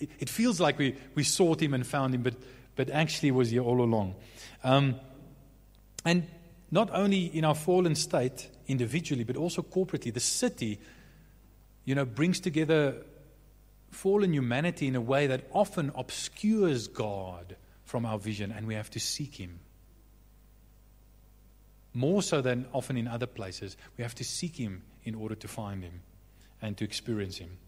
it, 0.00 0.28
feels 0.28 0.60
like 0.60 0.78
we, 0.78 0.96
we 1.14 1.24
sought 1.24 1.60
Him 1.60 1.74
and 1.74 1.86
found 1.86 2.14
Him, 2.14 2.22
but, 2.22 2.34
but 2.76 2.90
actually 2.90 3.30
was 3.30 3.50
here 3.50 3.62
all 3.62 3.82
along. 3.82 4.14
Um, 4.64 4.96
and 6.04 6.26
not 6.70 6.90
only 6.92 7.24
in 7.26 7.44
our 7.44 7.54
fallen 7.54 7.94
state 7.94 8.48
individually, 8.66 9.24
but 9.24 9.36
also 9.36 9.62
corporately, 9.62 10.12
the 10.12 10.20
city, 10.20 10.78
you 11.84 11.94
know, 11.94 12.04
brings 12.04 12.40
together 12.40 13.02
fallen 13.90 14.32
humanity 14.32 14.86
in 14.86 14.96
a 14.96 15.00
way 15.00 15.26
that 15.26 15.48
often 15.52 15.92
obscures 15.94 16.88
God 16.88 17.56
from 17.84 18.06
our 18.06 18.18
vision, 18.18 18.52
and 18.52 18.66
we 18.66 18.74
have 18.74 18.90
to 18.90 19.00
seek 19.00 19.34
Him. 19.34 19.58
More 21.92 22.22
so 22.22 22.40
than 22.40 22.66
often 22.72 22.96
in 22.96 23.08
other 23.08 23.26
places, 23.26 23.76
we 23.98 24.02
have 24.02 24.14
to 24.14 24.24
seek 24.24 24.56
Him 24.56 24.82
in 25.04 25.16
order 25.16 25.34
to 25.34 25.48
find 25.48 25.82
Him 25.82 26.02
and 26.62 26.76
to 26.76 26.84
experience 26.84 27.38
Him. 27.38 27.58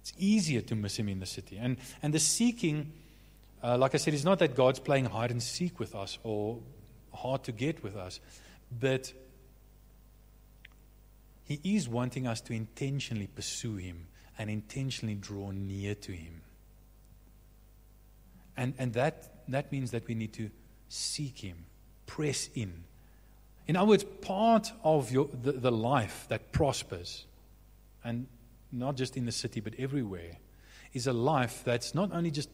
It's 0.00 0.12
easier 0.18 0.60
to 0.62 0.74
miss 0.74 0.98
Him 0.98 1.08
in 1.08 1.20
the 1.20 1.26
city. 1.26 1.58
And, 1.58 1.76
and 2.02 2.14
the 2.14 2.18
seeking, 2.18 2.92
uh, 3.62 3.76
like 3.78 3.94
I 3.94 3.98
said, 3.98 4.14
is 4.14 4.24
not 4.24 4.38
that 4.38 4.54
God's 4.54 4.78
playing 4.78 5.06
hide 5.06 5.30
and 5.30 5.42
seek 5.42 5.78
with 5.78 5.94
us 5.94 6.18
or 6.22 6.58
hard 7.12 7.44
to 7.44 7.52
get 7.52 7.82
with 7.82 7.96
us, 7.96 8.20
but 8.80 9.12
He 11.44 11.60
is 11.62 11.88
wanting 11.88 12.26
us 12.26 12.40
to 12.42 12.52
intentionally 12.52 13.28
pursue 13.34 13.76
Him 13.76 14.06
and 14.38 14.48
intentionally 14.48 15.16
draw 15.16 15.50
near 15.50 15.94
to 15.96 16.12
Him. 16.12 16.42
And, 18.56 18.74
and 18.78 18.92
that, 18.94 19.30
that 19.48 19.70
means 19.70 19.90
that 19.92 20.06
we 20.06 20.14
need 20.14 20.32
to 20.34 20.50
seek 20.88 21.38
Him, 21.38 21.64
press 22.06 22.48
in. 22.54 22.84
In 23.66 23.76
other 23.76 23.88
words, 23.88 24.04
part 24.04 24.72
of 24.82 25.12
your, 25.12 25.28
the, 25.42 25.52
the 25.52 25.70
life 25.70 26.26
that 26.28 26.52
prospers, 26.52 27.24
and 28.02 28.26
not 28.72 28.96
just 28.96 29.16
in 29.16 29.24
the 29.26 29.32
city, 29.32 29.60
but 29.60 29.74
everywhere, 29.78 30.38
is 30.92 31.06
a 31.06 31.12
life 31.12 31.62
that's 31.64 31.94
not 31.94 32.12
only 32.12 32.30
just 32.30 32.48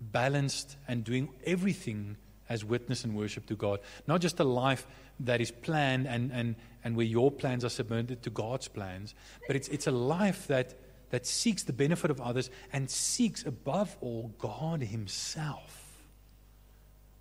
balanced 0.00 0.76
and 0.88 1.04
doing 1.04 1.28
everything 1.44 2.16
as 2.48 2.64
witness 2.64 3.04
and 3.04 3.16
worship 3.16 3.46
to 3.46 3.56
God, 3.56 3.80
not 4.06 4.20
just 4.20 4.38
a 4.40 4.44
life 4.44 4.86
that 5.20 5.40
is 5.40 5.50
planned 5.50 6.06
and, 6.06 6.30
and, 6.30 6.54
and 6.84 6.96
where 6.96 7.06
your 7.06 7.30
plans 7.30 7.64
are 7.64 7.70
submitted 7.70 8.22
to 8.22 8.30
God's 8.30 8.68
plans, 8.68 9.14
but 9.46 9.56
it's, 9.56 9.68
it's 9.68 9.86
a 9.86 9.92
life 9.92 10.46
that 10.46 10.74
that 11.10 11.26
seeks 11.26 11.62
the 11.62 11.72
benefit 11.72 12.10
of 12.10 12.20
others 12.20 12.50
and 12.72 12.90
seeks 12.90 13.44
above 13.44 13.96
all 14.00 14.32
God 14.38 14.82
Himself. 14.82 15.82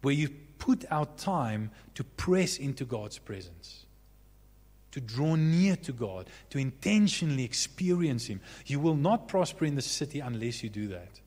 Where 0.01 0.13
you 0.13 0.29
put 0.59 0.85
out 0.91 1.17
time 1.17 1.71
to 1.95 2.03
press 2.03 2.57
into 2.57 2.85
God's 2.85 3.17
presence, 3.17 3.84
to 4.95 5.01
draw 5.01 5.35
near 5.35 5.75
to 5.75 5.91
God, 5.91 6.29
to 6.51 6.57
intentionally 6.57 7.43
experience 7.43 8.27
Him. 8.27 8.39
You 8.65 8.79
will 8.79 8.95
not 8.95 9.27
prosper 9.27 9.65
in 9.65 9.75
the 9.75 9.81
city 9.81 10.21
unless 10.21 10.63
you 10.63 10.69
do 10.69 10.87
that. 10.87 11.19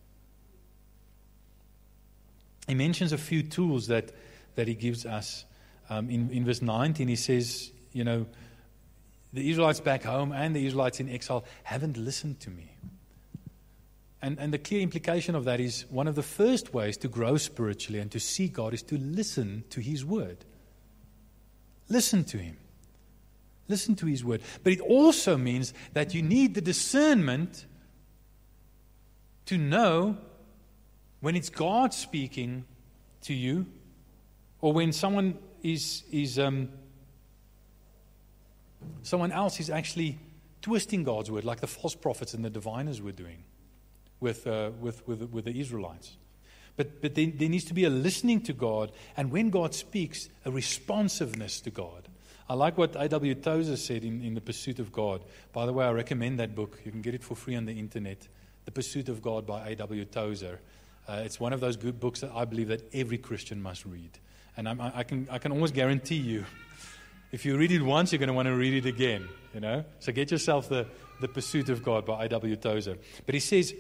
He 2.67 2.75
mentions 2.75 3.13
a 3.13 3.19
few 3.19 3.43
tools 3.43 3.89
that, 3.89 4.11
that 4.55 4.69
He 4.69 4.75
gives 4.75 5.05
us. 5.05 5.45
Um, 5.91 6.09
in, 6.09 6.31
in 6.31 6.47
verse 6.47 6.63
19, 6.63 7.09
He 7.09 7.17
says, 7.17 7.71
you 7.93 8.05
know, 8.05 8.25
the 9.35 9.51
Israelites 9.51 9.81
back 9.81 10.03
home 10.03 10.33
and 10.33 10.57
the 10.57 10.65
Israelites 10.65 10.99
in 10.99 11.11
exile 11.11 11.45
haven't 11.63 11.99
listened 11.99 12.41
to 12.41 12.51
me. 12.51 12.71
And, 14.23 14.39
and 14.39 14.51
the 14.51 14.59
clear 14.59 14.81
implication 14.81 15.35
of 15.35 15.45
that 15.45 15.61
is 15.61 15.85
one 15.91 16.09
of 16.09 16.15
the 16.15 16.23
first 16.23 16.73
ways 16.73 16.97
to 16.97 17.09
grow 17.09 17.37
spiritually 17.37 18.01
and 18.01 18.11
to 18.13 18.19
see 18.19 18.49
God 18.49 18.73
is 18.73 18.83
to 18.85 18.97
listen 18.97 19.65
to 19.69 19.83
His 19.83 20.07
word. 20.07 20.39
Listen 21.91 22.25
to 22.25 22.39
Him. 22.39 22.57
Listen 23.69 23.95
to 23.97 24.07
His 24.07 24.25
word. 24.25 24.43
But 24.63 24.73
it 24.73 24.81
also 24.81 25.37
means 25.37 25.75
that 25.93 26.15
you 26.15 26.23
need 26.23 26.55
the 26.55 26.61
discernment 26.61 27.67
to 29.47 29.57
know 29.57 30.17
when 31.21 31.37
it's 31.37 31.51
God 31.51 31.95
speaking 31.95 32.65
to 33.23 33.35
you 33.35 33.67
or 34.61 34.73
when 34.73 34.93
someone 34.93 35.39
is, 35.63 36.03
is 36.11 36.39
um, 36.39 36.69
Someone 39.03 39.33
else 39.33 39.61
is 39.61 39.71
actually 39.71 40.19
twisting 40.63 41.05
God's 41.05 41.31
word, 41.31 41.45
like 41.45 41.61
the 41.61 41.67
false 41.67 41.95
prophets 41.95 42.35
and 42.35 42.45
the 42.45 42.51
diviners 42.51 43.01
were 43.01 43.13
doing 43.13 43.45
with, 44.21 44.47
uh, 44.47 44.71
with, 44.81 45.07
with, 45.07 45.23
with 45.31 45.45
the 45.45 45.59
Israelites. 45.59 46.17
But, 46.77 47.01
but 47.01 47.15
there, 47.15 47.27
there 47.35 47.49
needs 47.49 47.65
to 47.67 47.75
be 47.75 47.85
a 47.85 47.91
listening 47.91 48.41
to 48.43 48.53
God, 48.53 48.93
and 49.17 49.31
when 49.31 49.51
God 49.51 49.75
speaks, 49.75 50.29
a 50.45 50.51
responsiveness 50.51 51.61
to 51.63 51.71
God. 51.71 52.08
I 52.49 52.55
like 52.55 52.79
what 52.79 52.97
A.W. 52.97 53.35
Tozer 53.35 53.77
said 53.77 54.05
in, 54.05 54.23
in 54.23 54.35
The 54.35 54.41
Pursuit 54.41 54.79
of 54.79 54.91
God. 54.91 55.23
By 55.53 55.67
the 55.67 55.73
way, 55.73 55.85
I 55.85 55.91
recommend 55.91 56.39
that 56.39 56.55
book. 56.55 56.81
You 56.85 56.91
can 56.91 57.03
get 57.03 57.15
it 57.15 57.23
for 57.23 57.35
free 57.35 57.55
on 57.55 57.67
the 57.67 57.79
internet. 57.79 58.27
The 58.65 58.71
Pursuit 58.71 59.11
of 59.11 59.21
God 59.21 59.47
by 59.47 59.69
A.W. 59.71 60.05
Tozer. 60.07 60.59
Uh, 61.07 61.23
it's 61.25 61.39
one 61.39 61.53
of 61.53 61.61
those 61.61 61.77
good 61.77 62.01
books 62.01 62.21
that 62.21 62.31
I 62.35 62.47
believe 62.47 62.69
that 62.69 62.83
every 62.95 63.19
Christian 63.19 63.61
must 63.61 63.85
read. 63.85 64.19
And 64.57 64.69
I'm, 64.69 64.81
I, 64.81 65.03
can, 65.03 65.29
I 65.31 65.39
can 65.39 65.53
almost 65.53 65.75
guarantee 65.75 66.17
you 66.17 66.45
if 67.33 67.45
you 67.45 67.59
read 67.59 67.71
it 67.71 67.83
once, 67.83 68.13
you're 68.13 68.19
going 68.19 68.29
to 68.29 68.35
want 68.35 68.47
to 68.47 68.55
read 68.55 68.85
it 68.85 68.89
again, 68.89 69.29
you 69.53 69.61
know? 69.61 69.85
So 70.01 70.13
get 70.13 70.31
yourself 70.31 70.71
the, 70.71 70.87
the 71.21 71.29
Pursuit 71.29 71.69
of 71.69 71.83
God 71.83 72.07
by 72.07 72.25
A.W. 72.25 72.57
Tozer. 72.57 72.97
But 73.27 73.35
he 73.35 73.41
says, 73.41 73.75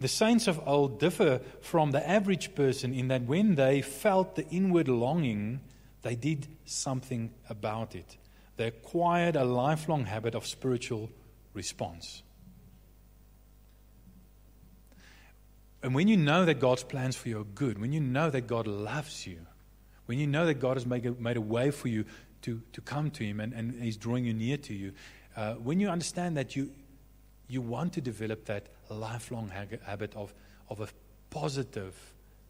the 0.00 0.08
saints 0.08 0.46
of 0.46 0.60
old 0.66 1.00
differ 1.00 1.40
from 1.60 1.90
the 1.90 2.08
average 2.08 2.54
person 2.54 2.94
in 2.94 3.08
that 3.08 3.22
when 3.22 3.56
they 3.56 3.82
felt 3.82 4.36
the 4.36 4.46
inward 4.48 4.88
longing, 4.88 5.60
they 6.02 6.14
did 6.14 6.46
something 6.64 7.32
about 7.48 7.94
it. 7.94 8.16
They 8.56 8.66
acquired 8.66 9.36
a 9.36 9.44
lifelong 9.44 10.04
habit 10.04 10.34
of 10.34 10.46
spiritual 10.46 11.10
response. 11.54 12.22
And 15.82 15.94
when 15.94 16.06
you 16.06 16.16
know 16.16 16.44
that 16.44 16.60
God's 16.60 16.84
plans 16.84 17.16
for 17.16 17.28
you 17.28 17.40
are 17.40 17.44
good, 17.44 17.80
when 17.80 17.92
you 17.92 18.00
know 18.00 18.30
that 18.30 18.46
God 18.46 18.66
loves 18.66 19.26
you, 19.26 19.38
when 20.06 20.18
you 20.18 20.26
know 20.26 20.46
that 20.46 20.54
God 20.54 20.76
has 20.76 20.86
made 20.86 21.06
a, 21.06 21.12
made 21.12 21.36
a 21.36 21.40
way 21.40 21.70
for 21.70 21.88
you 21.88 22.04
to, 22.42 22.60
to 22.72 22.80
come 22.80 23.10
to 23.12 23.24
Him 23.24 23.40
and, 23.40 23.52
and 23.52 23.82
He's 23.82 23.96
drawing 23.96 24.24
you 24.24 24.34
near 24.34 24.56
to 24.58 24.74
you, 24.74 24.92
uh, 25.36 25.54
when 25.54 25.80
you 25.80 25.88
understand 25.88 26.36
that 26.36 26.54
you, 26.54 26.70
you 27.48 27.60
want 27.60 27.94
to 27.94 28.00
develop 28.00 28.44
that 28.46 28.66
lifelong 28.90 29.50
habit 29.84 30.14
of, 30.14 30.32
of 30.68 30.80
a 30.80 30.88
positive, 31.30 31.94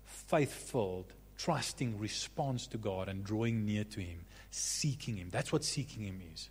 faith 0.04 0.52
filled, 0.52 1.12
trusting 1.44 1.98
response 1.98 2.66
to 2.68 2.78
God 2.78 3.08
and 3.08 3.24
drawing 3.24 3.64
near 3.64 3.84
to 3.84 4.00
Him, 4.00 4.24
seeking 4.50 5.16
Him. 5.16 5.28
That's 5.30 5.52
what 5.52 5.64
seeking 5.64 6.04
Him 6.04 6.20
is. 6.32 6.48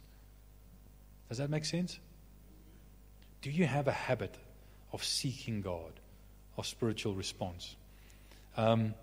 Does 1.30 1.38
that 1.38 1.50
make 1.50 1.66
sense? 1.66 2.00
Do 3.42 3.52
you 3.52 3.66
have 3.66 3.88
a 3.88 3.94
habit 3.94 4.36
of 4.92 5.04
seeking 5.04 5.62
God, 5.62 5.94
of 6.58 6.66
spiritual 6.66 7.14
response? 7.14 7.76
Um, 8.58 8.94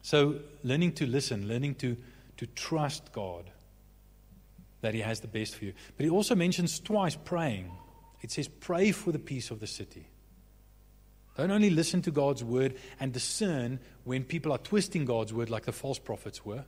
so, 0.00 0.40
learning 0.64 0.92
to 0.92 1.06
listen, 1.06 1.46
learning 1.46 1.76
to 1.76 1.96
to 2.38 2.46
trust 2.46 3.12
God 3.12 3.44
that 4.80 4.94
He 4.94 5.00
has 5.00 5.20
the 5.20 5.28
best 5.28 5.54
for 5.54 5.64
you. 5.66 5.74
But 5.96 6.04
He 6.04 6.10
also 6.10 6.34
mentions 6.34 6.80
twice 6.80 7.14
praying. 7.14 7.70
It 8.20 8.32
says, 8.32 8.48
pray 8.48 8.90
for 8.90 9.12
the 9.12 9.18
peace 9.18 9.50
of 9.50 9.60
the 9.60 9.66
city. 9.66 10.06
Don't 11.36 11.50
only 11.50 11.70
listen 11.70 12.02
to 12.02 12.10
God's 12.10 12.44
word 12.44 12.74
and 13.00 13.12
discern 13.12 13.80
when 14.04 14.24
people 14.24 14.52
are 14.52 14.58
twisting 14.58 15.04
God's 15.04 15.32
word 15.32 15.50
like 15.50 15.64
the 15.64 15.72
false 15.72 15.98
prophets 15.98 16.44
were. 16.44 16.64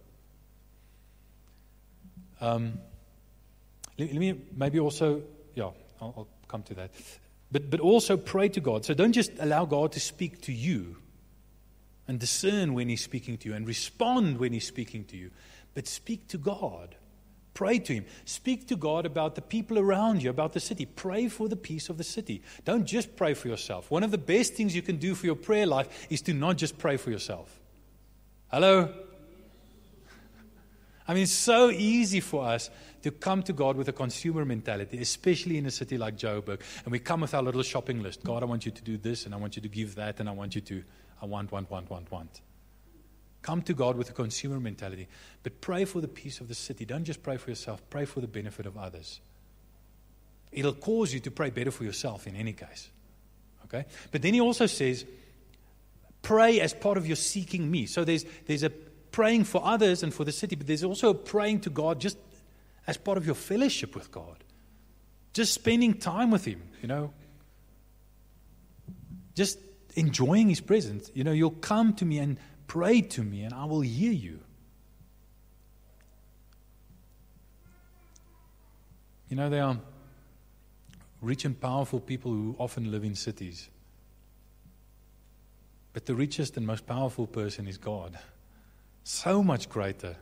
Um, 2.41 2.79
let, 3.99 4.09
let, 4.09 4.19
me 4.19 4.41
maybe 4.57 4.81
also, 4.81 5.23
yeah, 5.55 5.71
I'll, 6.01 6.15
I'll 6.17 6.29
come 6.49 6.63
to 6.65 6.75
that. 6.75 6.91
But, 7.53 7.71
but 7.71 7.81
also 7.81 8.17
pray 8.17 8.49
to 8.49 8.61
God. 8.61 8.85
So 8.85 8.95
don't 8.95 9.13
just 9.13 9.33
allow 9.39 9.65
God 9.65 9.93
to 9.93 10.01
speak 10.01 10.41
to 10.43 10.53
you 10.53 10.97
and 12.09 12.19
discern 12.19 12.75
when 12.75 12.89
He's 12.89 13.03
speaking 13.03 13.37
to 13.39 13.49
you 13.49 13.55
and 13.55 13.67
respond 13.67 14.39
when 14.39 14.53
He's 14.53 14.67
speaking 14.67 15.05
to 15.07 15.17
you 15.17 15.31
but 15.75 15.89
speak 15.89 16.29
to 16.29 16.39
God. 16.39 16.95
Pray 17.55 17.79
to 17.79 17.95
Him. 17.95 18.05
Speak 18.25 18.67
to 18.69 18.77
God 18.77 19.07
about 19.07 19.37
the 19.37 19.43
people 19.43 19.79
around 19.79 20.23
you, 20.23 20.31
about 20.31 20.53
the 20.53 20.61
city. 20.61 20.87
Pray 20.87 21.29
for 21.29 21.49
the 21.49 21.57
peace 21.57 21.89
of 21.89 21.99
the 21.99 22.05
city. 22.05 22.43
Don't 22.65 22.85
just 22.85 23.17
pray 23.17 23.33
for 23.33 23.49
yourself. 23.49 23.91
One 23.91 24.03
of 24.03 24.11
the 24.11 24.19
best 24.19 24.55
things 24.55 24.75
you 24.75 24.83
can 24.83 24.97
do 24.97 25.15
for 25.15 25.27
your 25.27 25.37
prayer 25.37 25.67
life 25.67 26.07
is 26.11 26.21
to 26.23 26.35
not 26.35 26.57
just 26.57 26.77
pray 26.77 26.97
for 26.97 27.11
yourself. 27.11 27.61
Hello? 28.49 28.93
I 31.07 31.15
mean, 31.15 31.25
it's 31.25 31.33
so 31.33 31.71
easy 31.71 32.21
for 32.21 32.45
us 32.45 32.71
to 33.03 33.11
come 33.11 33.43
to 33.43 33.53
God 33.53 33.77
with 33.77 33.89
a 33.89 33.93
consumer 33.93 34.45
mentality, 34.45 35.01
especially 35.01 35.59
in 35.59 35.67
a 35.67 35.71
city 35.71 35.99
like 35.99 36.17
Joburg. 36.17 36.61
And 36.85 36.93
we 36.93 36.99
come 36.99 37.21
with 37.21 37.35
our 37.35 37.43
little 37.43 37.63
shopping 37.63 38.03
list 38.03 38.25
God, 38.25 38.43
I 38.43 38.47
want 38.47 38.65
you 38.65 38.73
to 38.73 38.83
do 38.83 38.97
this, 38.97 39.27
and 39.27 39.35
I 39.35 39.37
want 39.37 39.57
you 39.57 39.63
to 39.63 39.69
give 39.69 39.95
that, 39.97 40.19
and 40.21 40.29
I 40.29 40.33
want 40.33 40.55
you 40.55 40.63
to, 40.63 40.83
I 41.21 41.27
want, 41.27 41.53
want, 41.53 41.71
want, 41.71 41.91
want, 41.91 42.11
want. 42.11 42.41
Come 43.45 43.61
to 43.65 43.75
God 43.75 43.99
with 43.99 44.09
a 44.09 44.15
consumer 44.15 44.59
mentality, 44.59 45.07
but 45.43 45.61
pray 45.61 45.85
for 45.85 46.01
the 46.01 46.09
peace 46.09 46.41
of 46.41 46.49
the 46.49 46.55
city. 46.55 46.87
Don't 46.87 47.05
just 47.05 47.23
pray 47.23 47.37
for 47.37 47.51
yourself, 47.51 47.83
pray 47.91 48.07
for 48.07 48.23
the 48.23 48.27
benefit 48.27 48.65
of 48.65 48.79
others. 48.79 49.21
It'll 50.51 50.73
cause 50.73 51.13
you 51.13 51.21
to 51.21 51.31
pray 51.31 51.51
better 51.51 51.71
for 51.71 51.85
yourself 51.85 52.27
in 52.27 52.37
any 52.37 52.55
case. 52.55 52.89
Okay? 53.67 53.85
But 54.13 54.23
then 54.23 54.33
he 54.33 54.41
also 54.41 54.65
says, 54.65 55.05
pray 56.23 56.59
as 56.59 56.73
part 56.73 56.97
of 56.97 57.07
your 57.07 57.17
seeking 57.17 57.71
me. 57.71 57.85
So 57.85 58.03
there's, 58.03 58.25
there's 58.47 58.63
a 58.63 58.71
praying 58.71 59.45
for 59.45 59.63
others 59.63 60.03
and 60.03 60.15
for 60.15 60.25
the 60.25 60.33
city, 60.33 60.57
but 60.57 60.67
there's 60.67 60.83
also 60.83 61.11
a 61.11 61.15
praying 61.15 61.61
to 61.61 61.71
God 61.71 62.01
just 62.01 62.17
as 62.87 62.97
part 62.97 63.19
of 63.19 63.27
your 63.27 63.35
fellowship 63.35 63.95
with 63.95 64.11
God. 64.11 64.43
Just 65.35 65.53
spending 65.53 65.99
time 65.99 66.31
with 66.31 66.47
Him, 66.47 66.63
you 66.81 66.89
know. 66.89 67.13
Just 69.35 69.59
enjoying 69.97 70.49
His 70.49 70.63
presence. 70.63 71.11
You 71.13 71.25
know, 71.25 71.33
you'll 71.33 71.51
come 71.51 71.93
to 71.97 72.07
me 72.07 72.21
and 72.21 72.39
pray 72.75 73.01
to 73.01 73.23
me, 73.23 73.45
and 73.45 73.55
I 73.55 73.67
will 73.67 73.83
hear 73.83 74.11
you. 74.11 74.41
You 79.29 79.37
know, 79.37 79.49
there 79.49 79.63
are 79.63 79.79
rich 81.23 81.45
and 81.45 81.61
powerful 81.61 82.01
people 82.01 82.33
who 82.33 82.57
often 82.59 82.91
live 82.91 83.05
in 83.05 83.15
cities. 83.15 83.69
But 85.93 86.07
the 86.07 86.17
richest 86.17 86.57
and 86.57 86.67
most 86.67 86.85
powerful 86.85 87.29
person 87.29 87.69
is 87.69 87.79
God. 87.79 88.19
So 89.05 89.45
much 89.45 89.69
greater 89.69 90.17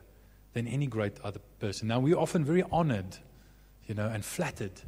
than 0.53 0.67
any 0.67 0.85
great 0.85 1.19
other 1.23 1.39
person. 1.57 1.87
Now, 1.87 2.01
we're 2.01 2.19
often 2.19 2.45
very 2.45 2.63
honored, 2.71 3.17
you 3.87 3.95
know, 3.95 4.07
and 4.07 4.23
flattered 4.23 4.79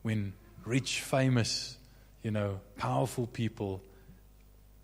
when 0.00 0.32
rich, 0.64 1.02
famous, 1.02 1.76
you 2.22 2.30
know, 2.30 2.58
powerful 2.78 3.26
people 3.26 3.82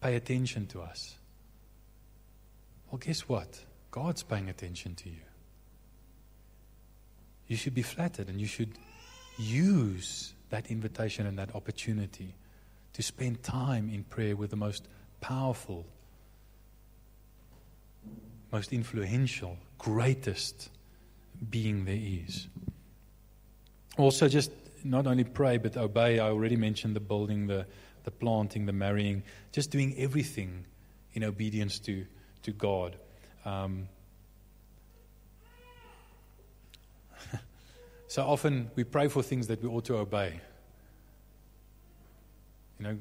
pay 0.02 0.14
attention 0.14 0.66
to 0.66 0.82
us. 0.82 1.16
Well, 2.90 2.98
guess 2.98 3.28
what? 3.28 3.64
God's 3.90 4.22
paying 4.22 4.48
attention 4.48 4.94
to 4.96 5.08
you. 5.08 5.26
You 7.48 7.56
should 7.56 7.74
be 7.74 7.82
flattered 7.82 8.28
and 8.28 8.40
you 8.40 8.46
should 8.46 8.72
use 9.38 10.34
that 10.50 10.70
invitation 10.70 11.26
and 11.26 11.38
that 11.38 11.54
opportunity 11.54 12.34
to 12.92 13.02
spend 13.02 13.42
time 13.42 13.90
in 13.92 14.04
prayer 14.04 14.36
with 14.36 14.50
the 14.50 14.56
most 14.56 14.88
powerful, 15.20 15.84
most 18.52 18.72
influential, 18.72 19.56
greatest 19.78 20.70
being 21.50 21.84
there 21.84 21.98
is. 21.98 22.48
Also, 23.98 24.28
just 24.28 24.50
not 24.84 25.06
only 25.06 25.24
pray, 25.24 25.58
but 25.58 25.76
obey. 25.76 26.18
I 26.18 26.28
already 26.28 26.56
mentioned 26.56 26.94
the 26.94 27.00
building, 27.00 27.46
the, 27.46 27.66
the 28.04 28.10
planting, 28.10 28.66
the 28.66 28.72
marrying, 28.72 29.22
just 29.52 29.70
doing 29.70 29.94
everything 29.98 30.64
in 31.14 31.24
obedience 31.24 31.78
to, 31.80 32.06
to 32.46 32.52
God. 32.52 32.96
Um, 33.44 33.88
so 38.06 38.22
often 38.22 38.70
we 38.76 38.84
pray 38.84 39.08
for 39.08 39.22
things 39.22 39.48
that 39.48 39.60
we 39.62 39.68
ought 39.68 39.84
to 39.86 39.96
obey. 39.96 40.40
You 42.78 42.86
know, 42.86 42.96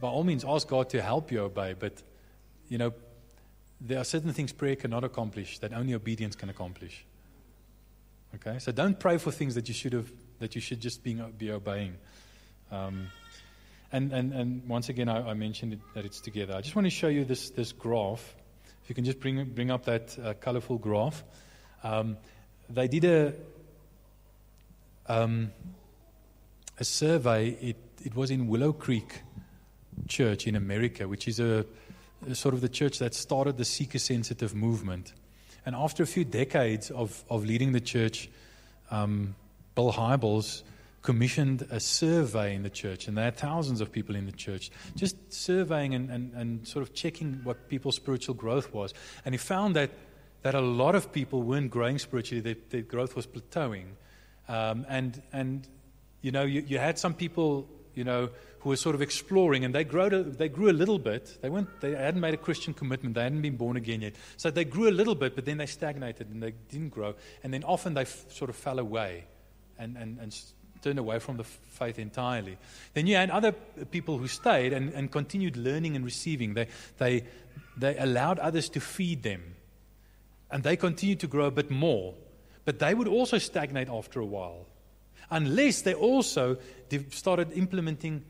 by 0.00 0.08
all 0.08 0.24
means, 0.24 0.44
ask 0.46 0.66
God 0.68 0.88
to 0.90 1.02
help 1.02 1.30
you 1.30 1.40
obey, 1.40 1.74
but, 1.78 2.02
you 2.68 2.78
know, 2.78 2.94
there 3.80 3.98
are 3.98 4.04
certain 4.04 4.32
things 4.32 4.52
prayer 4.52 4.76
cannot 4.76 5.04
accomplish 5.04 5.58
that 5.58 5.74
only 5.74 5.92
obedience 5.94 6.34
can 6.34 6.48
accomplish. 6.48 7.04
Okay? 8.36 8.58
So 8.58 8.72
don't 8.72 8.98
pray 8.98 9.18
for 9.18 9.30
things 9.32 9.54
that 9.54 9.68
you 9.68 9.74
should 9.74 9.92
have, 9.92 10.10
that 10.38 10.54
you 10.54 10.60
should 10.62 10.80
just 10.80 11.02
be, 11.02 11.14
be 11.36 11.50
obeying. 11.50 11.96
Um, 12.70 13.08
and, 13.92 14.12
and, 14.12 14.32
and 14.32 14.68
once 14.68 14.88
again, 14.88 15.08
I, 15.08 15.30
I 15.30 15.34
mentioned 15.34 15.72
it, 15.72 15.80
that 15.94 16.04
it's 16.04 16.20
together. 16.20 16.54
I 16.54 16.60
just 16.60 16.76
want 16.76 16.86
to 16.86 16.90
show 16.90 17.08
you 17.08 17.24
this, 17.24 17.50
this 17.50 17.72
graph. 17.72 18.34
If 18.82 18.88
you 18.88 18.94
can 18.94 19.04
just 19.04 19.20
bring, 19.20 19.44
bring 19.44 19.70
up 19.70 19.84
that 19.86 20.18
uh, 20.22 20.34
colorful 20.34 20.78
graph. 20.78 21.24
Um, 21.82 22.16
they 22.68 22.88
did 22.88 23.04
a, 23.04 23.34
um, 25.06 25.52
a 26.78 26.84
survey. 26.84 27.50
It, 27.60 27.76
it 28.04 28.14
was 28.14 28.30
in 28.30 28.46
Willow 28.46 28.72
Creek 28.72 29.22
Church 30.06 30.46
in 30.46 30.54
America, 30.54 31.08
which 31.08 31.26
is 31.26 31.40
a, 31.40 31.64
a 32.28 32.34
sort 32.34 32.54
of 32.54 32.60
the 32.60 32.68
church 32.68 32.98
that 32.98 33.14
started 33.14 33.56
the 33.56 33.64
seeker 33.64 33.98
sensitive 33.98 34.54
movement. 34.54 35.14
And 35.64 35.74
after 35.74 36.02
a 36.02 36.06
few 36.06 36.24
decades 36.24 36.90
of, 36.90 37.24
of 37.28 37.44
leading 37.44 37.72
the 37.72 37.80
church, 37.80 38.28
um, 38.90 39.34
Bill 39.74 39.92
Hybels 39.92 40.62
commissioned 41.02 41.66
a 41.70 41.80
survey 41.80 42.54
in 42.54 42.62
the 42.62 42.70
church, 42.70 43.08
and 43.08 43.16
there 43.16 43.28
are 43.28 43.32
thousands 43.32 43.80
of 43.80 43.92
people 43.92 44.16
in 44.16 44.26
the 44.26 44.32
church, 44.32 44.70
just 44.96 45.16
surveying 45.32 45.94
and, 45.94 46.10
and, 46.10 46.34
and 46.34 46.66
sort 46.66 46.82
of 46.82 46.92
checking 46.94 47.40
what 47.44 47.68
people's 47.68 47.96
spiritual 47.96 48.34
growth 48.34 48.72
was. 48.72 48.92
And 49.24 49.34
he 49.34 49.38
found 49.38 49.76
that, 49.76 49.90
that 50.42 50.54
a 50.54 50.60
lot 50.60 50.94
of 50.94 51.12
people 51.12 51.42
weren't 51.42 51.70
growing 51.70 51.98
spiritually, 51.98 52.40
their, 52.40 52.56
their 52.70 52.82
growth 52.82 53.14
was 53.14 53.26
plateauing. 53.26 53.86
Um, 54.48 54.86
and, 54.88 55.22
and, 55.32 55.68
you 56.20 56.32
know, 56.32 56.42
you, 56.42 56.64
you 56.66 56.78
had 56.78 56.98
some 56.98 57.14
people, 57.14 57.68
you 57.94 58.04
know, 58.04 58.30
who 58.60 58.70
were 58.70 58.76
sort 58.76 58.96
of 58.96 59.02
exploring, 59.02 59.64
and 59.64 59.72
they 59.72 59.84
grew, 59.84 60.08
they 60.24 60.48
grew 60.48 60.68
a 60.68 60.72
little 60.72 60.98
bit. 60.98 61.38
They, 61.40 61.48
weren't, 61.48 61.80
they 61.80 61.94
hadn't 61.94 62.20
made 62.20 62.34
a 62.34 62.38
Christian 62.38 62.74
commitment, 62.74 63.14
they 63.14 63.22
hadn't 63.22 63.42
been 63.42 63.56
born 63.56 63.76
again 63.76 64.00
yet. 64.00 64.14
So 64.36 64.50
they 64.50 64.64
grew 64.64 64.88
a 64.88 64.90
little 64.90 65.14
bit, 65.14 65.36
but 65.36 65.44
then 65.44 65.58
they 65.58 65.66
stagnated 65.66 66.28
and 66.30 66.42
they 66.42 66.54
didn't 66.68 66.90
grow. 66.90 67.14
And 67.44 67.54
then 67.54 67.62
often 67.62 67.94
they 67.94 68.02
f- 68.02 68.24
sort 68.30 68.50
of 68.50 68.56
fell 68.56 68.80
away 68.80 69.26
and, 69.78 69.96
and, 69.96 70.18
and 70.18 70.36
turned 70.82 70.98
away 70.98 71.18
from 71.18 71.36
the 71.36 71.44
faith 71.44 71.98
entirely. 71.98 72.58
Then 72.94 73.06
you 73.06 73.16
had 73.16 73.30
other 73.30 73.52
people 73.52 74.18
who 74.18 74.28
stayed 74.28 74.72
and, 74.72 74.92
and 74.92 75.10
continued 75.10 75.56
learning 75.56 75.96
and 75.96 76.04
receiving. 76.04 76.54
They, 76.54 76.68
they, 76.98 77.24
they 77.76 77.96
allowed 77.96 78.38
others 78.38 78.68
to 78.70 78.80
feed 78.80 79.22
them, 79.22 79.54
and 80.50 80.62
they 80.62 80.76
continued 80.76 81.20
to 81.20 81.26
grow 81.26 81.46
a 81.46 81.50
bit 81.50 81.70
more. 81.70 82.14
But 82.64 82.78
they 82.78 82.94
would 82.94 83.08
also 83.08 83.38
stagnate 83.38 83.88
after 83.88 84.20
a 84.20 84.26
while, 84.26 84.66
unless 85.30 85.82
they 85.82 85.94
also 85.94 86.58
started 87.10 87.52
implementing 87.52 88.24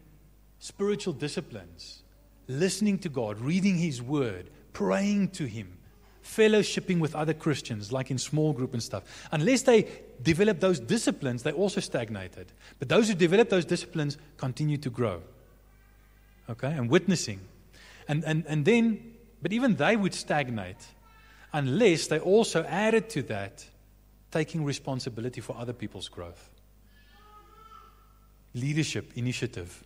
spiritual 0.59 1.13
disciplines, 1.13 2.03
listening 2.47 2.99
to 2.99 3.09
God, 3.09 3.41
reading 3.41 3.77
His 3.79 4.01
Word, 4.01 4.51
praying 4.73 5.31
to 5.31 5.45
Him, 5.45 5.79
fellowshipping 6.23 7.01
with 7.01 7.15
other 7.15 7.35
Christians, 7.35 7.91
like 7.91 8.11
in 8.11 8.19
small 8.19 8.53
group 8.53 8.75
and 8.75 8.83
stuff. 8.83 9.29
Unless 9.33 9.63
they 9.63 9.89
develop 10.23 10.61
those 10.61 10.81
disciplines, 10.81 11.43
they 11.43 11.53
also 11.53 11.81
stagnated. 11.81 12.53
But 12.79 12.89
those 12.89 13.09
who 13.09 13.14
develop 13.14 13.49
those 13.49 13.64
disciplines 13.64 14.19
continue 14.37 14.77
to 14.79 14.91
grow. 14.91 15.23
Okay? 16.51 16.73
And 16.73 16.91
witnessing. 16.91 17.41
And, 18.09 18.25
and, 18.25 18.45
and 18.47 18.64
then, 18.64 19.14
but 19.43 19.53
even 19.53 19.77
they 19.77 19.97
would 19.97 20.14
stagnate 20.14 20.87
unless 21.53 22.07
they 22.09 22.19
also 22.19 22.64
added 22.64 23.09
to 23.11 23.23
that 23.25 23.66
taking 24.31 24.64
responsibility 24.64 25.41
for 25.41 25.57
other 25.57 25.73
people's 25.73 26.09
growth. 26.09 26.51
Leadership, 28.55 29.12
initiative. 29.14 29.85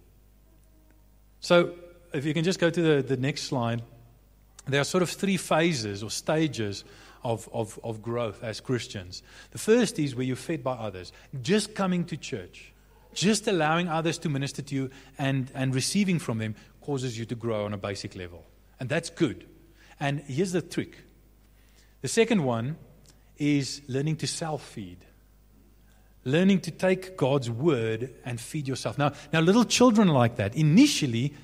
So, 1.41 1.74
if 2.12 2.24
you 2.24 2.35
can 2.35 2.45
just 2.45 2.59
go 2.59 2.70
to 2.70 2.83
the, 2.83 3.03
the 3.03 3.16
next 3.16 3.45
slide, 3.45 3.83
there 4.66 4.80
are 4.80 4.85
sort 4.85 5.03
of 5.03 5.11
three 5.11 5.37
phases 5.37 6.03
or 6.03 6.11
stages 6.11 6.85
of, 7.25 7.49
of, 7.53 7.79
of 7.85 8.03
growth 8.03 8.43
as 8.43 8.61
Christians. 8.61 9.23
The 9.51 9.59
first 9.59 9.99
is 9.99 10.14
where 10.14 10.25
you're 10.25 10.37
fed 10.37 10.62
by 10.62 10.73
others, 10.73 11.12
just 11.43 11.75
coming 11.75 12.05
to 12.07 12.16
church, 12.16 12.73
just 13.14 13.47
allowing 13.47 13.89
others 13.89 14.18
to 14.18 14.29
minister 14.29 14.62
to 14.62 14.75
you 14.75 14.91
and, 15.18 15.51
and 15.55 15.75
receiving 15.75 16.18
from 16.18 16.39
them 16.39 16.55
causes 16.81 17.18
you 17.18 17.25
to 17.27 17.35
grow 17.35 17.64
on 17.64 17.73
a 17.73 17.79
basic 17.79 18.16
level. 18.16 18.45
And 18.81 18.89
that's 18.89 19.11
good. 19.11 19.47
And 20.01 20.20
here's 20.20 20.53
the 20.53 20.62
trick 20.62 20.99
the 22.01 22.09
second 22.09 22.45
one 22.45 22.77
is 23.39 23.83
learning 23.89 24.16
to 24.16 24.27
self 24.27 24.62
feed 24.62 24.99
learning 26.25 26.61
to 26.61 26.70
take 26.70 27.16
God's 27.16 27.51
word 27.51 28.14
and 28.25 28.41
feed 28.41 28.68
yourself. 28.68 28.99
Now, 28.99 29.12
now, 29.33 29.41
little 29.41 29.64
children 29.64 30.09
like 30.09 30.37
that, 30.37 30.55
initially, 30.55 31.35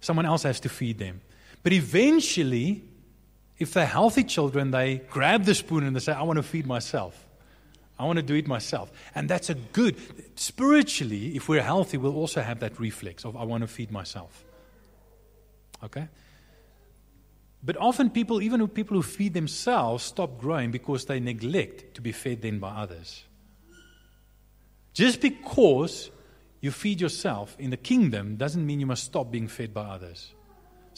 someone 0.00 0.26
else 0.26 0.44
has 0.44 0.60
to 0.60 0.68
feed 0.68 0.98
them. 0.98 1.20
But 1.62 1.72
eventually, 1.72 2.84
if 3.58 3.72
they're 3.74 3.86
healthy 3.86 4.24
children, 4.24 4.70
they 4.70 4.98
grab 5.10 5.44
the 5.44 5.54
spoon 5.54 5.84
and 5.84 5.94
they 5.94 6.00
say, 6.00 6.12
I 6.12 6.22
want 6.22 6.36
to 6.36 6.42
feed 6.42 6.66
myself. 6.66 7.26
I 7.98 8.04
want 8.04 8.18
to 8.18 8.22
do 8.22 8.34
it 8.34 8.46
myself. 8.46 8.92
And 9.14 9.28
that's 9.28 9.50
a 9.50 9.54
good, 9.54 9.96
spiritually, 10.38 11.34
if 11.34 11.48
we're 11.48 11.62
healthy, 11.62 11.96
we'll 11.96 12.14
also 12.14 12.40
have 12.40 12.60
that 12.60 12.78
reflex 12.78 13.24
of, 13.24 13.36
I 13.36 13.42
want 13.42 13.62
to 13.62 13.66
feed 13.66 13.90
myself. 13.90 14.44
Okay? 15.82 16.06
But 17.62 17.76
often 17.76 18.10
people, 18.10 18.40
even 18.40 18.66
people 18.68 18.96
who 18.96 19.02
feed 19.02 19.34
themselves, 19.34 20.04
stop 20.04 20.38
growing 20.38 20.70
because 20.70 21.06
they 21.06 21.18
neglect 21.18 21.94
to 21.94 22.00
be 22.00 22.12
fed 22.12 22.42
then 22.42 22.60
by 22.60 22.70
others. 22.70 23.24
Just 24.92 25.20
because 25.20 26.10
you 26.60 26.70
feed 26.70 27.00
yourself 27.00 27.56
in 27.58 27.70
the 27.70 27.76
kingdom 27.76 28.36
doesn't 28.36 28.64
mean 28.64 28.78
you 28.78 28.86
must 28.86 29.04
stop 29.04 29.30
being 29.30 29.48
fed 29.48 29.74
by 29.74 29.82
others. 29.82 30.32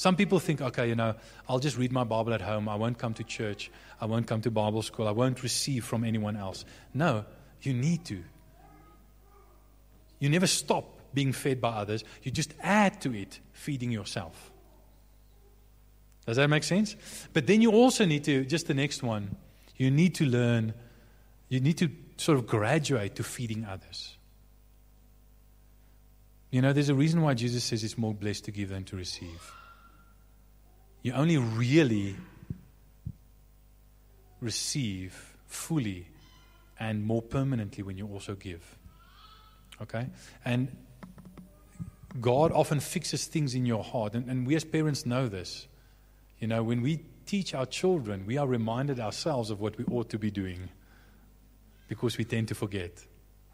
Some 0.01 0.17
people 0.17 0.39
think, 0.39 0.63
okay, 0.63 0.89
you 0.89 0.95
know, 0.95 1.15
I'll 1.47 1.59
just 1.59 1.77
read 1.77 1.93
my 1.93 2.05
Bible 2.05 2.33
at 2.33 2.41
home. 2.41 2.71
I 2.71 2.75
won't 2.75 2.97
come 2.97 3.13
to 3.13 3.23
church. 3.23 3.71
I 4.01 4.07
won't 4.07 4.27
come 4.27 4.41
to 4.41 4.51
Bible 4.51 4.81
school. 4.81 5.07
I 5.07 5.11
won't 5.11 5.43
receive 5.43 5.85
from 5.85 6.05
anyone 6.05 6.39
else. 6.39 6.65
No, 6.95 7.27
you 7.61 7.75
need 7.75 8.07
to. 8.07 8.25
You 10.19 10.31
never 10.31 10.47
stop 10.47 11.01
being 11.13 11.35
fed 11.35 11.61
by 11.61 11.69
others. 11.69 12.03
You 12.23 12.31
just 12.31 12.55
add 12.63 13.03
to 13.03 13.15
it, 13.15 13.41
feeding 13.53 13.91
yourself. 13.91 14.51
Does 16.25 16.39
that 16.39 16.49
make 16.49 16.65
sense? 16.65 16.97
But 17.35 17.47
then 17.47 17.61
you 17.61 17.73
also 17.73 18.07
need 18.07 18.25
to, 18.25 18.47
just 18.47 18.69
the 18.69 18.75
next 18.75 19.03
one, 19.03 19.37
you 19.77 19.91
need 19.91 20.15
to 20.15 20.25
learn, 20.25 20.73
you 21.51 21.61
need 21.61 21.77
to 21.77 21.91
sort 22.17 22.39
of 22.39 22.47
graduate 22.47 23.17
to 23.17 23.23
feeding 23.23 23.67
others. 23.67 24.17
You 26.51 26.63
know, 26.63 26.73
there's 26.73 26.89
a 26.89 26.95
reason 26.95 27.21
why 27.21 27.35
Jesus 27.35 27.65
says 27.65 27.85
it's 27.85 27.99
more 27.99 28.15
blessed 28.15 28.47
to 28.47 28.51
give 28.51 28.71
than 28.71 28.85
to 28.85 28.97
receive. 28.97 29.60
You 31.03 31.13
only 31.15 31.39
really 31.39 32.17
receive 34.41 35.35
fully 35.47 36.07
and 36.79 37.05
more 37.05 37.23
permanently 37.23 37.83
when 37.83 37.99
you 37.99 38.07
also 38.07 38.35
give. 38.35 38.79
Okay? 39.83 40.07
And 40.45 40.77
God 42.21 42.53
often 42.53 42.81
fixes 42.81 43.27
things 43.27 43.55
in 43.55 43.67
your 43.67 43.85
heart, 43.85 44.15
and, 44.15 44.29
and 44.29 44.47
we 44.47 44.57
as 44.57 44.65
parents 44.65 45.07
know 45.07 45.29
this. 45.29 45.69
You 46.39 46.49
know, 46.49 46.63
when 46.63 46.83
we 46.83 47.01
teach 47.27 47.55
our 47.55 47.67
children, 47.67 48.25
we 48.27 48.39
are 48.39 48.47
reminded 48.47 48.99
ourselves 48.99 49.51
of 49.51 49.61
what 49.61 49.79
we 49.79 49.85
ought 49.85 50.09
to 50.11 50.19
be 50.19 50.31
doing 50.31 50.69
because 51.87 52.19
we 52.19 52.25
tend 52.25 52.49
to 52.49 52.55
forget, 52.55 53.05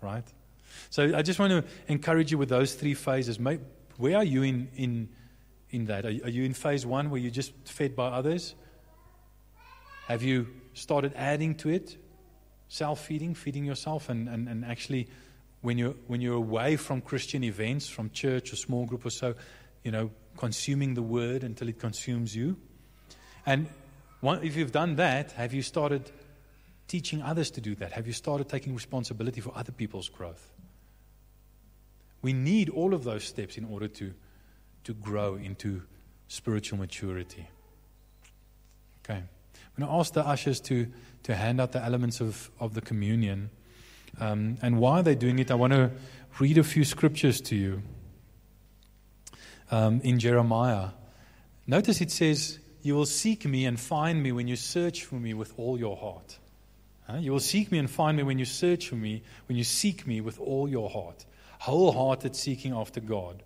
right? 0.01 0.25
So 0.91 1.17
I 1.17 1.23
just 1.23 1.39
want 1.39 1.53
to 1.53 1.65
encourage 1.89 2.31
you 2.31 2.39
with 2.39 2.49
those 2.49 2.75
three 2.75 2.95
phases. 2.95 3.39
Where 3.39 4.17
are 4.17 4.25
you 4.25 4.43
in, 4.43 4.69
in, 4.77 5.09
in 5.71 5.87
that? 5.87 6.05
Are 6.05 6.11
you 6.11 6.45
in 6.45 6.55
phase 6.55 6.87
one 6.87 7.11
where 7.11 7.21
you're 7.21 7.31
just 7.31 7.53
fed 7.65 7.97
by 7.97 8.09
others? 8.09 8.55
Have 10.09 10.23
you 10.23 10.47
started 10.75 11.13
adding 11.17 11.55
to 11.57 11.71
it? 11.71 11.97
Self 12.69 13.05
feeding, 13.05 13.35
feeding 13.35 13.65
yourself, 13.65 14.09
and, 14.09 14.29
and, 14.29 14.49
and 14.49 14.65
actually, 14.65 15.09
when 15.63 15.79
you're, 15.79 15.95
when 16.07 16.21
you're 16.21 16.37
away 16.37 16.77
from 16.77 17.01
Christian 17.01 17.45
events, 17.45 17.89
from 17.89 18.11
church 18.11 18.53
or 18.53 18.57
small 18.57 18.87
group 18.87 19.05
or 19.05 19.11
so, 19.11 19.35
you 19.83 19.91
know, 19.91 20.11
consuming 20.37 20.95
the 20.95 21.03
word 21.03 21.43
until 21.45 21.69
it 21.69 21.79
consumes 21.79 22.35
you. 22.35 22.57
And 23.45 23.69
one, 24.21 24.43
if 24.43 24.57
you've 24.57 24.73
done 24.73 24.97
that, 24.97 25.33
have 25.33 25.55
you 25.55 25.63
started 25.63 26.11
teaching 26.89 27.23
others 27.23 27.51
to 27.53 27.61
do 27.61 27.75
that? 27.77 27.93
Have 27.93 28.07
you 28.07 28.13
started 28.13 28.49
taking 28.49 28.75
responsibility 28.75 29.41
for 29.41 29.53
other 29.57 29.73
people's 29.73 30.09
growth? 30.09 30.53
We 32.23 32.33
need 32.33 32.71
all 32.71 32.95
of 32.95 33.05
those 33.05 33.25
steps 33.25 33.57
in 33.57 33.65
order 33.65 33.89
to, 33.89 34.15
to 34.87 34.95
grow 34.95 35.35
into 35.35 35.83
spiritual 36.29 36.79
maturity. 36.79 37.49
Okay. 39.05 39.19
I'm 39.19 39.85
going 39.85 39.91
to 39.91 39.99
ask 39.99 40.13
the 40.13 40.25
ushers 40.25 40.61
to, 40.61 40.87
to 41.25 41.35
hand 41.35 41.61
out 41.61 41.73
the 41.73 41.83
elements 41.83 42.21
of, 42.21 42.51
of 42.61 42.75
the 42.75 42.81
communion. 42.81 43.51
Um, 44.21 44.59
and 44.63 44.79
while 44.79 45.03
they're 45.03 45.17
doing 45.17 45.41
it, 45.41 45.51
I 45.51 45.55
want 45.55 45.73
to 45.73 45.91
read 46.39 46.57
a 46.57 46.63
few 46.63 46.85
scriptures 46.85 47.41
to 47.43 47.57
you 47.57 47.83
um, 49.73 50.01
in 50.03 50.21
Jeremiah. 50.21 50.91
Notice 51.67 52.01
it 52.01 52.13
says, 52.13 52.61
You 52.83 52.95
will 52.95 53.07
seek 53.07 53.45
me 53.45 53.65
and 53.65 53.81
find 53.81 54.23
me 54.23 54.31
when 54.31 54.47
you 54.47 54.55
search 54.55 55.05
for 55.05 55.17
me 55.17 55.35
with 55.35 55.53
all 55.57 55.81
your 55.81 55.97
heart. 55.97 56.39
Huh? 57.09 57.17
You 57.19 57.33
will 57.33 57.41
seek 57.41 57.73
me 57.73 57.79
and 57.79 57.91
find 57.91 58.17
me 58.17 58.23
when 58.23 58.39
you 58.39 58.45
search 58.45 58.89
for 58.89 58.95
me, 58.95 59.25
when 59.49 59.59
you 59.59 59.65
seek 59.65 60.07
me 60.07 60.21
with 60.21 60.39
all 60.39 60.69
your 60.69 60.89
heart. 60.89 61.27
Wholehearted 61.59 62.37
seeking 62.37 62.73
after 62.73 63.01
God. 63.01 63.43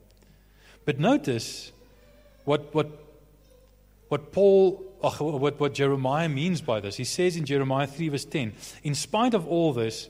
But 0.91 0.99
notice 0.99 1.71
what, 2.45 2.75
what, 2.75 2.91
what 4.09 4.33
Paul 4.33 4.73
what, 5.01 5.61
what 5.61 5.73
Jeremiah 5.73 6.29
means 6.29 6.61
by 6.63 6.81
this. 6.81 6.97
He 6.97 7.05
says 7.05 7.37
in 7.37 7.45
Jeremiah 7.45 7.87
3, 7.87 8.09
verse 8.09 8.25
10 8.25 8.53
In 8.83 8.97
spite 8.97 9.35
of 9.35 9.47
all 9.47 9.73
this, 9.73 10.09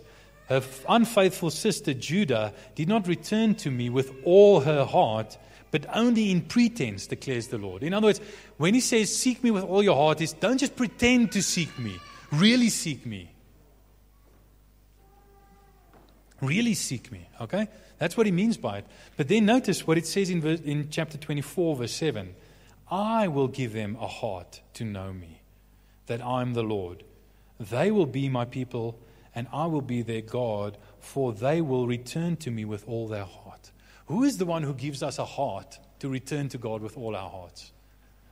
her 0.48 0.62
unfaithful 0.88 1.50
sister 1.50 1.92
Judah 1.92 2.54
did 2.76 2.88
not 2.88 3.06
return 3.06 3.56
to 3.56 3.70
me 3.70 3.90
with 3.90 4.10
all 4.24 4.60
her 4.60 4.86
heart, 4.86 5.36
but 5.70 5.84
only 5.92 6.30
in 6.30 6.40
pretense, 6.40 7.06
declares 7.06 7.48
the 7.48 7.58
Lord. 7.58 7.82
In 7.82 7.92
other 7.92 8.06
words, 8.06 8.22
when 8.56 8.72
he 8.72 8.80
says, 8.80 9.14
Seek 9.14 9.44
me 9.44 9.50
with 9.50 9.64
all 9.64 9.82
your 9.82 9.96
heart, 9.96 10.22
is 10.22 10.32
don't 10.32 10.56
just 10.56 10.76
pretend 10.76 11.32
to 11.32 11.42
seek 11.42 11.78
me, 11.78 12.00
really 12.32 12.70
seek 12.70 13.04
me. 13.04 13.30
Really 16.40 16.72
seek 16.72 17.12
me, 17.12 17.28
okay? 17.38 17.68
That's 18.00 18.16
what 18.16 18.24
he 18.24 18.32
means 18.32 18.56
by 18.56 18.78
it. 18.78 18.86
But 19.18 19.28
then 19.28 19.44
notice 19.44 19.86
what 19.86 19.98
it 19.98 20.06
says 20.06 20.30
in, 20.30 20.40
verse, 20.40 20.60
in 20.60 20.88
chapter 20.88 21.18
24, 21.18 21.76
verse 21.76 21.92
7. 21.92 22.34
I 22.90 23.28
will 23.28 23.46
give 23.46 23.74
them 23.74 23.96
a 24.00 24.06
heart 24.08 24.62
to 24.74 24.84
know 24.84 25.12
me, 25.12 25.42
that 26.06 26.24
I'm 26.24 26.54
the 26.54 26.62
Lord. 26.62 27.04
They 27.60 27.90
will 27.90 28.06
be 28.06 28.30
my 28.30 28.46
people, 28.46 28.98
and 29.34 29.46
I 29.52 29.66
will 29.66 29.82
be 29.82 30.00
their 30.00 30.22
God, 30.22 30.78
for 30.98 31.34
they 31.34 31.60
will 31.60 31.86
return 31.86 32.36
to 32.38 32.50
me 32.50 32.64
with 32.64 32.88
all 32.88 33.06
their 33.06 33.26
heart. 33.26 33.70
Who 34.06 34.24
is 34.24 34.38
the 34.38 34.46
one 34.46 34.62
who 34.62 34.72
gives 34.72 35.02
us 35.02 35.18
a 35.18 35.26
heart 35.26 35.78
to 35.98 36.08
return 36.08 36.48
to 36.48 36.58
God 36.58 36.80
with 36.80 36.96
all 36.96 37.14
our 37.14 37.28
hearts? 37.28 37.70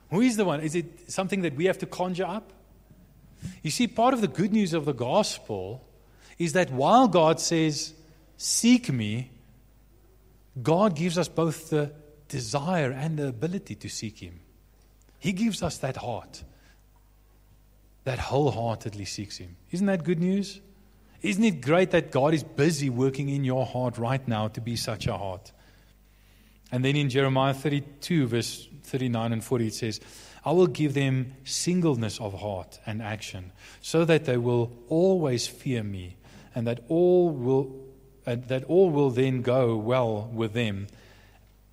Who 0.09 0.21
is 0.21 0.35
the 0.35 0.45
one? 0.45 0.61
Is 0.61 0.73
it 0.73 1.11
something 1.11 1.43
that 1.43 1.55
we 1.55 1.65
have 1.65 1.77
to 1.77 1.85
conjure 1.85 2.25
up? 2.25 2.51
You 3.61 3.69
see, 3.69 3.87
part 3.87 4.15
of 4.15 4.21
the 4.21 4.27
good 4.27 4.51
news 4.51 4.73
of 4.73 4.85
the 4.85 4.93
gospel 4.93 5.87
is 6.39 6.53
that 6.53 6.71
while 6.71 7.07
God 7.07 7.39
says, 7.39 7.93
Seek 8.35 8.91
me, 8.91 9.29
God 10.61 10.95
gives 10.95 11.17
us 11.17 11.27
both 11.27 11.69
the 11.69 11.91
desire 12.27 12.91
and 12.91 13.17
the 13.17 13.27
ability 13.27 13.75
to 13.75 13.89
seek 13.89 14.19
Him. 14.19 14.39
He 15.19 15.31
gives 15.31 15.61
us 15.63 15.77
that 15.79 15.97
heart 15.97 16.43
that 18.05 18.19
wholeheartedly 18.19 19.05
seeks 19.05 19.37
Him. 19.37 19.57
Isn't 19.71 19.87
that 19.87 20.03
good 20.03 20.19
news? 20.19 20.61
Isn't 21.21 21.43
it 21.43 21.61
great 21.61 21.91
that 21.91 22.11
God 22.11 22.33
is 22.33 22.43
busy 22.43 22.89
working 22.89 23.29
in 23.29 23.43
your 23.43 23.65
heart 23.65 23.97
right 23.97 24.25
now 24.27 24.47
to 24.49 24.61
be 24.61 24.75
such 24.75 25.05
a 25.07 25.17
heart? 25.17 25.51
And 26.71 26.85
then 26.85 26.95
in 26.95 27.09
Jeremiah 27.09 27.53
32, 27.53 28.27
verse 28.27 28.67
39 28.83 29.33
and 29.33 29.43
40, 29.43 29.67
it 29.67 29.73
says, 29.73 29.99
I 30.45 30.51
will 30.51 30.67
give 30.67 30.93
them 30.93 31.33
singleness 31.43 32.19
of 32.19 32.33
heart 32.33 32.79
and 32.85 33.01
action, 33.01 33.51
so 33.81 34.05
that 34.05 34.25
they 34.25 34.37
will 34.37 34.71
always 34.87 35.47
fear 35.47 35.83
me, 35.83 36.15
and 36.55 36.65
that 36.67 36.79
all 36.87 37.29
will, 37.29 37.75
uh, 38.25 38.35
that 38.47 38.63
all 38.65 38.89
will 38.89 39.09
then 39.09 39.41
go 39.41 39.75
well 39.75 40.29
with 40.33 40.53
them 40.53 40.87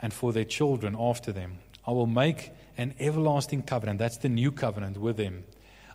and 0.01 0.13
for 0.13 0.33
their 0.33 0.45
children 0.45 0.97
after 0.99 1.33
them. 1.33 1.59
I 1.87 1.93
will 1.93 2.07
make 2.07 2.51
an 2.77 2.95
everlasting 2.99 3.63
covenant. 3.63 3.99
That's 3.99 4.19
the 4.19 4.29
new 4.29 4.53
covenant 4.53 4.99
with 4.99 5.17
them. 5.17 5.45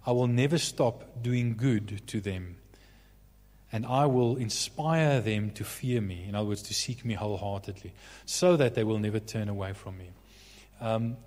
I 0.06 0.12
will 0.12 0.28
never 0.28 0.58
stop 0.58 1.22
doing 1.22 1.56
good 1.56 2.08
to 2.08 2.22
them. 2.22 2.58
And 3.72 3.86
I 3.86 4.06
will 4.06 4.36
inspire 4.36 5.22
them 5.22 5.52
to 5.52 5.64
fear 5.64 6.02
me, 6.02 6.26
in 6.28 6.36
other 6.36 6.50
words, 6.50 6.64
to 6.64 6.74
seek 6.74 7.06
me 7.06 7.14
wholeheartedly, 7.14 7.94
so 8.26 8.58
that 8.58 8.76
they 8.76 8.84
will 8.84 9.00
never 9.00 9.20
turn 9.20 9.48
away 9.48 9.74
from 9.74 9.98
me. 9.98 10.10
Um, 10.82 11.18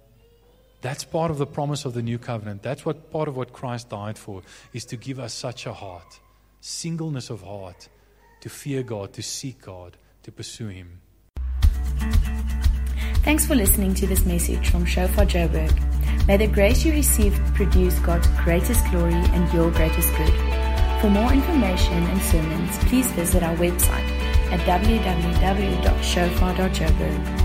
that's 0.83 1.05
part 1.05 1.31
of 1.31 1.39
the 1.39 1.47
promise 1.47 1.87
of 1.87 1.95
the 1.95 2.03
new 2.03 2.19
covenant. 2.19 2.63
That's 2.63 2.85
what 2.85 3.11
part 3.11 3.29
of 3.29 3.37
what 3.37 3.55
Christ 3.55 3.89
died 3.89 4.19
for, 4.19 4.43
is 4.75 4.85
to 4.87 4.97
give 4.97 5.19
us 5.19 5.33
such 5.33 5.65
a 5.65 5.73
heart, 5.73 6.21
singleness 6.61 7.31
of 7.31 7.43
heart, 7.43 7.89
to 8.45 8.51
fear 8.51 8.83
God, 8.83 9.15
to 9.15 9.23
seek 9.23 9.63
God, 9.63 9.97
to 10.23 10.31
pursue 10.31 10.69
Him. 10.69 11.01
Thanks 13.25 13.47
for 13.47 13.55
listening 13.55 13.95
to 13.95 14.07
this 14.07 14.27
message 14.27 14.69
from 14.69 14.85
Shofar 14.85 15.25
Joburg. 15.25 15.73
May 16.27 16.37
the 16.37 16.47
grace 16.47 16.85
you 16.85 16.93
receive 16.93 17.33
produce 17.55 17.99
God's 18.01 18.29
greatest 18.45 18.85
glory 18.91 19.15
and 19.15 19.51
your 19.55 19.71
greatest 19.71 20.15
good. 20.19 20.35
For 21.01 21.09
more 21.09 21.33
information 21.33 22.03
and 22.03 22.21
sermons, 22.21 22.77
please 22.85 23.11
visit 23.13 23.43
our 23.43 23.57
website 23.57 24.11
at 24.53 24.61
www.shofar.joburg. 24.61 27.44